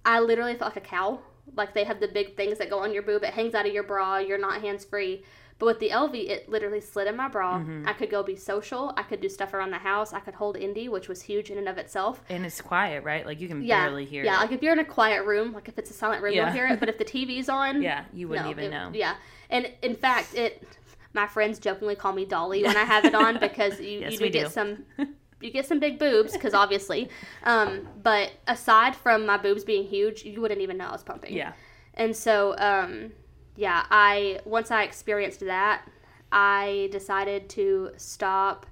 I 0.05 0.19
literally 0.19 0.53
felt 0.55 0.75
like 0.75 0.83
a 0.85 0.87
cow. 0.87 1.19
Like 1.55 1.73
they 1.73 1.83
have 1.83 1.99
the 1.99 2.07
big 2.07 2.35
things 2.37 2.59
that 2.59 2.69
go 2.69 2.79
on 2.79 2.93
your 2.93 3.01
boob. 3.01 3.23
It 3.23 3.33
hangs 3.33 3.55
out 3.55 3.65
of 3.65 3.73
your 3.73 3.81
bra. 3.83 4.17
You're 4.17 4.37
not 4.37 4.61
hands 4.61 4.85
free. 4.85 5.23
But 5.59 5.65
with 5.65 5.79
the 5.79 5.89
Elvie, 5.89 6.29
it 6.29 6.47
literally 6.49 6.79
slid 6.79 7.07
in 7.07 7.17
my 7.17 7.27
bra. 7.27 7.61
I 7.85 7.91
could 7.93 8.09
go 8.09 8.23
be 8.23 8.37
social. 8.37 8.93
I 8.95 9.03
could 9.03 9.19
do 9.19 9.27
stuff 9.27 9.53
around 9.53 9.71
the 9.71 9.77
house. 9.77 10.13
I 10.13 10.21
could 10.21 10.33
hold 10.33 10.55
Indy, 10.55 10.87
which 10.87 11.09
was 11.09 11.21
huge 11.21 11.51
in 11.51 11.57
and 11.57 11.67
of 11.67 11.77
itself. 11.77 12.21
And 12.29 12.45
it's 12.45 12.61
quiet, 12.61 13.03
right? 13.03 13.25
Like 13.25 13.41
you 13.41 13.49
can 13.49 13.61
Yeah, 13.61 13.83
barely 13.85 14.05
hear 14.05 14.23
yeah. 14.23 14.37
it. 14.37 14.39
Like 14.39 14.51
if 14.53 14.63
you're 14.63 14.71
in 14.73 14.79
a 14.79 14.85
quiet 14.85 15.25
room, 15.25 15.51
like 15.51 15.67
if 15.67 15.77
it's 15.77 15.91
a 15.91 15.93
silent 15.93 16.23
room, 16.23 16.33
Yeah. 16.33 16.45
you'll 16.45 16.53
hear 16.53 16.67
it. 16.67 16.79
But 16.79 16.87
if 16.87 16.97
the 16.97 17.03
TV's 17.05 17.49
on, 17.49 17.81
yeah, 17.89 18.05
you 18.13 18.29
wouldn't 18.29 18.45
no, 18.47 18.51
even 18.51 18.63
it- 18.65 18.69
know. 18.71 18.89
Yeah, 18.93 19.15
and 19.49 19.69
in 19.83 19.95
fact, 19.95 20.33
it. 20.33 20.63
My 21.11 21.25
friends 21.25 21.57
jokingly 21.59 21.95
call 21.95 22.13
me 22.13 22.23
Dolly 22.23 22.63
when 22.63 22.77
I 22.77 22.83
have 22.83 23.03
it 23.03 23.15
on 23.15 23.39
because 23.47 23.79
you, 23.81 23.99
Yes, 24.01 24.11
you 24.13 24.17
do 24.19 24.23
we 24.25 24.29
get 24.29 24.51
some. 24.51 24.85
You 25.41 25.51
get 25.51 25.65
some 25.65 25.79
big 25.79 25.99
boobs 25.99 26.33
because 26.33 26.53
obviously, 26.53 27.07
um, 27.45 27.87
but 28.03 28.29
aside 28.45 28.93
from 28.93 29.25
my 29.25 29.37
boobs 29.37 29.63
being 29.63 29.85
huge, 29.85 30.25
you 30.25 30.41
wouldn't 30.41 30.59
even 30.59 30.75
know 30.77 30.87
I 30.87 30.91
was 30.91 31.01
pumping. 31.03 31.33
Yeah. 31.33 31.53
And 31.93 32.13
so, 32.13 32.57
um, 32.57 33.13
yeah, 33.59 33.85
I 33.91 34.39
once 34.45 34.71
I 34.71 34.83
experienced 34.83 35.41
that, 35.41 35.85
I 36.31 36.87
decided 36.93 37.49
to 37.49 37.91
stop 37.97 38.65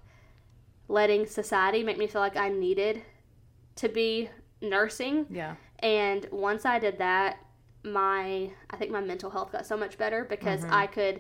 letting 0.88 1.26
society 1.26 1.84
make 1.84 1.98
me 1.98 2.08
feel 2.08 2.22
like 2.22 2.38
I 2.38 2.48
needed 2.48 3.02
to 3.76 3.90
be 3.90 4.30
nursing. 4.62 5.26
Yeah. 5.30 5.56
And 5.80 6.26
once 6.32 6.66
I 6.66 6.80
did 6.80 7.00
that, 7.00 7.38
my 7.84 8.50
I 8.70 8.78
think 8.78 8.92
my 8.92 9.02
mental 9.02 9.30
health 9.30 9.52
got 9.52 9.66
so 9.66 9.76
much 9.76 9.98
better 9.98 10.24
because 10.24 10.62
mm-hmm. 10.62 10.74
I 10.74 10.88
could 10.88 11.20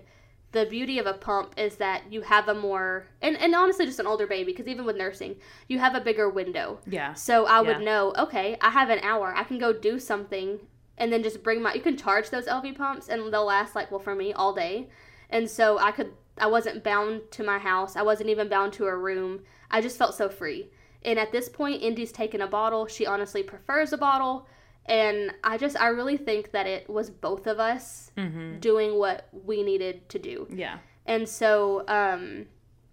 the 0.53 0.65
beauty 0.65 0.97
of 0.97 1.05
a 1.05 1.13
pump 1.13 1.53
is 1.57 1.75
that 1.75 2.03
you 2.09 2.21
have 2.21 2.47
a 2.47 2.53
more 2.53 3.07
and, 3.21 3.35
and 3.35 3.53
honestly 3.53 3.85
just 3.85 3.99
an 3.99 4.07
older 4.07 4.25
baby 4.25 4.53
because 4.53 4.67
even 4.67 4.85
with 4.85 4.95
nursing 4.95 5.35
you 5.67 5.77
have 5.77 5.93
a 5.93 5.99
bigger 5.99 6.29
window 6.29 6.79
Yeah. 6.87 7.13
so 7.15 7.45
I 7.45 7.59
would 7.59 7.81
know, 7.81 8.13
okay, 8.17 8.57
I 8.61 8.69
have 8.69 8.89
an 8.89 8.99
hour. 8.99 9.33
I 9.35 9.43
can 9.43 9.59
go 9.59 9.73
do 9.73 9.99
something 9.99 10.59
and 10.97 11.11
then 11.11 11.23
just 11.23 11.43
bring 11.43 11.61
my 11.61 11.73
you 11.73 11.81
can 11.81 11.97
charge 11.97 12.29
those 12.29 12.45
Elvie 12.45 12.75
pumps 12.75 13.07
and 13.09 13.31
they'll 13.31 13.45
last 13.45 13.75
like 13.75 13.91
well 13.91 13.99
for 13.99 14.15
me 14.15 14.33
all 14.33 14.53
day. 14.53 14.89
And 15.29 15.49
so 15.49 15.77
I 15.79 15.91
could 15.91 16.13
I 16.37 16.47
wasn't 16.47 16.83
bound 16.83 17.21
to 17.31 17.43
my 17.43 17.57
house. 17.57 17.95
I 17.95 18.01
wasn't 18.03 18.29
even 18.29 18.47
bound 18.49 18.73
to 18.73 18.85
a 18.85 18.95
room. 18.95 19.41
I 19.69 19.81
just 19.81 19.97
felt 19.97 20.15
so 20.15 20.29
free. 20.29 20.69
And 21.03 21.19
at 21.19 21.31
this 21.31 21.49
point 21.49 21.81
Indy's 21.83 22.11
taken 22.11 22.41
a 22.41 22.47
bottle. 22.47 22.87
She 22.87 23.05
honestly 23.05 23.43
prefers 23.43 23.93
a 23.93 23.97
bottle. 23.97 24.47
And 24.85 25.33
I 25.43 25.57
just 25.57 25.79
I 25.79 25.87
really 25.87 26.15
think 26.17 26.51
that 26.51 26.65
it 26.65 26.89
was 26.89 27.09
both 27.09 27.45
of 27.47 27.59
us 27.59 28.11
Mm-hmm. 28.17 28.59
doing 28.59 28.97
what 28.97 29.27
we 29.31 29.61
needed 29.63 30.07
to 30.09 30.17
do. 30.19 30.47
Yeah. 30.49 30.79
And 31.05 31.29
so, 31.29 31.83
um, 31.87 32.47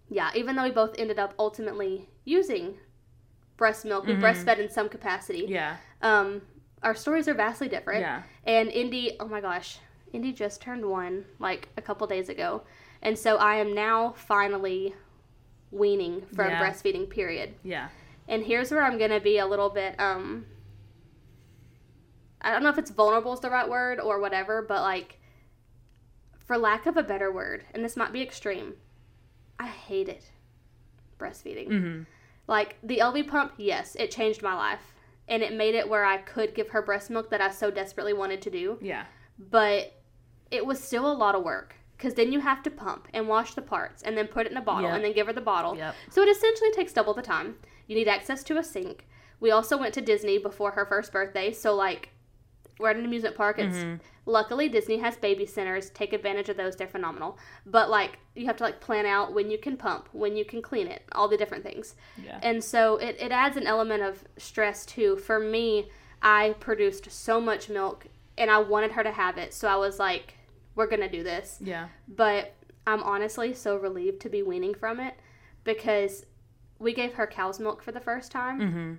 yeah, 0.07 0.29
even 0.35 0.55
though 0.55 0.63
we 0.63 0.71
both 0.71 0.93
ended 0.99 1.17
up 1.17 1.33
ultimately 1.39 2.07
using 2.25 2.75
breast 3.57 3.85
milk, 3.85 4.05
we 4.05 4.13
breastfed 4.13 4.59
in 4.59 4.69
some 4.69 4.87
capacity. 4.87 5.45
Yeah. 5.47 5.77
Um, 6.01 6.41
our 6.85 6.95
stories 6.95 7.27
are 7.27 7.33
vastly 7.33 7.67
different. 7.67 8.01
Yeah. 8.01 8.23
And 8.45 8.69
Indy, 8.69 9.17
oh 9.19 9.27
my 9.27 9.41
gosh, 9.41 9.79
Indy 10.13 10.31
just 10.31 10.61
turned 10.61 10.85
one 10.85 11.25
like 11.39 11.67
a 11.75 11.81
couple 11.81 12.07
days 12.07 12.29
ago. 12.29 12.63
And 13.01 13.17
so 13.19 13.35
I 13.37 13.55
am 13.55 13.73
now 13.73 14.13
finally 14.15 14.95
weaning 15.71 16.21
from 16.33 16.49
Yeah. 16.49 16.63
breastfeeding, 16.63 17.09
period. 17.09 17.55
Yeah. 17.63 17.89
And 18.27 18.43
here's 18.43 18.71
where 18.71 18.83
I'm 18.83 18.97
going 18.97 19.11
to 19.11 19.19
be 19.19 19.39
a 19.39 19.45
little 19.45 19.69
bit, 19.69 19.99
um, 19.99 20.45
I 22.41 22.51
don't 22.51 22.63
know 22.63 22.69
if 22.69 22.77
it's 22.77 22.91
vulnerable 22.91 23.33
is 23.33 23.39
the 23.39 23.49
right 23.49 23.67
word 23.67 23.99
or 23.99 24.19
whatever, 24.19 24.61
but 24.61 24.81
like, 24.81 25.19
for 26.37 26.57
lack 26.57 26.85
of 26.85 26.95
a 26.95 27.03
better 27.03 27.31
word, 27.31 27.65
and 27.73 27.83
this 27.83 27.97
might 27.97 28.13
be 28.13 28.21
extreme, 28.21 28.75
I 29.59 29.67
hated 29.67 30.23
breastfeeding. 31.19 31.69
Mm-hmm. 31.69 32.03
Like, 32.47 32.77
the 32.83 32.99
Elvie 32.99 33.27
pump, 33.27 33.53
yes, 33.57 33.95
it 33.95 34.11
changed 34.11 34.43
my 34.43 34.53
life. 34.53 34.93
And 35.27 35.41
it 35.41 35.53
made 35.53 35.75
it 35.75 35.89
where 35.89 36.05
I 36.05 36.17
could 36.17 36.53
give 36.53 36.69
her 36.69 36.81
breast 36.81 37.09
milk 37.09 37.29
that 37.31 37.41
I 37.41 37.49
so 37.51 37.71
desperately 37.71 38.13
wanted 38.13 38.41
to 38.43 38.51
do. 38.51 38.77
Yeah. 38.81 39.05
But 39.39 39.93
it 40.51 40.65
was 40.65 40.79
still 40.83 41.11
a 41.11 41.13
lot 41.13 41.35
of 41.35 41.43
work. 41.43 41.75
Because 41.97 42.13
then 42.13 42.31
you 42.33 42.41
have 42.41 42.61
to 42.63 42.69
pump 42.69 43.07
and 43.13 43.27
wash 43.27 43.53
the 43.53 43.61
parts 43.61 44.03
and 44.03 44.17
then 44.17 44.27
put 44.27 44.45
it 44.45 44.51
in 44.51 44.57
a 44.57 44.61
bottle 44.61 44.89
Yep. 44.89 44.95
and 44.95 45.05
then 45.05 45.13
give 45.13 45.27
her 45.27 45.33
the 45.33 45.39
bottle. 45.41 45.77
Yep. 45.77 45.95
So 46.09 46.21
it 46.21 46.27
essentially 46.29 46.71
takes 46.71 46.91
double 46.91 47.13
the 47.13 47.21
time. 47.21 47.55
You 47.87 47.95
need 47.95 48.07
access 48.09 48.43
to 48.43 48.57
a 48.57 48.63
sink. 48.63 49.07
We 49.39 49.49
also 49.51 49.77
went 49.77 49.93
to 49.93 50.01
Disney 50.01 50.37
before 50.37 50.71
her 50.71 50.85
first 50.85 51.11
birthday, 51.13 51.51
so 51.53 51.73
like 51.73 52.09
we're 52.79 52.89
at 52.89 52.95
an 52.97 53.05
amusement 53.05 53.35
park. 53.35 53.59
It's 53.59 53.75
Mhm. 53.77 53.99
luckily 54.25 54.67
Disney 54.69 54.97
has 54.97 55.15
baby 55.17 55.45
centers. 55.45 55.89
Take 55.91 56.13
advantage 56.13 56.49
of 56.49 56.57
those; 56.57 56.75
they're 56.75 56.87
phenomenal. 56.87 57.37
But 57.65 57.89
like 57.89 58.19
you 58.35 58.45
have 58.47 58.57
to 58.57 58.63
like 58.63 58.79
plan 58.81 59.05
out 59.05 59.33
when 59.33 59.49
you 59.49 59.57
can 59.57 59.77
pump, 59.77 60.09
when 60.11 60.35
you 60.35 60.45
can 60.45 60.61
clean 60.61 60.87
it, 60.87 61.03
all 61.13 61.27
the 61.27 61.37
different 61.37 61.63
things. 61.63 61.95
Yeah. 62.21 62.39
And 62.43 62.63
so 62.63 62.97
it, 62.97 63.15
it 63.19 63.31
adds 63.31 63.55
an 63.57 63.65
element 63.67 64.03
of 64.03 64.23
stress 64.37 64.85
too. 64.85 65.15
For 65.17 65.39
me, 65.39 65.89
I 66.21 66.55
produced 66.59 67.11
so 67.11 67.39
much 67.39 67.69
milk 67.69 68.07
and 68.37 68.49
I 68.51 68.57
wanted 68.59 68.91
her 68.93 69.03
to 69.03 69.11
have 69.11 69.37
it, 69.37 69.53
so 69.53 69.67
I 69.67 69.75
was 69.77 69.99
like, 69.99 70.33
we're 70.75 70.87
gonna 70.87 71.07
do 71.09 71.23
this 71.23 71.59
Yeah. 71.61 71.87
but 72.07 72.53
I'm 72.85 73.01
honestly 73.03 73.53
so 73.53 73.77
relieved 73.77 74.19
to 74.21 74.29
be 74.29 74.43
weaning 74.43 74.73
from 74.75 74.99
it 74.99 75.15
because 75.63 76.25
we 76.77 76.93
gave 76.93 77.13
her 77.13 77.25
cow's 77.25 77.59
milk 77.59 77.81
for 77.81 77.91
the 77.93 77.99
first 78.01 78.31
time. 78.31 78.59
Mm-hmm. 78.59 78.93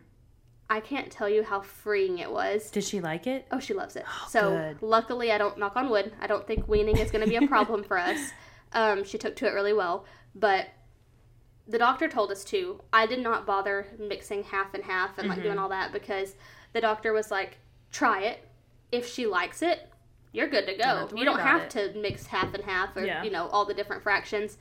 I 0.69 0.81
can't 0.81 1.11
tell 1.13 1.29
you 1.29 1.43
how 1.45 1.61
freeing 1.61 2.19
it 2.19 2.31
was. 2.31 2.71
Did 2.71 2.83
she 2.85 3.01
like 3.01 3.27
it? 3.27 3.47
Oh, 3.53 3.61
she 3.61 3.73
loves 3.73 3.95
it. 3.97 4.05
Oh, 4.09 4.27
so 4.29 4.51
good. 4.51 4.83
luckily, 4.83 5.31
I 5.31 5.39
don't 5.39 5.59
knock 5.59 5.77
on 5.77 5.89
wood. 5.91 6.13
I 6.21 6.27
don't 6.27 6.47
think 6.47 6.67
weaning 6.67 6.97
is 6.99 7.11
going 7.13 7.23
to 7.23 7.29
be 7.31 7.37
a 7.37 7.47
problem 7.47 7.83
for 7.85 7.99
us. 7.99 8.19
Um, 8.73 9.05
she 9.05 9.17
took 9.17 9.37
to 9.37 9.47
it 9.47 9.53
really 9.55 9.73
well, 9.73 10.05
but 10.35 10.67
the 11.69 11.79
doctor 11.79 12.09
told 12.09 12.31
us 12.33 12.45
to. 12.47 12.83
I 12.93 13.07
did 13.07 13.21
not 13.21 13.47
bother 13.47 13.87
mixing 13.99 14.43
half 14.43 14.75
and 14.75 14.83
half 14.83 15.17
and 15.19 15.29
like 15.29 15.39
Mm-hmm. 15.39 15.47
doing 15.47 15.59
all 15.59 15.69
that 15.71 15.93
because 15.93 16.35
the 16.73 16.81
doctor 16.81 17.13
was 17.13 17.31
like, 17.31 17.59
"Try 17.93 18.23
it. 18.23 18.47
If 18.93 19.07
she 19.09 19.25
likes 19.27 19.63
it, 19.63 19.89
you're 20.33 20.49
good 20.49 20.67
to 20.67 20.75
go. 20.77 21.07
to 21.07 21.17
you 21.17 21.25
don't 21.25 21.39
have 21.41 21.69
to 21.71 21.93
mix 21.97 22.27
half 22.27 22.53
and 22.55 22.65
half 22.65 22.95
or 22.97 23.05
Yeah. 23.07 23.23
you 23.23 23.31
know 23.31 23.47
all 23.49 23.65
the 23.65 23.73
different 23.73 24.03
fractions." 24.03 24.59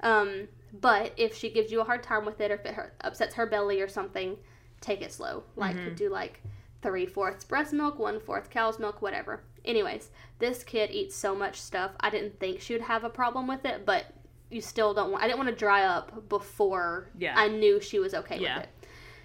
Um, 0.00 0.46
but 0.72 1.12
if 1.16 1.36
she 1.36 1.50
gives 1.50 1.70
you 1.72 1.80
a 1.80 1.84
hard 1.84 2.02
time 2.04 2.24
with 2.24 2.40
it 2.40 2.50
or 2.52 2.54
if 2.54 2.64
it 2.64 2.76
upsets 3.02 3.34
her 3.34 3.44
belly 3.44 3.80
or 3.82 3.88
something, 3.88 4.36
take 4.80 5.02
it 5.02 5.12
slow. 5.12 5.44
Like 5.56 5.76
Mm-hmm. 5.76 5.94
do 5.94 6.08
like 6.10 6.42
three 6.82 7.06
fourths 7.06 7.44
breast 7.44 7.72
milk, 7.72 7.98
one 7.98 8.20
fourth 8.20 8.50
cow's 8.50 8.78
milk, 8.78 9.02
whatever. 9.02 9.42
Anyways, 9.64 10.10
this 10.38 10.62
kid 10.62 10.90
eats 10.90 11.14
so 11.16 11.34
much 11.34 11.60
stuff. 11.60 11.90
I 12.00 12.10
didn't 12.10 12.38
think 12.40 12.60
she 12.60 12.72
would 12.74 12.82
have 12.82 13.04
a 13.04 13.10
problem 13.10 13.46
with 13.46 13.64
it, 13.64 13.84
but 13.84 14.06
you 14.50 14.60
still 14.60 14.94
don't 14.94 15.10
want. 15.10 15.22
I 15.22 15.26
didn't 15.26 15.38
want 15.38 15.50
to 15.50 15.56
dry 15.56 15.84
up 15.84 16.28
before 16.28 17.10
Yeah. 17.18 17.34
I 17.36 17.48
knew 17.48 17.80
she 17.80 17.98
was 17.98 18.14
okay 18.14 18.38
Yeah. 18.38 18.58
with 18.58 18.64
it. 18.64 18.70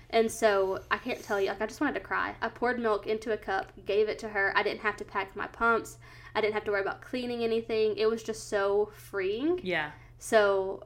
And 0.09 0.29
so 0.31 0.79
I 0.91 0.97
can't 0.97 1.23
tell 1.23 1.39
you, 1.41 1.47
like 1.47 1.61
I 1.61 1.65
just 1.65 1.79
wanted 1.81 1.93
to 1.95 1.99
cry. 2.01 2.35
I 2.41 2.49
poured 2.49 2.77
milk 2.79 3.07
into 3.07 3.31
a 3.31 3.37
cup, 3.37 3.71
gave 3.85 4.09
it 4.09 4.19
to 4.19 4.29
her. 4.29 4.51
I 4.55 4.61
didn't 4.61 4.81
have 4.81 4.97
to 4.97 5.05
pack 5.05 5.35
my 5.35 5.47
pumps. 5.47 5.97
I 6.35 6.41
didn't 6.41 6.53
have 6.55 6.65
to 6.65 6.71
worry 6.71 6.81
about 6.81 7.01
cleaning 7.01 7.43
anything. 7.43 7.95
It 7.97 8.05
was 8.07 8.21
just 8.21 8.49
so 8.49 8.91
freeing. 8.95 9.59
Yeah. 9.63 9.91
So 10.19 10.83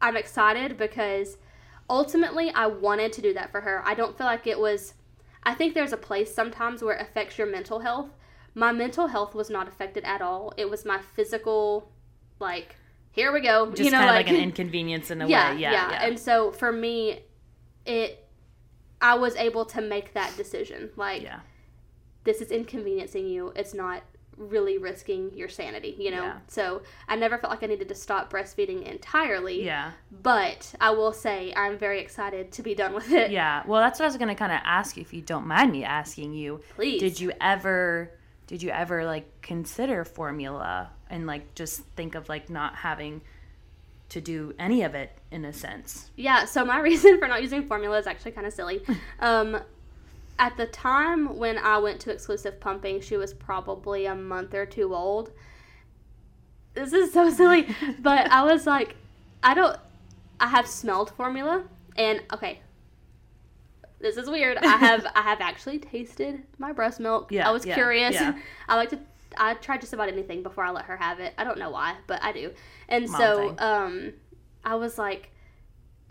I'm 0.00 0.16
excited 0.16 0.76
because 0.76 1.36
ultimately 1.88 2.50
I 2.50 2.66
wanted 2.66 3.12
to 3.14 3.22
do 3.22 3.34
that 3.34 3.50
for 3.50 3.60
her. 3.62 3.82
I 3.84 3.94
don't 3.94 4.16
feel 4.16 4.26
like 4.26 4.46
it 4.46 4.58
was 4.58 4.94
I 5.42 5.54
think 5.54 5.74
there's 5.74 5.92
a 5.92 5.98
place 5.98 6.34
sometimes 6.34 6.82
where 6.82 6.96
it 6.96 7.02
affects 7.02 7.36
your 7.36 7.46
mental 7.46 7.80
health. 7.80 8.08
My 8.54 8.72
mental 8.72 9.08
health 9.08 9.34
was 9.34 9.50
not 9.50 9.68
affected 9.68 10.04
at 10.04 10.22
all. 10.22 10.52
It 10.56 10.70
was 10.70 10.84
my 10.84 11.00
physical 11.14 11.90
like 12.40 12.76
here 13.12 13.32
we 13.32 13.40
go. 13.40 13.70
Just 13.70 13.82
you 13.82 13.90
know 13.90 13.98
kind 13.98 14.10
of 14.10 14.16
like, 14.16 14.26
like, 14.26 14.34
an 14.34 14.42
inconvenience 14.48 15.10
in 15.10 15.22
a 15.22 15.28
yeah, 15.28 15.54
way. 15.54 15.60
Yeah. 15.60 15.72
Yeah. 15.72 16.04
And 16.04 16.18
so 16.18 16.52
for 16.52 16.72
me 16.72 17.20
it 17.84 18.26
I 19.00 19.14
was 19.14 19.36
able 19.36 19.64
to 19.66 19.80
make 19.80 20.14
that 20.14 20.34
decision. 20.36 20.90
Like 20.96 21.22
yeah. 21.22 21.40
this 22.24 22.40
is 22.40 22.50
inconveniencing 22.50 23.28
you. 23.28 23.52
It's 23.54 23.74
not 23.74 24.02
really 24.36 24.78
risking 24.78 25.32
your 25.34 25.48
sanity, 25.48 25.96
you 25.98 26.10
know? 26.10 26.24
Yeah. 26.24 26.38
So 26.48 26.82
I 27.08 27.16
never 27.16 27.38
felt 27.38 27.50
like 27.50 27.62
I 27.62 27.66
needed 27.66 27.88
to 27.88 27.94
stop 27.94 28.32
breastfeeding 28.32 28.82
entirely. 28.84 29.64
Yeah. 29.64 29.92
But 30.22 30.74
I 30.80 30.90
will 30.90 31.12
say 31.12 31.52
I'm 31.56 31.78
very 31.78 32.00
excited 32.00 32.52
to 32.52 32.62
be 32.62 32.74
done 32.74 32.94
with 32.94 33.10
it. 33.12 33.30
Yeah. 33.30 33.62
Well, 33.66 33.80
that's 33.80 33.98
what 33.98 34.04
I 34.04 34.08
was 34.08 34.16
going 34.16 34.28
to 34.28 34.34
kind 34.34 34.52
of 34.52 34.60
ask 34.64 34.96
you 34.96 35.02
if 35.02 35.12
you 35.12 35.22
don't 35.22 35.46
mind 35.46 35.72
me 35.72 35.84
asking 35.84 36.34
you. 36.34 36.60
Please. 36.74 37.00
Did 37.00 37.20
you 37.20 37.32
ever 37.40 38.10
did 38.46 38.62
you 38.62 38.70
ever 38.70 39.04
like 39.04 39.40
consider 39.40 40.04
formula 40.04 40.90
and 41.08 41.26
like 41.26 41.54
just 41.54 41.80
think 41.96 42.14
of 42.14 42.28
like 42.28 42.50
not 42.50 42.76
having 42.76 43.22
to 44.10 44.20
do 44.20 44.54
any 44.58 44.82
of 44.82 44.94
it 44.94 45.16
in 45.30 45.44
a 45.44 45.52
sense? 45.52 46.10
Yeah, 46.16 46.44
so 46.44 46.64
my 46.64 46.78
reason 46.80 47.18
for 47.18 47.28
not 47.28 47.42
using 47.42 47.66
formula 47.66 47.98
is 47.98 48.06
actually 48.06 48.32
kind 48.32 48.46
of 48.46 48.52
silly. 48.52 48.82
um, 49.20 49.58
at 50.38 50.56
the 50.56 50.66
time 50.66 51.36
when 51.36 51.58
I 51.58 51.78
went 51.78 52.00
to 52.02 52.12
exclusive 52.12 52.60
pumping, 52.60 53.00
she 53.00 53.16
was 53.16 53.32
probably 53.32 54.06
a 54.06 54.14
month 54.14 54.54
or 54.54 54.66
two 54.66 54.94
old. 54.94 55.30
This 56.74 56.92
is 56.92 57.12
so 57.12 57.30
silly, 57.30 57.68
but 58.00 58.30
I 58.30 58.42
was 58.42 58.66
like, 58.66 58.96
I 59.42 59.54
don't, 59.54 59.78
I 60.40 60.48
have 60.48 60.66
smelled 60.66 61.10
formula, 61.10 61.64
and 61.96 62.22
okay, 62.32 62.60
this 64.00 64.16
is 64.16 64.28
weird. 64.28 64.58
I 64.58 64.76
have, 64.76 65.06
I 65.14 65.22
have 65.22 65.40
actually 65.40 65.78
tasted 65.78 66.42
my 66.58 66.72
breast 66.72 66.98
milk. 66.98 67.30
Yeah, 67.30 67.48
I 67.48 67.52
was 67.52 67.64
yeah, 67.64 67.74
curious. 67.74 68.14
yeah. 68.14 68.36
I 68.68 68.76
like 68.76 68.90
to, 68.90 68.98
I 69.36 69.54
try 69.54 69.78
just 69.78 69.92
about 69.92 70.08
anything 70.08 70.42
before 70.42 70.64
I 70.64 70.70
let 70.70 70.86
her 70.86 70.96
have 70.96 71.20
it. 71.20 71.32
I 71.38 71.44
don't 71.44 71.58
know 71.58 71.70
why, 71.70 71.96
but 72.06 72.22
I 72.22 72.32
do. 72.32 72.52
And 72.88 73.08
Mom 73.08 73.20
so, 73.20 73.48
thing. 73.48 73.60
um, 73.60 74.12
I 74.64 74.74
was 74.74 74.98
like, 74.98 75.30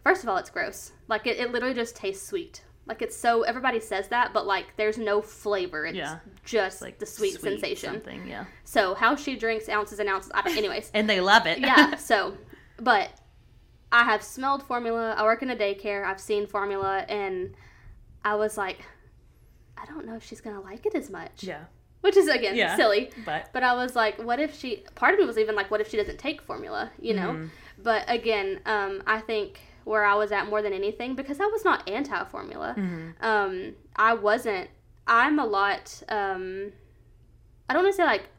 first 0.03 0.23
of 0.23 0.29
all, 0.29 0.37
it's 0.37 0.49
gross. 0.49 0.93
Like 1.09 1.27
it, 1.27 1.39
it 1.39 1.51
literally 1.51 1.75
just 1.75 1.95
tastes 1.95 2.25
sweet. 2.25 2.63
Like 2.85 3.01
it's 3.01 3.15
so 3.15 3.43
everybody 3.43 3.79
says 3.79 4.09
that, 4.09 4.33
but 4.33 4.45
like 4.45 4.75
there's 4.75 4.97
no 4.97 5.21
flavor. 5.21 5.85
It's 5.85 5.95
Yeah. 5.95 6.19
just 6.43 6.81
like 6.81 6.99
the 6.99 7.05
sweet, 7.05 7.39
sensation. 7.39 7.93
Something, 7.93 8.27
yeah. 8.27 8.45
So 8.65 8.93
how 8.93 9.15
she 9.15 9.35
drinks 9.37 9.69
ounces 9.69 9.99
and 9.99 10.09
ounces. 10.09 10.31
I 10.35 10.41
don't, 10.41 10.57
anyways, 10.57 10.91
And 10.93 11.09
they 11.09 11.21
love 11.21 11.45
it. 11.47 11.59
yeah. 11.59 11.95
So, 11.97 12.37
but 12.77 13.09
I 13.91 14.03
have 14.03 14.21
smelled 14.23 14.63
formula. 14.63 15.13
I 15.17 15.23
work 15.23 15.41
in 15.43 15.49
a 15.49 15.55
daycare. 15.55 16.03
I've 16.05 16.19
seen 16.19 16.45
formula, 16.47 17.05
and 17.07 17.53
I 18.25 18.35
was 18.35 18.57
like, 18.57 18.79
I 19.77 19.85
don't 19.85 20.05
know 20.05 20.15
if 20.15 20.23
she's 20.25 20.41
gonna 20.41 20.61
like 20.61 20.85
it 20.85 20.95
as 20.95 21.09
much. 21.09 21.43
yeah. 21.43 21.65
Which 22.01 22.17
is 22.17 22.27
again 22.27 22.57
Yeah. 22.57 22.75
silly. 22.75 23.11
But 23.25 23.49
But 23.53 23.63
I 23.63 23.75
was 23.75 23.95
like, 23.95 24.21
what 24.21 24.39
if 24.41 24.59
she? 24.59 24.83
Part 24.95 25.13
of 25.13 25.21
me 25.21 25.25
was 25.25 25.37
even 25.37 25.55
like, 25.55 25.71
what 25.71 25.79
if 25.79 25.89
she 25.89 25.95
doesn't 25.95 26.19
take 26.19 26.41
formula? 26.41 26.91
You 26.99 27.13
know. 27.13 27.29
Mm-hmm. 27.31 27.45
But 27.81 28.03
again, 28.09 28.59
um, 28.65 29.01
I 29.07 29.19
think 29.21 29.61
where 29.85 30.05
I 30.05 30.15
was 30.15 30.31
at 30.31 30.47
more 30.47 30.61
than 30.61 30.73
anything 30.73 31.15
because 31.15 31.39
I 31.39 31.45
was 31.45 31.63
not 31.63 31.89
anti-formula. 31.89 32.75
Mm-hmm. 32.77 33.25
Um, 33.25 33.75
I 33.95 34.13
wasn't. 34.13 34.69
I'm 35.07 35.39
a 35.39 35.45
lot. 35.45 36.01
Um, 36.09 36.71
I 37.69 37.73
don't 37.73 37.83
want 37.83 37.93
to 37.93 37.97
say 37.97 38.05
like 38.05 38.29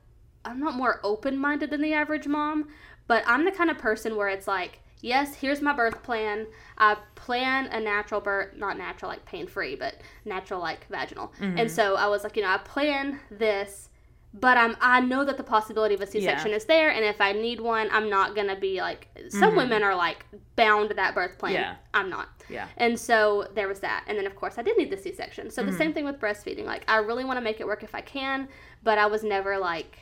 I'm 0.45 0.61
not 0.61 0.75
more 0.75 1.01
open-minded 1.03 1.71
than 1.71 1.81
the 1.81 1.93
average 1.93 2.27
mom, 2.27 2.69
but 3.07 3.23
I'm 3.27 3.45
the 3.45 3.53
kind 3.53 3.71
of 3.71 3.79
person 3.79 4.17
where 4.17 4.29
it's 4.29 4.47
like, 4.47 4.81
yes, 5.01 5.35
here's 5.35 5.61
my 5.61 5.73
birth 5.73 6.03
plan. 6.03 6.47
I 6.79 6.97
plan 7.15 7.67
a 7.67 7.81
natural 7.81 8.21
birth, 8.21 8.57
not 8.57 8.79
natural 8.79 9.11
like 9.11 9.25
pain-free, 9.25 9.77
but 9.77 10.01
natural 10.25 10.61
like 10.61 10.87
vaginal. 10.89 11.33
Mm-hmm. 11.41 11.59
And 11.59 11.71
so 11.71 11.97
I 11.97 12.09
was 12.09 12.25
like, 12.25 12.37
you 12.37 12.43
know, 12.43 12.51
I 12.51 12.59
plan 12.59 13.21
this 13.31 13.89
but 14.35 14.57
I'm 14.59 14.77
I 14.81 15.01
know 15.01 15.25
that 15.25 15.37
the 15.37 15.45
possibility 15.45 15.95
of 15.95 16.01
a 16.01 16.07
C-section 16.07 16.51
is 16.53 16.65
there, 16.65 16.91
and 16.91 17.05
if 17.05 17.21
I 17.21 17.33
need 17.33 17.61
one, 17.61 17.89
I'm 17.93 18.11
not 18.11 18.35
gonna 18.35 18.57
be 18.59 18.81
like 18.81 19.09
some 19.29 19.55
women 19.57 19.83
are 19.83 19.95
like 19.95 20.27
bound 20.57 20.89
to 20.91 20.95
that 20.97 21.15
birth 21.15 21.39
plan. 21.39 21.53
Mm-hmm. 21.55 21.63
Yeah. 21.63 21.77
I'm 21.95 22.11
not. 22.11 22.29
yeah. 22.51 22.67
And 22.77 22.99
so 22.99 23.49
there 23.55 23.69
was 23.69 23.81
that, 23.81 24.05
and 24.09 24.19
then 24.19 24.27
of 24.27 24.35
course 24.35 24.59
I 24.59 24.63
did 24.63 24.77
need 24.77 24.91
the 24.91 24.97
C-section. 24.97 25.51
So 25.51 25.63
Mm-hmm. 25.63 25.71
the 25.71 25.77
same 25.79 25.93
thing 25.95 26.05
with 26.05 26.19
breastfeeding. 26.19 26.65
Like 26.65 26.85
I 26.89 26.97
really 26.99 27.25
want 27.25 27.37
to 27.37 27.41
make 27.43 27.61
it 27.61 27.67
work 27.67 27.83
if 27.85 27.95
I 27.95 28.01
can, 28.01 28.49
but 28.83 28.99
I 28.99 29.07
was 29.07 29.23
never 29.23 29.57
like, 29.59 29.99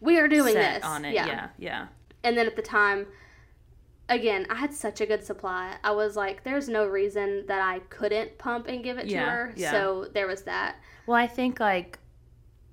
we 0.00 0.18
are 0.18 0.28
doing 0.28 0.54
Set 0.54 0.74
this 0.82 0.84
on 0.84 1.04
it. 1.04 1.12
Yeah. 1.14 1.48
Yeah. 1.58 1.86
and 2.22 2.36
then 2.38 2.46
at 2.46 2.54
the 2.56 2.62
time 2.62 3.06
again 4.08 4.46
i 4.50 4.54
had 4.54 4.72
such 4.72 5.00
a 5.00 5.06
good 5.06 5.24
supply 5.24 5.74
i 5.82 5.90
was 5.90 6.14
like 6.14 6.44
there's 6.44 6.68
no 6.68 6.86
reason 6.86 7.44
that 7.48 7.60
i 7.60 7.80
couldn't 7.88 8.38
pump 8.38 8.68
and 8.68 8.84
give 8.84 8.98
it 8.98 9.08
to 9.08 9.16
her 9.16 9.52
yeah. 9.56 9.72
so 9.72 10.06
there 10.14 10.28
was 10.28 10.42
that 10.42 10.76
Well, 11.06 11.16
I 11.16 11.26
think 11.26 11.58
like 11.58 11.98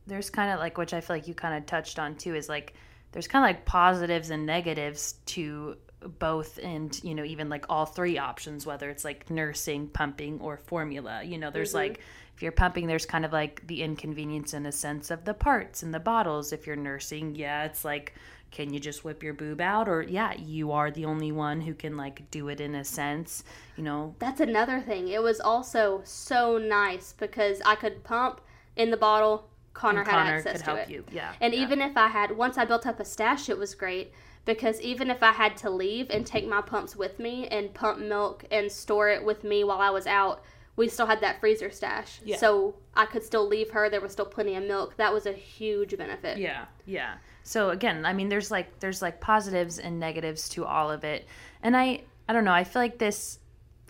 there's 0.08 0.30
kind 0.30 0.51
of 0.51 0.60
like 0.60 0.78
which 0.78 0.93
I 0.93 1.01
feel 1.01 1.16
like 1.16 1.28
you 1.28 1.34
kind 1.34 1.56
of 1.56 1.66
touched 1.66 1.99
on 1.99 2.16
too 2.16 2.36
is 2.36 2.49
like 2.49 2.74
there's 3.12 3.28
kind 3.28 3.45
of 3.45 3.49
like 3.49 3.66
positives 3.66 4.30
and 4.32 4.45
negatives 4.45 5.16
to 5.28 5.78
both 6.20 6.60
and 6.62 6.99
you 7.04 7.16
know 7.16 7.24
even 7.24 7.49
like 7.49 7.66
all 7.70 7.86
three 7.86 8.18
options 8.18 8.66
whether 8.66 8.89
it's 8.89 9.06
like 9.06 9.30
nursing 9.30 9.88
pumping 9.88 10.39
or 10.41 10.58
formula. 10.58 11.24
You 11.24 11.38
know 11.38 11.49
there's 11.49 11.70
mm-hmm. 11.70 11.78
like 11.78 11.99
if 12.36 12.41
you're 12.41 12.51
pumping 12.51 12.88
there's 12.88 13.06
kind 13.06 13.26
of 13.26 13.32
like 13.32 13.66
the 13.68 13.82
inconvenience 13.82 14.54
in 14.54 14.66
a 14.66 14.72
sense 14.72 15.12
of 15.12 15.24
the 15.26 15.34
parts 15.34 15.84
and 15.84 15.93
the 15.93 15.99
bottles. 15.99 16.51
If 16.51 16.68
you're 16.68 16.76
nursing 16.76 17.36
yeah 17.36 17.64
it's 17.64 17.86
like 17.86 18.14
can 18.51 18.72
you 18.72 18.80
just 18.80 19.04
whip 19.04 19.24
your 19.24 19.34
boob 19.34 19.62
out? 19.62 19.88
Or 19.88 20.01
yeah 20.01 20.34
you 20.34 20.72
are 20.74 20.91
the 20.91 21.06
only 21.06 21.32
one 21.32 21.62
who 21.62 21.74
can 21.74 21.95
like 21.95 22.30
do 22.32 22.49
it 22.49 22.60
in 22.60 22.76
a 22.76 22.84
sense 22.84 23.43
you 23.78 23.84
know? 23.84 24.16
That's 24.20 24.41
another 24.41 24.82
thing. 24.82 25.08
It 25.08 25.24
was 25.24 25.39
also 25.39 26.01
so 26.04 26.58
nice 26.58 27.14
because 27.18 27.62
i 27.66 27.76
could 27.76 28.04
pump 28.04 28.41
in 28.76 28.91
the 28.91 28.97
bottle 28.97 29.49
connor, 29.74 30.00
and 30.02 30.08
had 30.08 30.16
connor 30.16 30.38
access 30.38 30.52
could 30.54 30.60
to 30.60 30.66
help 30.66 30.80
it 30.80 30.90
you 30.90 31.04
yeah 31.12 31.34
And 31.42 31.54
yeah. 31.54 31.62
even 31.62 31.82
if 31.82 31.98
I 31.98 32.08
had, 32.08 32.36
once 32.36 32.58
I 32.58 32.66
built 32.66 32.86
up 32.86 33.00
a 33.00 33.06
stash, 33.06 33.50
it 33.50 33.58
was 33.58 33.76
great 33.76 34.12
because 34.46 34.82
even 34.82 35.10
if 35.10 35.24
I 35.24 35.32
had 35.32 35.56
to 35.58 35.70
leave 35.70 36.10
and 36.10 36.26
take 36.26 36.48
my 36.48 36.62
pumps 36.62 36.96
with 36.96 37.20
me 37.20 37.48
and 37.48 37.74
pump 37.74 38.00
milk 38.00 38.44
and 38.52 38.72
store 38.72 39.10
it 39.10 39.24
with 39.24 39.44
me 39.44 39.64
while 39.64 39.80
I 39.80 39.90
was 39.90 40.06
out, 40.06 40.44
we 40.76 40.90
still 40.90 41.06
had 41.06 41.22
that 41.22 41.40
freezer 41.40 41.70
stash. 41.70 42.20
Yeah. 42.26 42.38
So 42.38 42.76
I 42.96 43.06
could 43.06 43.24
still 43.24 43.48
leave 43.48 43.70
her. 43.72 43.90
There 43.90 44.02
was 44.02 44.12
still 44.12 44.26
plenty 44.26 44.56
of 44.56 44.64
milk. 44.64 44.98
That 44.98 45.14
was 45.14 45.26
a 45.26 45.32
huge 45.32 45.96
benefit. 45.98 46.38
Yeah, 46.38 46.66
yeah. 46.86 47.16
So 47.44 47.70
again, 47.70 48.06
I 48.06 48.14
mean, 48.14 48.30
there's 48.30 48.52
like 48.52 48.80
there's 48.80 49.02
like 49.02 49.22
positives 49.22 49.80
and 49.80 50.00
negatives 50.00 50.50
to 50.50 50.66
all 50.66 50.90
of 50.92 51.04
it, 51.04 51.28
and 51.62 51.78
I 51.78 52.04
I 52.28 52.34
don't 52.34 52.46
know. 52.46 52.54
I 52.54 52.64
feel 52.64 52.82
like 52.82 52.98
this 52.98 53.40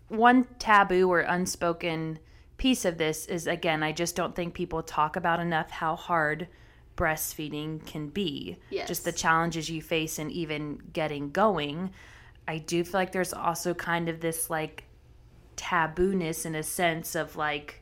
one 0.09 0.45
taboo 0.59 1.09
or 1.09 1.21
unspoken 1.21 2.19
piece 2.63 2.85
of 2.85 2.97
this 2.97 3.25
is 3.25 3.45
again, 3.45 3.83
I 3.83 3.91
just 3.91 4.15
don't 4.15 4.33
think 4.33 4.53
people 4.53 4.81
talk 4.81 5.17
about 5.17 5.41
enough 5.41 5.69
how 5.69 5.97
hard 5.97 6.47
breastfeeding 6.95 7.85
can 7.85 8.07
be. 8.07 8.57
Yes. 8.69 8.87
Just 8.87 9.03
the 9.03 9.11
challenges 9.11 9.69
you 9.69 9.81
face 9.81 10.17
in 10.17 10.31
even 10.31 10.81
getting 10.93 11.31
going. 11.31 11.91
I 12.47 12.59
do 12.59 12.85
feel 12.85 13.01
like 13.01 13.11
there's 13.11 13.33
also 13.33 13.73
kind 13.73 14.07
of 14.07 14.21
this 14.21 14.49
like 14.49 14.85
tabooness 15.57 16.45
in 16.45 16.55
a 16.55 16.63
sense 16.63 17.15
of 17.15 17.35
like, 17.35 17.81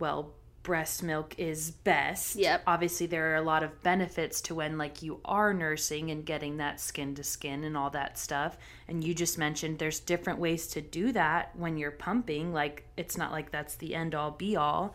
well, 0.00 0.32
breast 0.62 1.02
milk 1.02 1.34
is 1.38 1.70
best. 1.70 2.36
Yep. 2.36 2.62
Obviously, 2.66 3.06
there 3.06 3.32
are 3.32 3.36
a 3.36 3.42
lot 3.42 3.62
of 3.62 3.82
benefits 3.82 4.40
to 4.42 4.54
when 4.54 4.76
like 4.76 5.02
you 5.02 5.20
are 5.24 5.54
nursing 5.54 6.10
and 6.10 6.24
getting 6.24 6.58
that 6.58 6.80
skin 6.80 7.14
to 7.14 7.24
skin 7.24 7.64
and 7.64 7.76
all 7.76 7.90
that 7.90 8.18
stuff. 8.18 8.58
And 8.88 9.02
you 9.02 9.14
just 9.14 9.38
mentioned 9.38 9.78
there's 9.78 10.00
different 10.00 10.38
ways 10.38 10.66
to 10.68 10.80
do 10.80 11.12
that 11.12 11.56
when 11.56 11.76
you're 11.76 11.90
pumping. 11.90 12.52
Like 12.52 12.84
it's 12.96 13.16
not 13.16 13.32
like 13.32 13.50
that's 13.50 13.76
the 13.76 13.94
end 13.94 14.14
all 14.14 14.30
be 14.30 14.56
all. 14.56 14.94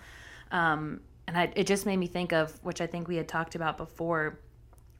Um, 0.51 1.01
and 1.28 1.38
I, 1.38 1.51
it 1.55 1.66
just 1.66 1.86
made 1.86 1.97
me 1.97 2.07
think 2.07 2.32
of 2.32 2.59
which 2.63 2.82
I 2.82 2.88
think 2.88 3.07
we 3.07 3.16
had 3.16 3.28
talked 3.28 3.55
about 3.55 3.78
before. 3.78 4.39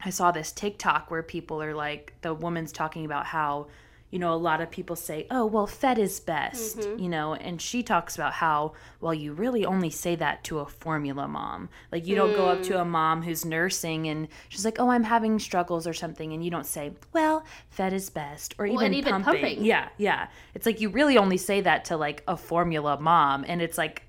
I 0.04 0.10
saw 0.10 0.30
this 0.30 0.52
TikTok 0.52 1.10
where 1.10 1.22
people 1.22 1.62
are 1.62 1.74
like, 1.74 2.14
the 2.20 2.34
woman's 2.34 2.72
talking 2.72 3.04
about 3.04 3.26
how, 3.26 3.68
you 4.10 4.18
know, 4.18 4.32
a 4.32 4.36
lot 4.36 4.60
of 4.60 4.70
people 4.70 4.94
say, 4.94 5.26
oh, 5.30 5.44
well, 5.44 5.66
fed 5.66 5.98
is 5.98 6.20
best, 6.20 6.78
mm-hmm. 6.78 7.02
you 7.02 7.08
know, 7.08 7.34
and 7.34 7.60
she 7.60 7.82
talks 7.82 8.14
about 8.14 8.34
how, 8.34 8.72
well, 9.00 9.12
you 9.12 9.32
really 9.32 9.66
only 9.66 9.90
say 9.90 10.14
that 10.14 10.44
to 10.44 10.60
a 10.60 10.66
formula 10.66 11.26
mom. 11.26 11.68
Like, 11.90 12.06
you 12.06 12.14
don't 12.14 12.34
go 12.34 12.48
up 12.48 12.62
to 12.64 12.80
a 12.80 12.84
mm. 12.84 12.88
mom 12.88 13.22
who's 13.22 13.44
nursing 13.44 14.06
and 14.06 14.28
she's 14.48 14.64
like, 14.64 14.78
oh, 14.78 14.90
I'm 14.90 15.02
having 15.02 15.38
struggles 15.38 15.86
or 15.86 15.92
something. 15.92 16.32
And 16.32 16.44
you 16.44 16.50
don't 16.50 16.66
say, 16.66 16.92
well, 17.12 17.44
fed 17.68 17.92
is 17.92 18.08
best 18.08 18.54
or 18.58 18.66
even, 18.66 18.86
and 18.86 18.94
even 18.94 19.22
pumping. 19.22 19.42
pumping. 19.42 19.64
Yeah, 19.64 19.88
yeah. 19.98 20.28
It's 20.54 20.66
like 20.66 20.80
you 20.80 20.88
really 20.88 21.18
only 21.18 21.36
say 21.36 21.60
that 21.62 21.86
to 21.86 21.96
like 21.96 22.22
a 22.28 22.36
formula 22.36 22.98
mom. 23.00 23.44
And 23.46 23.60
it's 23.60 23.76
like, 23.76 24.05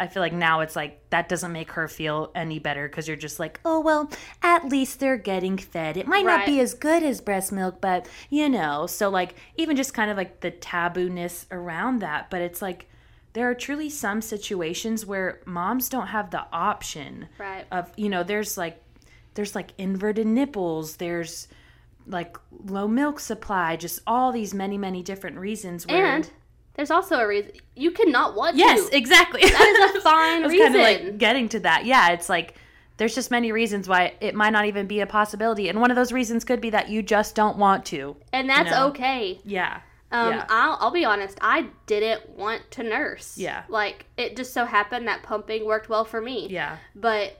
I 0.00 0.06
feel 0.06 0.22
like 0.22 0.32
now 0.32 0.60
it's 0.60 0.74
like 0.74 1.08
that 1.10 1.28
doesn't 1.28 1.52
make 1.52 1.72
her 1.72 1.86
feel 1.86 2.32
any 2.34 2.58
better 2.58 2.88
because 2.88 3.06
you're 3.06 3.16
just 3.18 3.38
like, 3.38 3.60
oh, 3.64 3.80
well, 3.80 4.10
at 4.42 4.68
least 4.68 4.98
they're 4.98 5.18
getting 5.18 5.58
fed. 5.58 5.96
It 5.98 6.06
might 6.06 6.24
not 6.24 6.46
be 6.46 6.58
as 6.60 6.72
good 6.74 7.02
as 7.02 7.20
breast 7.20 7.52
milk, 7.52 7.80
but 7.80 8.08
you 8.30 8.48
know. 8.48 8.86
So, 8.86 9.10
like, 9.10 9.34
even 9.56 9.76
just 9.76 9.92
kind 9.92 10.10
of 10.10 10.16
like 10.16 10.40
the 10.40 10.50
tabooness 10.50 11.44
around 11.50 11.98
that. 12.00 12.30
But 12.30 12.40
it's 12.40 12.62
like 12.62 12.88
there 13.34 13.48
are 13.48 13.54
truly 13.54 13.90
some 13.90 14.20
situations 14.22 15.06
where 15.06 15.40
moms 15.44 15.88
don't 15.88 16.08
have 16.08 16.30
the 16.30 16.44
option 16.52 17.28
Right. 17.38 17.64
of, 17.70 17.92
you 17.96 18.08
know, 18.08 18.22
there's 18.24 18.56
like, 18.58 18.82
there's 19.34 19.54
like 19.54 19.72
inverted 19.78 20.26
nipples, 20.26 20.96
there's 20.96 21.46
like 22.06 22.36
low 22.64 22.88
milk 22.88 23.20
supply, 23.20 23.76
just 23.76 24.00
all 24.06 24.32
these 24.32 24.52
many, 24.54 24.76
many 24.78 25.02
different 25.02 25.36
reasons 25.38 25.86
where. 25.86 26.06
And 26.06 26.30
there's 26.80 26.90
also 26.90 27.16
a 27.18 27.26
reason 27.28 27.50
you 27.76 27.90
cannot 27.90 28.34
want 28.34 28.56
Yes, 28.56 28.88
to. 28.88 28.96
exactly. 28.96 29.42
That 29.42 29.90
is 29.90 29.96
a 29.96 30.00
fine 30.00 30.42
I 30.44 30.46
was 30.46 30.52
kind 30.56 30.74
of 30.74 30.80
reason. 30.80 31.06
like 31.08 31.18
getting 31.18 31.46
to 31.50 31.60
that. 31.60 31.84
Yeah, 31.84 32.12
it's 32.12 32.30
like 32.30 32.54
there's 32.96 33.14
just 33.14 33.30
many 33.30 33.52
reasons 33.52 33.86
why 33.86 34.14
it 34.22 34.34
might 34.34 34.50
not 34.50 34.64
even 34.64 34.86
be 34.86 35.00
a 35.00 35.06
possibility, 35.06 35.68
and 35.68 35.78
one 35.78 35.90
of 35.90 35.96
those 35.96 36.10
reasons 36.10 36.42
could 36.44 36.62
be 36.62 36.70
that 36.70 36.88
you 36.88 37.02
just 37.02 37.34
don't 37.34 37.58
want 37.58 37.84
to. 37.86 38.16
and 38.32 38.48
that's 38.48 38.70
know. 38.70 38.86
okay. 38.88 39.38
Yeah. 39.44 39.80
Um, 40.10 40.30
Yeah. 40.30 40.46
I'll, 40.48 40.78
I'll 40.80 40.90
be 40.90 41.04
honest. 41.04 41.36
I 41.42 41.66
didn't 41.86 42.30
want 42.30 42.62
to 42.72 42.82
nurse. 42.82 43.36
Yeah. 43.36 43.62
Like 43.68 44.06
it 44.16 44.36
just 44.36 44.54
so 44.54 44.64
happened 44.64 45.06
that 45.06 45.22
pumping 45.22 45.66
worked 45.66 45.90
well 45.90 46.06
for 46.06 46.20
me. 46.22 46.48
Yeah. 46.48 46.78
But 46.96 47.38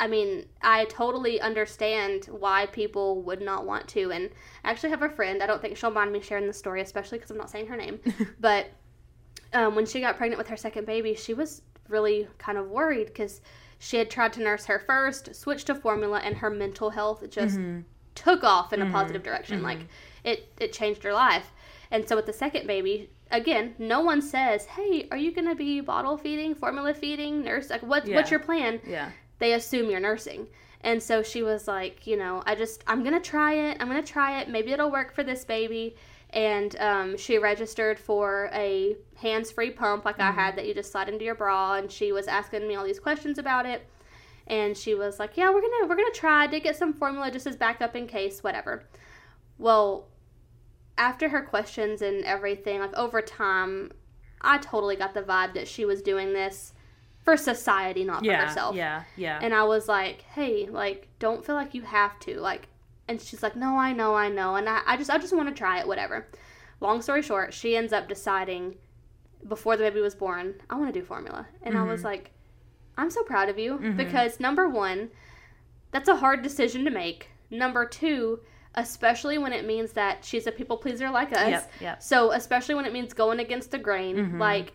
I 0.00 0.06
mean, 0.06 0.46
I 0.62 0.86
totally 0.86 1.40
understand 1.40 2.26
why 2.26 2.66
people 2.66 3.22
would 3.22 3.40
not 3.40 3.64
want 3.64 3.88
to. 3.88 4.10
And 4.10 4.30
I 4.64 4.70
actually 4.70 4.90
have 4.90 5.02
a 5.02 5.08
friend. 5.08 5.42
I 5.42 5.46
don't 5.46 5.62
think 5.62 5.76
she'll 5.76 5.90
mind 5.90 6.12
me 6.12 6.20
sharing 6.20 6.46
the 6.46 6.52
story, 6.52 6.80
especially 6.80 7.18
because 7.18 7.30
I'm 7.30 7.36
not 7.36 7.50
saying 7.50 7.66
her 7.68 7.76
name. 7.76 8.00
but 8.40 8.66
um, 9.52 9.74
when 9.74 9.86
she 9.86 10.00
got 10.00 10.16
pregnant 10.16 10.38
with 10.38 10.48
her 10.48 10.56
second 10.56 10.86
baby, 10.86 11.14
she 11.14 11.34
was 11.34 11.62
really 11.88 12.26
kind 12.38 12.58
of 12.58 12.68
worried 12.68 13.06
because 13.06 13.40
she 13.78 13.96
had 13.96 14.10
tried 14.10 14.32
to 14.34 14.40
nurse 14.40 14.64
her 14.66 14.78
first, 14.78 15.34
switched 15.34 15.66
to 15.66 15.74
formula, 15.74 16.20
and 16.24 16.36
her 16.36 16.50
mental 16.50 16.90
health 16.90 17.28
just 17.30 17.58
mm-hmm. 17.58 17.80
took 18.14 18.42
off 18.42 18.72
in 18.72 18.80
a 18.80 18.84
mm-hmm. 18.84 18.94
positive 18.94 19.22
direction. 19.22 19.62
Like 19.62 19.78
mm-hmm. 19.78 19.86
it, 20.28 20.48
it 20.58 20.72
changed 20.72 21.02
her 21.02 21.12
life. 21.12 21.52
And 21.90 22.08
so 22.08 22.16
with 22.16 22.26
the 22.26 22.32
second 22.32 22.66
baby, 22.66 23.10
again, 23.30 23.74
no 23.78 24.00
one 24.00 24.22
says, 24.22 24.64
"Hey, 24.64 25.06
are 25.10 25.16
you 25.16 25.32
going 25.32 25.48
to 25.48 25.54
be 25.54 25.80
bottle 25.80 26.16
feeding, 26.16 26.54
formula 26.54 26.94
feeding, 26.94 27.44
nurse? 27.44 27.70
Like, 27.70 27.82
what, 27.82 28.06
Yeah. 28.06 28.16
what's 28.16 28.30
your 28.30 28.40
plan?" 28.40 28.80
Yeah. 28.86 29.10
They 29.38 29.54
assume 29.54 29.90
you're 29.90 30.00
nursing. 30.00 30.46
And 30.80 31.02
so 31.02 31.22
she 31.22 31.42
was 31.42 31.66
like, 31.66 32.06
you 32.06 32.16
know, 32.16 32.42
I 32.46 32.54
just, 32.54 32.84
I'm 32.86 33.02
going 33.02 33.14
to 33.14 33.20
try 33.20 33.54
it. 33.54 33.78
I'm 33.80 33.88
going 33.88 34.02
to 34.02 34.12
try 34.12 34.40
it. 34.40 34.48
Maybe 34.50 34.72
it'll 34.72 34.90
work 34.90 35.14
for 35.14 35.24
this 35.24 35.44
baby. 35.44 35.96
And 36.30 36.76
um, 36.78 37.16
she 37.16 37.38
registered 37.38 37.98
for 37.98 38.50
a 38.52 38.96
hands 39.16 39.50
free 39.50 39.70
pump 39.70 40.04
like 40.04 40.20
I 40.20 40.30
had 40.30 40.56
that 40.56 40.66
you 40.66 40.74
just 40.74 40.92
slide 40.92 41.08
into 41.08 41.24
your 41.24 41.36
bra. 41.36 41.74
And 41.74 41.90
she 41.90 42.12
was 42.12 42.28
asking 42.28 42.68
me 42.68 42.74
all 42.74 42.84
these 42.84 43.00
questions 43.00 43.38
about 43.38 43.64
it. 43.64 43.86
And 44.46 44.76
she 44.76 44.94
was 44.94 45.18
like, 45.18 45.38
yeah, 45.38 45.48
we're 45.48 45.62
going 45.62 45.72
to, 45.80 45.86
we're 45.88 45.96
going 45.96 46.12
to 46.12 46.18
try. 46.18 46.44
I 46.44 46.46
did 46.46 46.62
get 46.62 46.76
some 46.76 46.92
formula 46.92 47.30
just 47.30 47.46
as 47.46 47.56
backup 47.56 47.96
in 47.96 48.06
case, 48.06 48.42
whatever. 48.42 48.84
Well, 49.56 50.08
after 50.98 51.30
her 51.30 51.42
questions 51.42 52.02
and 52.02 52.24
everything, 52.24 52.80
like 52.80 52.94
over 52.94 53.22
time, 53.22 53.92
I 54.42 54.58
totally 54.58 54.96
got 54.96 55.14
the 55.14 55.22
vibe 55.22 55.54
that 55.54 55.66
she 55.66 55.86
was 55.86 56.02
doing 56.02 56.34
this 56.34 56.74
for 57.24 57.36
society, 57.36 58.04
not 58.04 58.24
for 58.24 58.30
herself. 58.46 58.76
yeah, 58.76 59.02
yeah. 59.16 59.38
And 59.42 59.52
I 59.54 59.64
was 59.64 59.88
like, 59.88 60.22
hey, 60.22 60.66
like, 60.70 61.08
don't 61.18 61.44
feel 61.44 61.54
like 61.56 61.74
you 61.74 61.82
have 61.82 62.18
to. 62.20 62.38
Like, 62.40 62.68
and 63.08 63.20
she's 63.20 63.42
like, 63.42 63.56
no, 63.56 63.76
I 63.76 63.92
know, 63.92 64.14
I 64.14 64.28
know. 64.28 64.56
And 64.56 64.68
I, 64.68 64.80
I 64.86 64.96
just, 64.96 65.10
I 65.10 65.18
just 65.18 65.34
want 65.34 65.48
to 65.48 65.54
try 65.54 65.80
it, 65.80 65.86
whatever. 65.86 66.28
Long 66.80 67.00
story 67.02 67.22
short, 67.22 67.52
she 67.54 67.76
ends 67.76 67.92
up 67.92 68.08
deciding 68.08 68.76
before 69.48 69.76
the 69.76 69.84
baby 69.84 70.00
was 70.00 70.14
born, 70.14 70.54
I 70.70 70.76
want 70.76 70.92
to 70.92 71.00
do 71.00 71.04
formula. 71.04 71.46
And 71.62 71.76
I 71.76 71.82
was 71.82 72.00
Mm-hmm. 72.00 72.06
like, 72.08 72.30
I'm 72.96 73.10
so 73.10 73.22
proud 73.24 73.48
of 73.48 73.58
you 73.58 73.78
because 73.96 74.38
number 74.38 74.68
one, 74.68 75.10
that's 75.90 76.08
a 76.08 76.16
hard 76.16 76.42
decision 76.42 76.84
to 76.84 76.90
make. 76.90 77.28
Number 77.50 77.86
two, 77.86 78.40
especially 78.74 79.36
when 79.38 79.52
it 79.52 79.64
means 79.66 79.92
that 79.92 80.24
she's 80.24 80.46
a 80.46 80.52
people 80.52 80.76
pleaser 80.76 81.10
like 81.10 81.32
us. 81.32 81.48
Yep, 81.48 81.72
yep. 81.80 82.02
So, 82.02 82.32
especially 82.32 82.74
when 82.74 82.84
it 82.86 82.92
means 82.92 83.12
going 83.12 83.38
against 83.40 83.70
the 83.70 83.78
grain, 83.78 84.16
Mm-hmm. 84.16 84.38
like, 84.40 84.72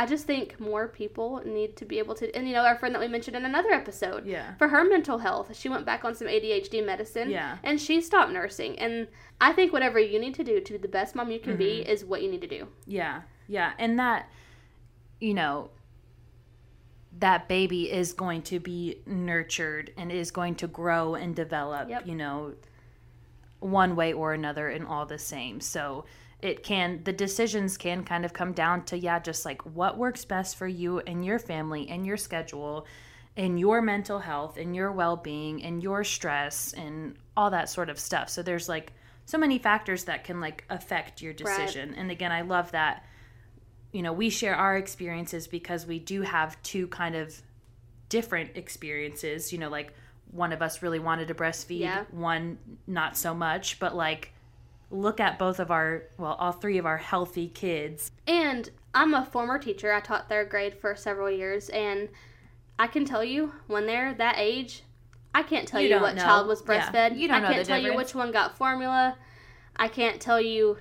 I 0.00 0.06
just 0.06 0.26
think 0.26 0.58
more 0.58 0.88
people 0.88 1.42
need 1.44 1.76
to 1.76 1.84
be 1.84 1.98
able 1.98 2.14
to, 2.14 2.34
and 2.34 2.48
you 2.48 2.54
know, 2.54 2.62
our 2.64 2.74
friend 2.78 2.94
that 2.94 3.00
we 3.00 3.06
mentioned 3.08 3.36
in 3.36 3.44
another 3.44 3.70
episode, 3.70 4.24
Yeah. 4.24 4.54
for 4.54 4.68
her 4.68 4.82
mental 4.82 5.18
health, 5.18 5.54
she 5.54 5.68
went 5.68 5.84
back 5.84 6.06
on 6.06 6.14
some 6.14 6.26
ADHD 6.26 6.80
medicine, 6.80 7.28
Yeah. 7.28 7.58
and 7.62 7.78
she 7.78 8.00
stopped 8.00 8.32
nursing. 8.32 8.78
And 8.78 9.08
I 9.42 9.52
think 9.52 9.74
whatever 9.74 9.98
you 9.98 10.18
need 10.18 10.34
to 10.36 10.44
do 10.44 10.58
to 10.58 10.72
be 10.72 10.78
the 10.78 10.88
best 10.88 11.14
mom 11.14 11.30
you 11.30 11.38
can 11.38 11.58
be 11.58 11.80
Mm-hmm. 11.82 11.90
is 11.90 12.04
what 12.06 12.22
you 12.22 12.30
need 12.30 12.40
to 12.40 12.46
do. 12.46 12.68
Yeah, 12.86 13.22
yeah, 13.46 13.72
and 13.78 13.98
that, 13.98 14.30
you 15.20 15.34
know, 15.34 15.68
that 17.18 17.46
baby 17.46 17.92
is 17.92 18.14
going 18.14 18.40
to 18.42 18.58
be 18.58 19.02
nurtured 19.04 19.92
and 19.98 20.10
is 20.10 20.30
going 20.30 20.54
to 20.56 20.66
grow 20.66 21.14
and 21.14 21.36
develop, 21.36 21.90
Yep. 21.90 22.06
you 22.06 22.14
know, 22.14 22.54
one 23.58 23.94
way 23.96 24.14
or 24.14 24.32
another 24.32 24.70
and 24.70 24.86
all 24.86 25.04
the 25.04 25.18
same. 25.18 25.60
So 25.60 26.06
it 26.42 26.62
can, 26.62 27.02
the 27.04 27.12
decisions 27.12 27.76
can 27.76 28.04
kind 28.04 28.24
of 28.24 28.32
come 28.32 28.52
down 28.52 28.84
to, 28.86 28.98
yeah, 28.98 29.18
just 29.18 29.44
like 29.44 29.62
what 29.62 29.98
works 29.98 30.24
best 30.24 30.56
for 30.56 30.66
you 30.66 31.00
and 31.00 31.24
your 31.24 31.38
family 31.38 31.88
and 31.88 32.06
your 32.06 32.16
schedule 32.16 32.86
and 33.36 33.58
your 33.60 33.80
mental 33.80 34.18
health 34.18 34.56
and 34.56 34.74
your 34.74 34.90
well 34.92 35.16
being 35.16 35.62
and 35.62 35.82
your 35.82 36.02
stress 36.04 36.72
and 36.72 37.14
all 37.36 37.50
that 37.50 37.68
sort 37.68 37.88
of 37.88 37.98
stuff. 37.98 38.28
So 38.28 38.42
there's 38.42 38.68
like 38.68 38.92
so 39.26 39.38
many 39.38 39.58
factors 39.58 40.04
that 40.04 40.24
can 40.24 40.40
like 40.40 40.64
affect 40.70 41.22
your 41.22 41.32
Right. 41.32 41.38
decision. 41.38 41.94
And 41.94 42.10
again, 42.10 42.32
I 42.32 42.42
love 42.42 42.72
that 42.72 43.04
you 43.92 44.02
know, 44.02 44.12
we 44.12 44.30
share 44.30 44.54
our 44.54 44.76
experiences 44.76 45.48
because 45.48 45.84
we 45.84 45.98
do 45.98 46.22
have 46.22 46.60
two 46.62 46.86
kind 46.88 47.16
of 47.16 47.42
different 48.08 48.56
experiences. 48.56 49.52
You 49.52 49.58
know, 49.58 49.68
like 49.68 49.92
one 50.30 50.52
of 50.52 50.62
us 50.62 50.80
really 50.80 51.00
wanted 51.00 51.28
to 51.28 51.34
breastfeed, 51.34 51.80
Yeah. 51.80 52.04
one 52.12 52.58
not 52.86 53.16
so 53.16 53.34
much, 53.34 53.80
but 53.80 53.96
like 53.96 54.32
look 54.90 55.20
at 55.20 55.38
both 55.38 55.58
of 55.60 55.70
our, 55.70 56.04
well, 56.18 56.34
all 56.34 56.52
three 56.52 56.78
of 56.78 56.86
our 56.86 56.96
healthy 56.98 57.48
kids. 57.48 58.10
And 58.26 58.68
I'm 58.94 59.14
a 59.14 59.24
former 59.24 59.58
teacher. 59.58 59.92
I 59.92 60.00
taught 60.00 60.28
third 60.28 60.48
grade 60.50 60.74
for 60.74 60.94
several 60.96 61.30
years, 61.30 61.68
and 61.68 62.08
I 62.78 62.86
can 62.86 63.04
tell 63.04 63.22
you 63.22 63.52
when 63.66 63.86
they're 63.86 64.14
that 64.14 64.34
age, 64.38 64.82
I 65.34 65.42
can't 65.44 65.68
tell 65.68 65.80
You 65.80 65.90
you, 65.90 66.00
what 66.00 66.16
know. 66.16 66.22
child 66.22 66.48
was 66.48 66.62
Yeah. 66.66 66.90
breastfed. 66.90 67.16
You 67.18 67.28
don't 67.28 67.36
I 67.36 67.40
know 67.48 67.54
can't 67.54 67.66
tell 67.66 67.78
you 67.78 67.94
which 67.94 68.14
one 68.14 68.32
got 68.32 68.56
formula. 68.56 69.16
I 69.76 69.88
can't 69.88 70.20
tell 70.20 70.40
you 70.40 70.78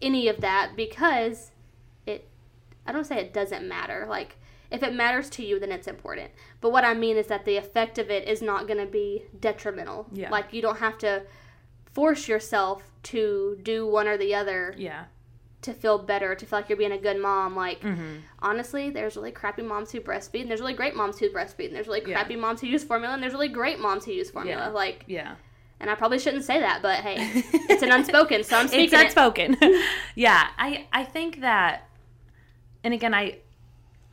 any 0.00 0.28
of 0.28 0.40
that 0.42 0.72
because 0.76 1.50
it. 2.06 2.28
I 2.86 2.92
don't 2.92 3.04
say 3.04 3.18
it 3.18 3.32
doesn't 3.32 3.66
matter. 3.66 4.06
Like 4.08 4.36
if 4.70 4.82
it 4.82 4.94
matters 4.94 5.28
to 5.30 5.44
you, 5.44 5.58
then 5.58 5.72
it's 5.72 5.88
important. 5.88 6.30
But 6.60 6.70
what 6.70 6.84
I 6.84 6.94
mean 6.94 7.16
is 7.16 7.26
that 7.26 7.44
the 7.44 7.56
effect 7.56 7.98
of 7.98 8.10
it 8.10 8.28
is 8.28 8.40
not 8.42 8.66
going 8.68 8.78
to 8.78 8.86
be 8.90 9.24
detrimental. 9.40 10.06
Yeah. 10.12 10.30
Like 10.30 10.52
you 10.52 10.62
don't 10.62 10.78
have 10.78 10.98
to 10.98 11.22
force 11.94 12.28
yourself 12.28 12.82
to 13.04 13.58
do 13.62 13.86
one 13.86 14.06
or 14.08 14.16
the 14.18 14.34
other 14.34 14.74
Yeah. 14.76 15.04
to 15.62 15.72
feel 15.72 15.96
better, 15.98 16.34
to 16.34 16.44
feel 16.46 16.58
like 16.58 16.68
you're 16.68 16.76
being 16.78 16.92
a 16.92 16.98
good 16.98 17.18
mom. 17.20 17.54
Like, 17.56 17.80
Mm-hmm. 17.80 18.16
honestly, 18.40 18.90
there's 18.90 19.16
really 19.16 19.32
crappy 19.32 19.62
moms 19.62 19.90
who 19.92 20.00
breastfeed, 20.00 20.42
and 20.42 20.50
there's 20.50 20.60
really 20.60 20.74
great 20.74 20.94
moms 20.96 21.18
who 21.18 21.30
breastfeed, 21.30 21.66
and 21.68 21.76
there's 21.76 21.86
really 21.86 22.02
Yeah. 22.06 22.14
crappy 22.16 22.36
moms 22.36 22.60
who 22.60 22.66
use 22.66 22.84
formula, 22.84 23.14
and 23.14 23.22
there's 23.22 23.32
really 23.32 23.48
great 23.48 23.78
moms 23.80 24.04
who 24.04 24.12
use 24.12 24.30
formula. 24.30 24.64
Yeah. 24.66 24.68
Like, 24.68 25.04
Yeah. 25.06 25.36
and 25.80 25.88
I 25.90 25.94
probably 25.94 26.18
shouldn't 26.18 26.44
say 26.44 26.60
that, 26.60 26.82
but 26.82 27.00
hey, 27.00 27.16
it's 27.70 27.82
an 27.82 27.92
unspoken, 27.92 28.42
so 28.44 28.56
I'm 28.58 28.64
it's 28.66 28.72
speaking 28.74 28.98
it. 28.98 29.04
unspoken. 29.06 29.56
yeah, 30.14 30.48
I 30.58 30.86
I 30.92 31.04
think 31.04 31.40
that, 31.40 31.88
and 32.82 32.92
again, 32.92 33.14
I 33.14 33.38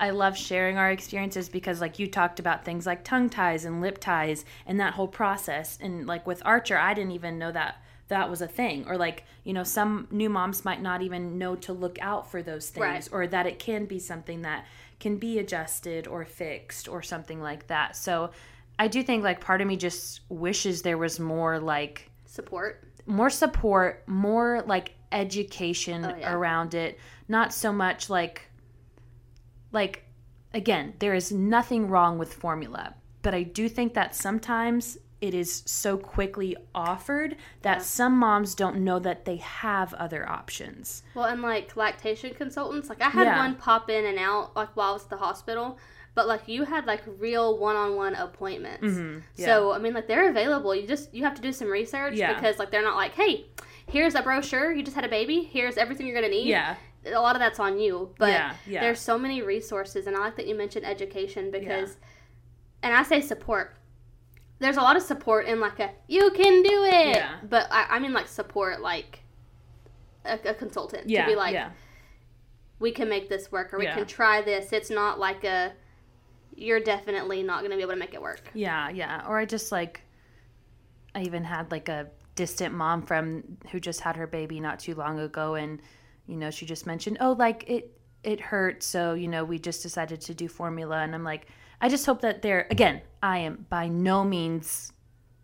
I 0.02 0.10
love 0.10 0.36
sharing 0.36 0.78
our 0.78 0.92
experiences 0.92 1.48
because 1.48 1.80
like 1.80 2.00
you 2.00 2.08
talked 2.08 2.40
about 2.40 2.66
things 2.66 2.86
like 2.86 3.04
tongue 3.06 3.30
ties 3.30 3.64
and 3.64 3.80
lip 3.80 4.00
ties 4.00 4.44
and 4.66 4.80
that 4.82 4.96
whole 4.96 5.08
process, 5.08 5.78
and 5.80 6.08
like 6.08 6.26
with 6.28 6.42
Archer, 6.44 6.78
I 6.78 6.94
didn't 6.94 7.12
even 7.12 7.38
know 7.40 7.52
that 7.54 7.82
that 8.10 8.30
was 8.30 8.42
a 8.42 8.48
thing 8.48 8.84
or 8.90 8.98
like 8.98 9.24
you 9.46 9.54
know 9.54 9.64
some 9.64 10.06
new 10.12 10.30
moms 10.30 10.66
might 10.66 10.82
not 10.82 11.02
even 11.02 11.38
know 11.38 11.56
to 11.56 11.72
look 11.72 11.98
out 12.02 12.30
for 12.30 12.44
those 12.44 12.68
things 12.70 12.84
Right. 12.84 13.10
or 13.14 13.26
that 13.28 13.48
it 13.48 13.58
can 13.58 13.86
be 13.86 14.00
something 14.00 14.42
that 14.42 14.66
can 15.00 15.16
be 15.16 15.40
adjusted 15.40 16.08
or 16.08 16.26
fixed 16.26 16.90
or 16.90 17.02
something 17.02 17.42
like 17.42 17.68
that 17.68 17.96
so 17.96 18.32
i 18.78 18.90
do 18.90 19.02
think 19.02 19.24
like 19.24 19.40
part 19.40 19.62
of 19.62 19.68
me 19.68 19.78
just 19.78 20.20
wishes 20.28 20.82
there 20.82 20.98
was 20.98 21.22
more 21.22 21.58
like 21.58 22.10
Support. 22.26 22.84
more 23.06 23.30
support, 23.30 24.04
more 24.08 24.62
like 24.68 24.94
education 25.14 26.04
Oh, 26.04 26.14
yeah. 26.20 26.34
around 26.34 26.74
it, 26.74 27.00
not 27.30 27.54
so 27.54 27.72
much 27.72 28.10
like 28.10 28.42
like 29.72 30.04
again, 30.54 30.94
there 31.00 31.14
is 31.14 31.32
nothing 31.32 31.88
wrong 31.88 32.18
with 32.18 32.34
formula, 32.34 32.94
but 33.22 33.34
I 33.34 33.44
do 33.44 33.70
think 33.70 33.94
that 33.94 34.14
sometimes 34.16 34.98
it 35.22 35.34
is 35.36 35.62
so 35.68 35.98
quickly 35.98 36.58
offered 36.74 37.36
that 37.62 37.78
Yeah. 37.78 37.84
some 37.84 38.18
moms 38.18 38.56
don't 38.56 38.78
know 38.84 38.98
that 39.00 39.26
they 39.26 39.38
have 39.38 39.94
other 39.94 40.28
options. 40.28 41.04
Well, 41.14 41.26
and 41.26 41.42
like 41.44 41.78
lactation 41.78 42.34
consultants, 42.34 42.90
like 42.90 43.02
I 43.02 43.10
had 43.10 43.28
Yeah. 43.28 43.38
one 43.38 43.56
pop 43.56 43.90
in 43.90 44.06
and 44.06 44.18
out 44.18 44.56
like 44.56 44.76
while 44.76 44.90
I 44.90 44.94
was 44.94 45.04
at 45.04 45.10
the 45.12 45.18
hospital, 45.18 45.78
but 46.16 46.28
like 46.28 46.48
you 46.48 46.66
had 46.66 46.86
like 46.88 47.04
real 47.20 47.58
one-on-one 47.60 48.16
appointments. 48.16 48.84
Mm-hmm. 48.84 49.20
So 49.36 49.72
I 49.74 49.78
mean, 49.78 49.94
like 49.94 50.08
they're 50.08 50.28
available. 50.30 50.74
You 50.76 50.88
just 50.88 51.14
you 51.14 51.24
have 51.24 51.36
to 51.36 51.42
do 51.42 51.54
some 51.54 51.70
research 51.70 52.16
Yeah. 52.16 52.34
because 52.34 52.58
like 52.60 52.72
they're 52.72 52.82
not 52.82 52.96
like, 52.98 53.14
hey, 53.14 53.46
here's 53.88 54.16
a 54.16 54.24
brochure. 54.24 54.72
You 54.74 54.82
just 54.84 54.96
had 54.96 55.06
a 55.06 55.10
baby. 55.10 55.44
Here's 55.44 55.78
everything 55.78 56.08
you're 56.08 56.16
gonna 56.16 56.30
need. 56.34 56.48
yeah, 56.48 56.76
a 57.06 57.20
lot 57.20 57.36
of 57.36 57.40
that's 57.40 57.60
on 57.60 57.80
you 57.80 58.14
but 58.20 58.30
Yeah, 58.30 58.54
yeah. 58.68 58.82
there's 58.82 59.00
so 59.00 59.18
many 59.18 59.42
resources 59.42 60.06
and 60.08 60.16
i 60.16 60.20
like 60.20 60.36
that 60.36 60.48
you 60.48 60.56
mentioned 60.56 60.86
education 60.86 61.50
because 61.52 61.98
and 62.84 62.94
i 62.94 63.02
say 63.04 63.22
support 63.22 63.76
there's 64.60 64.78
a 64.78 64.82
lot 64.82 64.96
of 64.96 65.02
support 65.02 65.46
in 65.48 65.60
like 65.60 65.80
a 65.80 65.90
you 66.08 66.30
can 66.32 66.62
do 66.62 66.84
it 66.84 67.16
Yeah. 67.16 67.38
but 67.50 67.68
i, 67.72 67.86
I 67.92 68.00
mean 68.00 68.14
like 68.14 68.28
support 68.28 68.82
like 68.82 69.20
a, 70.26 70.38
a 70.46 70.54
consultant 70.54 71.10
yeah, 71.10 71.26
to 71.26 71.32
be 71.32 71.36
like 71.36 71.54
yeah, 71.54 71.72
we 72.80 72.92
can 72.92 73.10
make 73.10 73.30
this 73.30 73.52
work 73.52 73.74
or 73.74 73.80
we 73.80 73.86
Yeah. 73.86 73.96
can 73.96 74.06
try 74.06 74.42
this 74.42 74.72
it's 74.72 74.92
not 74.92 75.20
like 75.20 75.44
a 75.44 75.74
you're 76.56 76.80
definitely 76.80 77.42
not 77.42 77.60
going 77.62 77.72
to 77.72 77.78
be 77.78 77.82
able 77.82 77.94
to 77.94 78.00
make 78.00 78.14
it 78.14 78.22
work 78.22 78.42
Yeah, 78.54 78.90
yeah. 78.90 79.26
Or 79.28 79.40
I 79.40 79.46
just 79.46 79.72
like 79.72 80.02
I 81.16 81.22
even 81.24 81.44
had 81.44 81.72
like 81.72 81.90
a 81.90 82.08
distant 82.36 82.76
mom 82.76 83.02
from 83.02 83.44
who 83.72 83.80
just 83.80 84.02
had 84.02 84.16
her 84.16 84.28
baby 84.28 84.60
not 84.60 84.80
too 84.80 84.94
long 84.94 85.20
ago 85.20 85.56
and 85.56 85.82
you 86.28 86.38
know, 86.38 86.52
she 86.52 86.66
just 86.66 86.86
mentioned, 86.86 87.18
"Oh, 87.20 87.34
like 87.34 87.64
it 87.68 87.98
it 88.24 88.40
hurt, 88.40 88.84
so, 88.84 89.14
you 89.14 89.28
know, 89.28 89.44
we 89.44 89.60
just 89.60 89.82
decided 89.84 90.22
to 90.22 90.34
do 90.34 90.48
formula." 90.48 91.00
And 91.00 91.16
I'm 91.16 91.24
like, 91.24 91.48
I 91.82 91.90
just 91.90 92.06
hope 92.06 92.22
that 92.22 92.42
they're 92.42 92.68
again, 92.70 93.02
I 93.24 93.40
am 93.40 93.66
by 93.70 93.88
no 93.88 94.24
means 94.24 94.94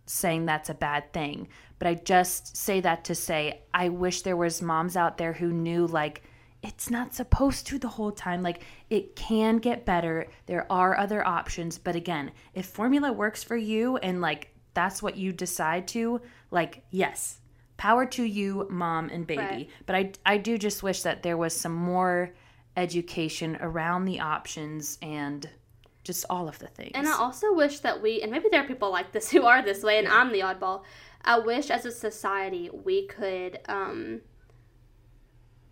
saying 0.06 0.46
that's 0.46 0.70
a 0.70 0.74
bad 0.74 1.12
thing, 1.12 1.50
but 1.80 1.88
I 1.88 1.96
just 1.96 2.56
say 2.56 2.80
that 2.82 3.04
to 3.06 3.16
say 3.16 3.62
I 3.74 3.90
wish 3.90 4.22
there 4.22 4.38
was 4.38 4.62
moms 4.62 4.96
out 4.96 5.18
there 5.18 5.34
who 5.34 5.52
knew 5.52 5.88
like 5.88 6.24
it's 6.64 6.90
not 6.90 7.14
supposed 7.14 7.68
to 7.68 7.78
the 7.78 7.88
whole 7.88 8.12
time. 8.12 8.42
Like 8.42 8.64
it 8.90 9.16
can 9.16 9.58
get 9.58 9.86
better. 9.86 10.28
There 10.46 10.72
are 10.72 10.98
other 10.98 11.26
options, 11.26 11.78
but 11.78 11.96
again, 11.96 12.32
if 12.54 12.66
formula 12.66 13.12
works 13.12 13.44
for 13.44 13.58
you 13.58 13.98
and 13.98 14.22
like 14.22 14.50
that's 14.74 15.02
what 15.02 15.18
you 15.18 15.32
decide 15.32 15.88
to, 15.90 16.22
like 16.52 16.84
yes, 16.92 17.40
power 17.78 18.06
to 18.06 18.24
you, 18.24 18.68
mom 18.70 19.10
and 19.10 19.26
baby. 19.26 19.42
Right. 19.42 19.70
But 19.86 19.96
I 19.96 20.12
I 20.26 20.38
do 20.38 20.58
just 20.58 20.84
wish 20.84 21.04
that 21.04 21.24
there 21.24 21.38
was 21.38 21.56
some 21.56 21.74
more 21.74 22.34
education 22.76 23.58
around 23.60 24.06
the 24.06 24.20
options 24.20 24.98
and 25.02 25.50
just 26.04 26.26
all 26.30 26.48
of 26.48 26.58
the 26.60 26.68
things. 26.68 26.92
And 26.96 27.08
I 27.08 27.14
also 27.14 27.54
wish 27.54 27.80
that 27.80 28.02
we, 28.02 28.22
and 28.22 28.32
maybe 28.32 28.48
there 28.50 28.64
are 28.64 28.68
people 28.68 28.92
like 28.92 29.12
this 29.12 29.30
who 29.32 29.46
are 29.46 29.62
this 29.62 29.84
way, 29.84 30.00
and 30.00 30.08
I'm 30.08 30.32
the 30.32 30.40
oddball. 30.40 30.84
I 31.24 31.40
wish 31.40 31.70
as 31.70 31.86
a 31.86 31.92
society 31.92 32.70
we 32.72 33.06
could 33.08 33.60
um, 33.68 34.22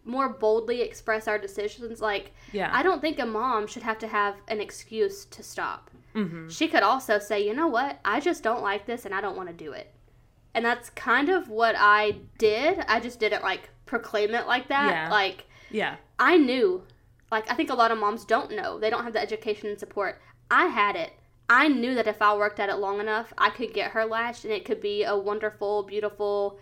more 0.04 0.30
boldly 0.30 0.82
express 0.82 1.28
our 1.28 1.40
decisions. 1.40 2.02
Like, 2.02 2.34
yeah. 2.52 2.70
I 2.74 2.84
don't 2.84 3.02
think 3.02 3.20
a 3.20 3.26
mom 3.26 3.66
should 3.66 3.84
have 3.84 3.98
to 4.00 4.08
have 4.08 4.36
an 4.50 4.60
excuse 4.60 5.26
to 5.26 5.42
stop. 5.42 5.90
mm-hmm. 6.14 6.50
She 6.50 6.68
could 6.68 6.84
also 6.84 7.18
say, 7.20 7.46
you 7.46 7.54
know 7.54 7.68
what, 7.68 8.00
I 8.04 8.20
just 8.20 8.44
don't 8.44 8.62
like 8.62 8.86
this 8.86 9.06
and 9.06 9.16
I 9.16 9.22
don't 9.22 9.38
want 9.38 9.50
to 9.50 9.56
do 9.56 9.72
it. 9.72 9.95
And 10.56 10.66
that's 10.66 10.90
kind 10.92 11.30
of 11.30 11.50
what 11.50 11.76
I 11.78 12.16
did. 12.40 12.80
I 12.88 13.00
just 13.00 13.20
didn't 13.20 13.44
like 13.44 13.70
proclaim 13.86 14.34
it 14.34 14.48
like 14.48 14.70
that. 14.70 14.90
Yeah. 14.92 15.10
Like, 15.12 15.46
Yeah. 15.70 15.98
I 16.18 16.38
knew, 16.38 16.84
like, 17.32 17.52
I 17.52 17.56
think 17.56 17.70
a 17.70 17.76
lot 17.76 17.92
of 17.92 18.00
moms 18.00 18.26
don't 18.26 18.52
know. 18.56 18.80
They 18.80 18.90
don't 18.90 19.04
have 19.04 19.14
the 19.14 19.22
education 19.22 19.70
and 19.70 19.78
support. 19.80 20.20
I 20.50 20.66
had 20.68 20.96
it. 20.96 21.12
I 21.50 21.68
knew 21.68 21.94
that 21.96 22.08
if 22.08 22.22
I 22.22 22.36
worked 22.36 22.60
at 22.60 22.70
it 22.70 22.76
long 22.78 23.00
enough, 23.00 23.32
I 23.38 23.50
could 23.52 23.74
get 23.74 23.92
her 23.92 24.06
latched 24.06 24.46
and 24.46 24.54
it 24.54 24.66
could 24.66 24.82
be 24.82 25.04
a 25.04 25.16
wonderful, 25.16 25.84
beautiful 25.84 26.58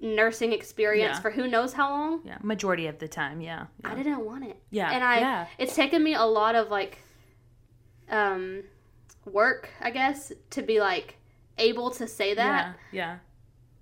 nursing 0.00 0.52
experience 0.52 1.16
Yeah. 1.16 1.20
for 1.20 1.30
who 1.30 1.48
knows 1.48 1.72
how 1.72 1.90
long. 1.90 2.20
Yeah, 2.24 2.38
majority 2.42 2.86
of 2.86 2.98
the 2.98 3.08
time, 3.08 3.40
yeah. 3.40 3.66
I 3.84 3.94
didn't 3.94 4.24
want 4.24 4.44
it. 4.44 4.56
Yeah. 4.70 4.90
And 4.92 5.02
I 5.02 5.18
yeah. 5.20 5.46
it's 5.58 5.74
taken 5.74 6.02
me 6.02 6.14
a 6.14 6.22
lot 6.24 6.54
of 6.54 6.70
like 6.70 6.98
um 8.10 8.62
work, 9.24 9.70
I 9.80 9.90
guess, 9.90 10.32
to 10.50 10.62
be 10.62 10.80
like 10.80 11.16
able 11.58 11.90
to 11.92 12.06
say 12.06 12.34
that. 12.34 12.76
yeah. 12.92 13.18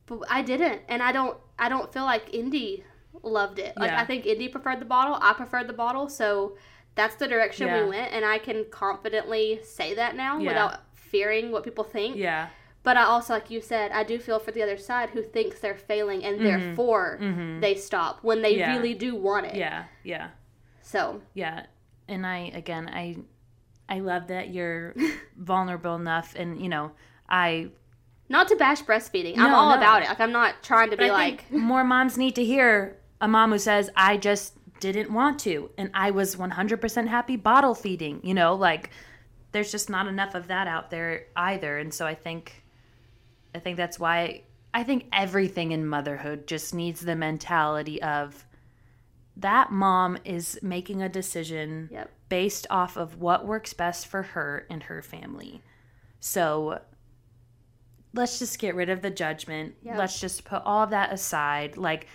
But 0.07 0.21
I 0.29 0.43
didn't. 0.43 0.83
And 0.89 1.03
I 1.03 1.13
don't 1.13 1.37
I 1.59 1.69
don't 1.69 1.93
feel 1.93 2.05
like 2.05 2.33
Indy 2.35 2.85
loved 3.23 3.59
it. 3.59 3.77
Like 3.77 3.91
Yeah. 3.91 4.01
I 4.01 4.05
think 4.05 4.27
Indy 4.27 4.49
preferred 4.49 4.81
the 4.81 4.85
bottle. 4.85 5.17
I 5.21 5.33
preferred 5.33 5.67
the 5.69 5.73
bottle, 5.73 6.09
so 6.09 6.57
that's 6.95 7.15
the 7.17 7.27
direction 7.27 7.67
Yeah. 7.69 7.83
we 7.85 7.89
went 7.91 8.13
and 8.13 8.25
I 8.25 8.39
can 8.39 8.67
confidently 8.71 9.61
say 9.63 9.95
that 9.95 10.15
now 10.17 10.39
Yeah. 10.39 10.49
without 10.49 10.81
fearing 10.95 11.51
what 11.53 11.65
people 11.65 11.85
think. 11.85 12.17
Yeah. 12.17 12.49
But 12.83 12.99
I 12.99 13.05
also, 13.05 13.33
like 13.33 13.51
you 13.51 13.61
said, 13.63 13.93
I 13.93 14.05
do 14.05 14.19
feel 14.19 14.39
for 14.39 14.51
the 14.53 14.63
other 14.63 14.77
side 14.77 15.11
who 15.11 15.23
thinks 15.23 15.59
they're 15.61 15.75
failing 15.75 16.23
and 16.23 16.45
therefore 16.45 17.19
Mhm. 17.21 17.61
they 17.63 17.75
stop 17.77 18.23
when 18.23 18.43
they 18.43 18.59
Yeah. 18.59 18.77
really 18.77 18.93
do 18.95 19.15
want 19.17 19.47
it. 19.47 19.55
Yeah. 19.55 19.85
Yeah. 20.03 20.29
So 20.83 21.23
Yeah. 21.33 21.67
And 22.09 22.27
I 22.27 22.51
again 22.55 22.91
I 22.93 23.17
I 23.89 24.01
love 24.01 24.27
that 24.29 24.51
you're 24.53 24.95
vulnerable 25.37 25.95
enough 25.97 26.35
and 26.37 26.61
you 26.61 26.69
know, 26.69 26.93
I 27.35 27.69
not 28.29 28.49
to 28.49 28.57
bash 28.57 28.83
breastfeeding. 28.83 29.37
I'm 29.37 29.53
all 29.53 29.71
no. 29.71 29.77
about 29.77 30.03
it. 30.03 30.09
Like 30.09 30.21
I'm 30.21 30.33
not 30.33 30.63
trying 30.63 30.91
to 30.91 30.97
but 30.97 31.03
be 31.05 31.11
I 31.11 31.13
like 31.13 31.51
more 31.53 31.85
moms 31.85 32.17
need 32.17 32.37
to 32.37 32.45
hear 32.45 32.97
a 33.21 33.27
mom 33.29 33.51
who 33.51 33.59
says 33.59 33.91
I 33.97 34.17
just 34.17 34.55
didn't 34.81 35.13
want 35.13 35.41
to 35.41 35.71
and 35.77 35.91
I 35.95 36.11
was 36.13 36.37
100% 36.37 37.09
happy 37.09 37.37
bottle 37.37 37.75
feeding, 37.75 38.21
you 38.23 38.35
know, 38.35 38.55
like 38.55 38.91
there's 39.53 39.71
just 39.73 39.91
not 39.91 40.07
enough 40.07 40.35
of 40.35 40.49
that 40.49 40.67
out 40.69 40.91
there 40.91 41.27
either 41.37 41.79
and 41.79 41.93
so 41.93 42.07
I 42.07 42.15
think 42.15 42.63
I 43.55 43.59
think 43.59 43.77
that's 43.77 43.99
why 43.99 44.43
I 44.73 44.85
think 44.85 45.07
everything 45.13 45.73
in 45.73 45.87
motherhood 45.87 46.47
just 46.47 46.75
needs 46.75 47.01
the 47.01 47.17
mentality 47.17 48.01
of 48.01 48.47
that 49.37 49.73
mom 49.73 50.19
is 50.25 50.59
making 50.63 51.03
a 51.03 51.09
decision 51.09 51.89
Yep. 51.91 52.11
based 52.29 52.67
off 52.71 52.97
of 52.97 53.21
what 53.21 53.45
works 53.45 53.73
best 53.75 54.07
for 54.07 54.23
her 54.23 54.67
and 54.71 54.85
her 54.85 55.03
family. 55.03 55.63
So 56.21 56.81
let's 58.15 58.39
just 58.39 58.59
get 58.59 58.75
rid 58.75 58.89
of 58.89 59.03
the 59.03 59.11
judgment. 59.11 59.75
Yep. 59.83 59.99
Let's 59.99 60.21
just 60.21 60.45
put 60.45 60.63
all 60.65 60.85
of 60.85 60.91
that 60.91 61.13
aside. 61.13 61.77
Like 61.77 62.07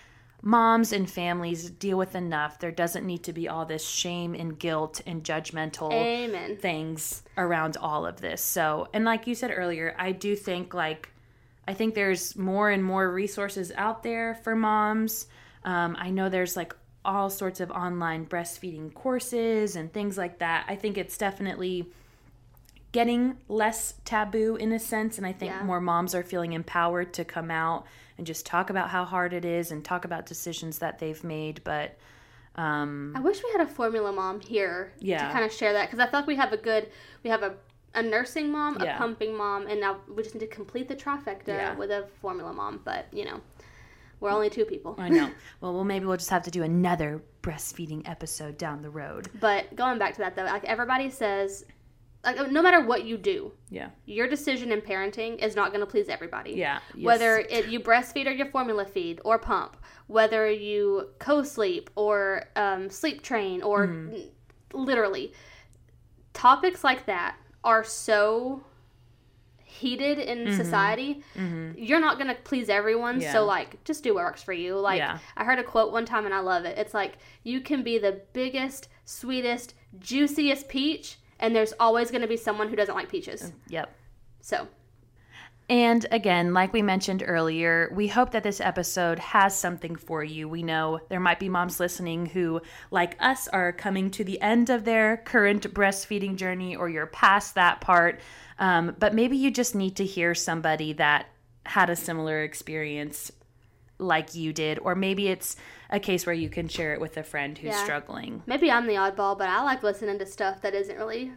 moms 0.41 0.93
and 0.93 1.09
families 1.09 1.69
deal 1.69 1.97
with 1.97 2.15
enough. 2.15 2.59
There 2.59 2.71
doesn't 2.71 3.05
need 3.05 3.23
to 3.23 3.33
be 3.33 3.47
all 3.47 3.65
this 3.65 3.87
shame 3.87 4.33
and 4.33 4.57
guilt 4.57 5.01
and 5.05 5.23
judgmental 5.23 5.91
Amen. 5.91 6.57
things 6.57 7.23
around 7.37 7.77
all 7.77 8.05
of 8.05 8.21
this. 8.21 8.41
So, 8.41 8.87
and 8.93 9.05
like 9.05 9.27
you 9.27 9.35
said 9.35 9.51
earlier, 9.53 9.95
I 9.97 10.13
do 10.13 10.35
think 10.35 10.73
like 10.73 11.09
I 11.67 11.73
think 11.73 11.93
there's 11.93 12.35
more 12.35 12.71
and 12.71 12.83
more 12.83 13.11
resources 13.11 13.71
out 13.75 14.01
there 14.01 14.35
for 14.43 14.55
moms. 14.55 15.27
Um, 15.63 15.95
I 15.99 16.09
know 16.09 16.29
there's 16.29 16.55
like 16.55 16.73
all 17.05 17.29
sorts 17.29 17.59
of 17.59 17.69
online 17.71 18.25
breastfeeding 18.25 18.93
courses 18.93 19.75
and 19.75 19.91
things 19.91 20.17
like 20.17 20.39
that. 20.39 20.65
I 20.67 20.75
think 20.75 20.97
it's 20.97 21.17
definitely 21.17 21.91
getting 22.91 23.37
less 23.47 23.93
taboo 24.05 24.55
in 24.55 24.71
a 24.71 24.79
sense 24.79 25.17
and 25.17 25.27
I 25.27 25.31
think 25.31 25.51
Yeah. 25.51 25.63
more 25.63 25.79
moms 25.79 26.15
are 26.15 26.23
feeling 26.23 26.53
empowered 26.53 27.13
to 27.13 27.25
come 27.25 27.51
out 27.51 27.85
and 28.17 28.25
just 28.25 28.45
talk 28.45 28.69
about 28.69 28.89
how 28.89 29.05
hard 29.05 29.33
it 29.33 29.45
is 29.45 29.71
and 29.71 29.85
talk 29.85 30.05
about 30.05 30.25
decisions 30.25 30.79
that 30.79 30.99
they've 30.99 31.23
made, 31.23 31.63
but 31.63 31.97
um 32.55 33.13
I 33.15 33.19
wish 33.21 33.41
we 33.43 33.51
had 33.51 33.61
a 33.61 33.67
formula 33.71 34.11
mom 34.11 34.39
here 34.41 34.91
Yeah. 34.99 35.27
to 35.27 35.33
kind 35.33 35.45
of 35.45 35.51
share 35.53 35.73
that 35.73 35.85
because 35.89 35.99
I 35.99 36.09
feel 36.09 36.19
like 36.21 36.27
we 36.27 36.35
have 36.37 36.51
a 36.51 36.57
good, 36.57 36.89
we 37.23 37.29
have 37.29 37.43
a, 37.43 37.55
a 37.93 38.01
nursing 38.01 38.51
mom, 38.51 38.77
Yeah. 38.81 38.95
a 38.95 38.97
pumping 38.97 39.35
mom, 39.37 39.67
and 39.67 39.79
now 39.79 39.97
we 40.13 40.23
just 40.23 40.33
need 40.35 40.41
to 40.41 40.47
complete 40.47 40.87
the 40.87 40.95
trifecta 40.95 41.47
Yeah. 41.49 41.75
with 41.75 41.91
a 41.91 42.07
formula 42.21 42.51
mom. 42.53 42.81
But 42.83 43.05
you 43.13 43.25
know, 43.25 43.39
we're 44.19 44.31
only 44.31 44.49
two 44.49 44.65
people. 44.65 44.95
I 44.97 45.09
know. 45.09 45.29
Well, 45.61 45.73
well, 45.73 45.83
maybe 45.85 46.05
we'll 46.05 46.17
just 46.17 46.29
have 46.31 46.43
to 46.43 46.51
do 46.51 46.63
another 46.63 47.21
breastfeeding 47.43 48.07
episode 48.09 48.57
down 48.57 48.81
the 48.81 48.89
road. 48.89 49.29
But 49.39 49.75
going 49.75 49.99
back 49.99 50.13
to 50.15 50.19
that 50.21 50.35
though, 50.35 50.43
like 50.45 50.65
everybody 50.65 51.09
says, 51.09 51.65
like 52.23 52.51
no 52.51 52.61
matter 52.61 52.81
what 52.85 53.05
you 53.05 53.17
do, 53.17 53.53
Yeah. 53.69 53.89
your 54.05 54.27
decision 54.27 54.71
in 54.71 54.81
parenting 54.81 55.41
is 55.43 55.55
not 55.55 55.69
going 55.71 55.79
to 55.79 55.85
please 55.85 56.09
everybody. 56.09 56.51
Yeah. 56.53 56.79
Whether 57.01 57.39
it, 57.39 57.67
you 57.67 57.79
breastfeed 57.79 58.27
or 58.27 58.31
you 58.31 58.45
formula 58.45 58.85
feed 58.85 59.21
or 59.23 59.39
pump, 59.39 59.77
whether 60.07 60.49
you 60.51 61.09
co-sleep 61.19 61.89
or 61.95 62.43
um, 62.55 62.89
sleep 62.89 63.21
train 63.21 63.61
or 63.61 63.87
Mm-hmm. 63.87 64.15
n- 64.15 64.29
literally, 64.73 65.33
topics 66.33 66.83
like 66.83 67.05
that 67.05 67.35
are 67.63 67.83
so 67.83 68.63
heated 69.63 70.17
in 70.19 70.53
society. 70.55 71.23
You're 71.77 71.99
not 72.01 72.17
going 72.17 72.27
to 72.27 72.35
please 72.43 72.69
everyone, 72.69 73.15
Mm-hmm. 73.15 73.21
Yeah. 73.21 73.31
so 73.33 73.45
like 73.45 73.81
just 73.85 74.03
do 74.03 74.13
what 74.15 74.23
works 74.25 74.43
for 74.43 74.51
you. 74.53 74.77
Like 74.77 74.97
Yeah. 74.97 75.19
I 75.37 75.43
heard 75.45 75.59
a 75.59 75.63
quote 75.63 75.91
one 75.93 76.05
time 76.05 76.25
and 76.25 76.33
I 76.33 76.39
love 76.39 76.65
it. 76.65 76.77
It's 76.77 76.93
like 76.93 77.17
you 77.43 77.61
can 77.61 77.81
be 77.83 77.97
the 77.97 78.21
biggest, 78.33 78.89
sweetest, 79.05 79.73
juiciest 79.99 80.67
peach, 80.67 81.17
and 81.39 81.55
there's 81.55 81.73
always 81.79 82.11
going 82.11 82.21
to 82.21 82.27
be 82.27 82.37
someone 82.37 82.69
who 82.69 82.75
doesn't 82.75 82.95
like 82.95 83.09
peaches. 83.09 83.51
Yep. 83.69 83.93
So 84.41 84.67
And 85.69 86.07
again, 86.11 86.53
like 86.53 86.73
we 86.73 86.81
mentioned 86.81 87.23
earlier, 87.25 87.91
we 87.93 88.07
hope 88.07 88.31
that 88.31 88.41
this 88.41 88.59
episode 88.59 89.19
has 89.19 89.55
something 89.55 89.95
for 89.95 90.23
you. 90.23 90.49
We 90.49 90.63
know 90.63 90.99
there 91.09 91.19
might 91.19 91.39
be 91.39 91.47
moms 91.47 91.79
listening 91.79 92.25
who, 92.25 92.61
like 92.89 93.15
us, 93.19 93.47
are 93.49 93.71
coming 93.71 94.09
to 94.11 94.23
the 94.23 94.41
end 94.41 94.71
of 94.71 94.83
their 94.83 95.17
current 95.17 95.71
breastfeeding 95.71 96.37
journey 96.37 96.75
or 96.75 96.89
you're 96.89 97.05
past 97.05 97.53
that 97.53 97.81
part. 97.81 98.19
Um, 98.57 98.95
but 98.97 99.13
maybe 99.13 99.37
you 99.37 99.51
just 99.51 99.75
need 99.75 99.95
to 99.97 100.05
hear 100.05 100.33
somebody 100.33 100.93
that 100.93 101.27
had 101.67 101.91
a 101.91 101.95
similar 101.95 102.41
experience 102.41 103.31
like 103.99 104.33
you 104.33 104.53
did, 104.53 104.79
or 104.79 104.95
maybe 104.95 105.27
it's 105.27 105.55
a 105.89 105.99
case 105.99 106.25
where 106.25 106.33
you 106.35 106.49
can 106.49 106.67
share 106.67 106.93
it 106.93 107.01
with 107.01 107.17
a 107.17 107.23
friend 107.23 107.57
who's 107.57 107.71
Yeah. 107.75 107.83
struggling. 107.83 108.41
Maybe 108.47 108.71
I'm 108.71 108.87
the 108.87 108.93
oddball, 108.95 109.37
but 109.37 109.49
I 109.49 109.61
like 109.63 109.83
listening 109.83 110.17
to 110.19 110.25
stuff 110.25 110.61
that 110.61 110.73
isn't 110.73 110.97
really 110.97 111.31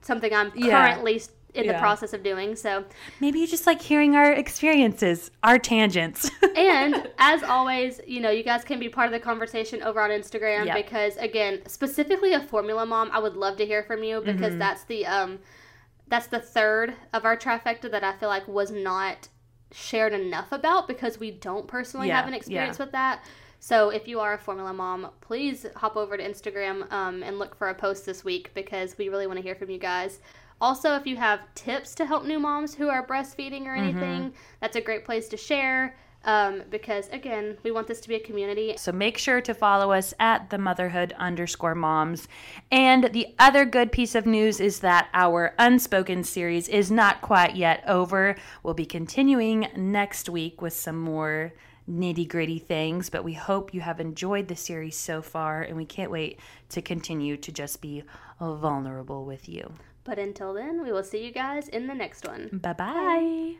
something 0.00 0.32
I'm 0.32 0.52
Yeah. 0.54 0.70
currently 0.94 1.22
in 1.54 1.66
the 1.66 1.74
process 1.74 2.12
of 2.12 2.22
doing. 2.22 2.54
So, 2.54 2.84
Maybe 3.18 3.40
you 3.40 3.46
just 3.46 3.66
like 3.66 3.80
hearing 3.80 4.14
our 4.14 4.30
experiences, 4.32 5.30
our 5.42 5.58
tangents. 5.58 6.30
and 6.56 7.08
as 7.18 7.42
always, 7.42 7.98
you 8.06 8.20
know, 8.20 8.28
you 8.30 8.42
guys 8.42 8.62
can 8.62 8.78
be 8.78 8.88
part 8.90 9.06
of 9.06 9.12
the 9.12 9.20
conversation 9.20 9.82
over 9.82 10.00
on 10.00 10.10
Instagram 10.10 10.66
because, 10.74 11.16
again, 11.16 11.62
specifically 11.66 12.34
a 12.34 12.40
formula 12.40 12.84
mom, 12.84 13.10
I 13.10 13.18
would 13.20 13.36
love 13.36 13.56
to 13.56 13.64
hear 13.66 13.82
from 13.82 14.02
you 14.04 14.20
because 14.20 14.50
Mm-hmm. 14.50 14.58
that's 14.58 14.84
the 14.84 15.06
um, 15.06 15.38
that's 16.08 16.26
the 16.28 16.40
third 16.40 16.94
of 17.14 17.24
our 17.24 17.36
trifecta 17.36 17.90
that 17.90 18.04
I 18.04 18.12
feel 18.12 18.28
like 18.28 18.46
was 18.46 18.70
not 18.70 19.28
shared 19.72 20.12
enough 20.12 20.52
about 20.52 20.88
because 20.88 21.18
we 21.18 21.30
don't 21.30 21.66
personally 21.66 22.08
Yeah, 22.08 22.16
have 22.16 22.28
an 22.28 22.34
experience 22.34 22.78
with 22.78 22.92
that. 22.92 23.24
So 23.58 23.90
if 23.90 24.06
you 24.06 24.20
are 24.20 24.34
a 24.34 24.38
formula 24.38 24.72
mom, 24.72 25.08
please 25.20 25.66
hop 25.76 25.96
over 25.96 26.16
to 26.16 26.22
Instagram 26.22 26.90
um, 26.92 27.22
and 27.22 27.38
look 27.38 27.54
for 27.56 27.68
a 27.68 27.74
post 27.74 28.06
this 28.06 28.24
week 28.24 28.52
because 28.54 28.96
we 28.98 29.08
really 29.08 29.26
want 29.26 29.38
to 29.38 29.42
hear 29.42 29.54
from 29.54 29.70
you 29.70 29.78
guys. 29.78 30.20
Also, 30.60 30.94
if 30.94 31.06
you 31.06 31.16
have 31.16 31.40
tips 31.54 31.94
to 31.96 32.06
help 32.06 32.24
new 32.24 32.38
moms 32.38 32.74
who 32.74 32.88
are 32.88 33.06
breastfeeding 33.06 33.66
or 33.66 33.74
anything, 33.74 34.32
that's 34.60 34.76
a 34.76 34.80
great 34.80 35.04
place 35.04 35.28
to 35.28 35.36
share. 35.36 35.96
Um, 36.26 36.64
because 36.70 37.08
again, 37.10 37.56
we 37.62 37.70
want 37.70 37.86
this 37.86 38.00
to 38.00 38.08
be 38.08 38.16
a 38.16 38.20
community. 38.20 38.74
So 38.76 38.92
make 38.92 39.16
sure 39.16 39.40
to 39.40 39.54
follow 39.54 39.92
us 39.92 40.12
at 40.18 40.50
the 40.50 40.58
motherhood 40.58 41.14
underscore 41.16 41.76
moms. 41.76 42.26
And 42.70 43.04
the 43.12 43.28
other 43.38 43.64
good 43.64 43.92
piece 43.92 44.16
of 44.16 44.26
news 44.26 44.60
is 44.60 44.80
that 44.80 45.08
our 45.14 45.54
unspoken 45.58 46.24
series 46.24 46.68
is 46.68 46.90
not 46.90 47.22
quite 47.22 47.54
yet 47.54 47.84
over. 47.86 48.36
We'll 48.64 48.74
be 48.74 48.86
continuing 48.86 49.68
next 49.76 50.28
week 50.28 50.60
with 50.60 50.72
some 50.72 50.96
more 50.98 51.52
nitty 51.88 52.28
gritty 52.28 52.58
things, 52.58 53.08
but 53.08 53.24
we 53.24 53.34
hope 53.34 53.72
you 53.72 53.80
have 53.80 54.00
enjoyed 54.00 54.48
the 54.48 54.56
series 54.56 54.96
so 54.96 55.22
far, 55.22 55.62
and 55.62 55.76
we 55.76 55.84
can't 55.84 56.10
wait 56.10 56.40
to 56.70 56.82
continue 56.82 57.36
to 57.36 57.52
just 57.52 57.80
be 57.80 58.02
vulnerable 58.40 59.24
with 59.24 59.48
you. 59.48 59.72
But 60.04 60.18
until 60.18 60.52
then, 60.52 60.82
we 60.82 60.92
will 60.92 61.04
see 61.04 61.24
you 61.24 61.32
guys 61.32 61.68
in 61.68 61.86
the 61.86 61.94
next 61.94 62.26
one. 62.26 62.48
Bye 62.52 62.72
bye. 62.72 63.56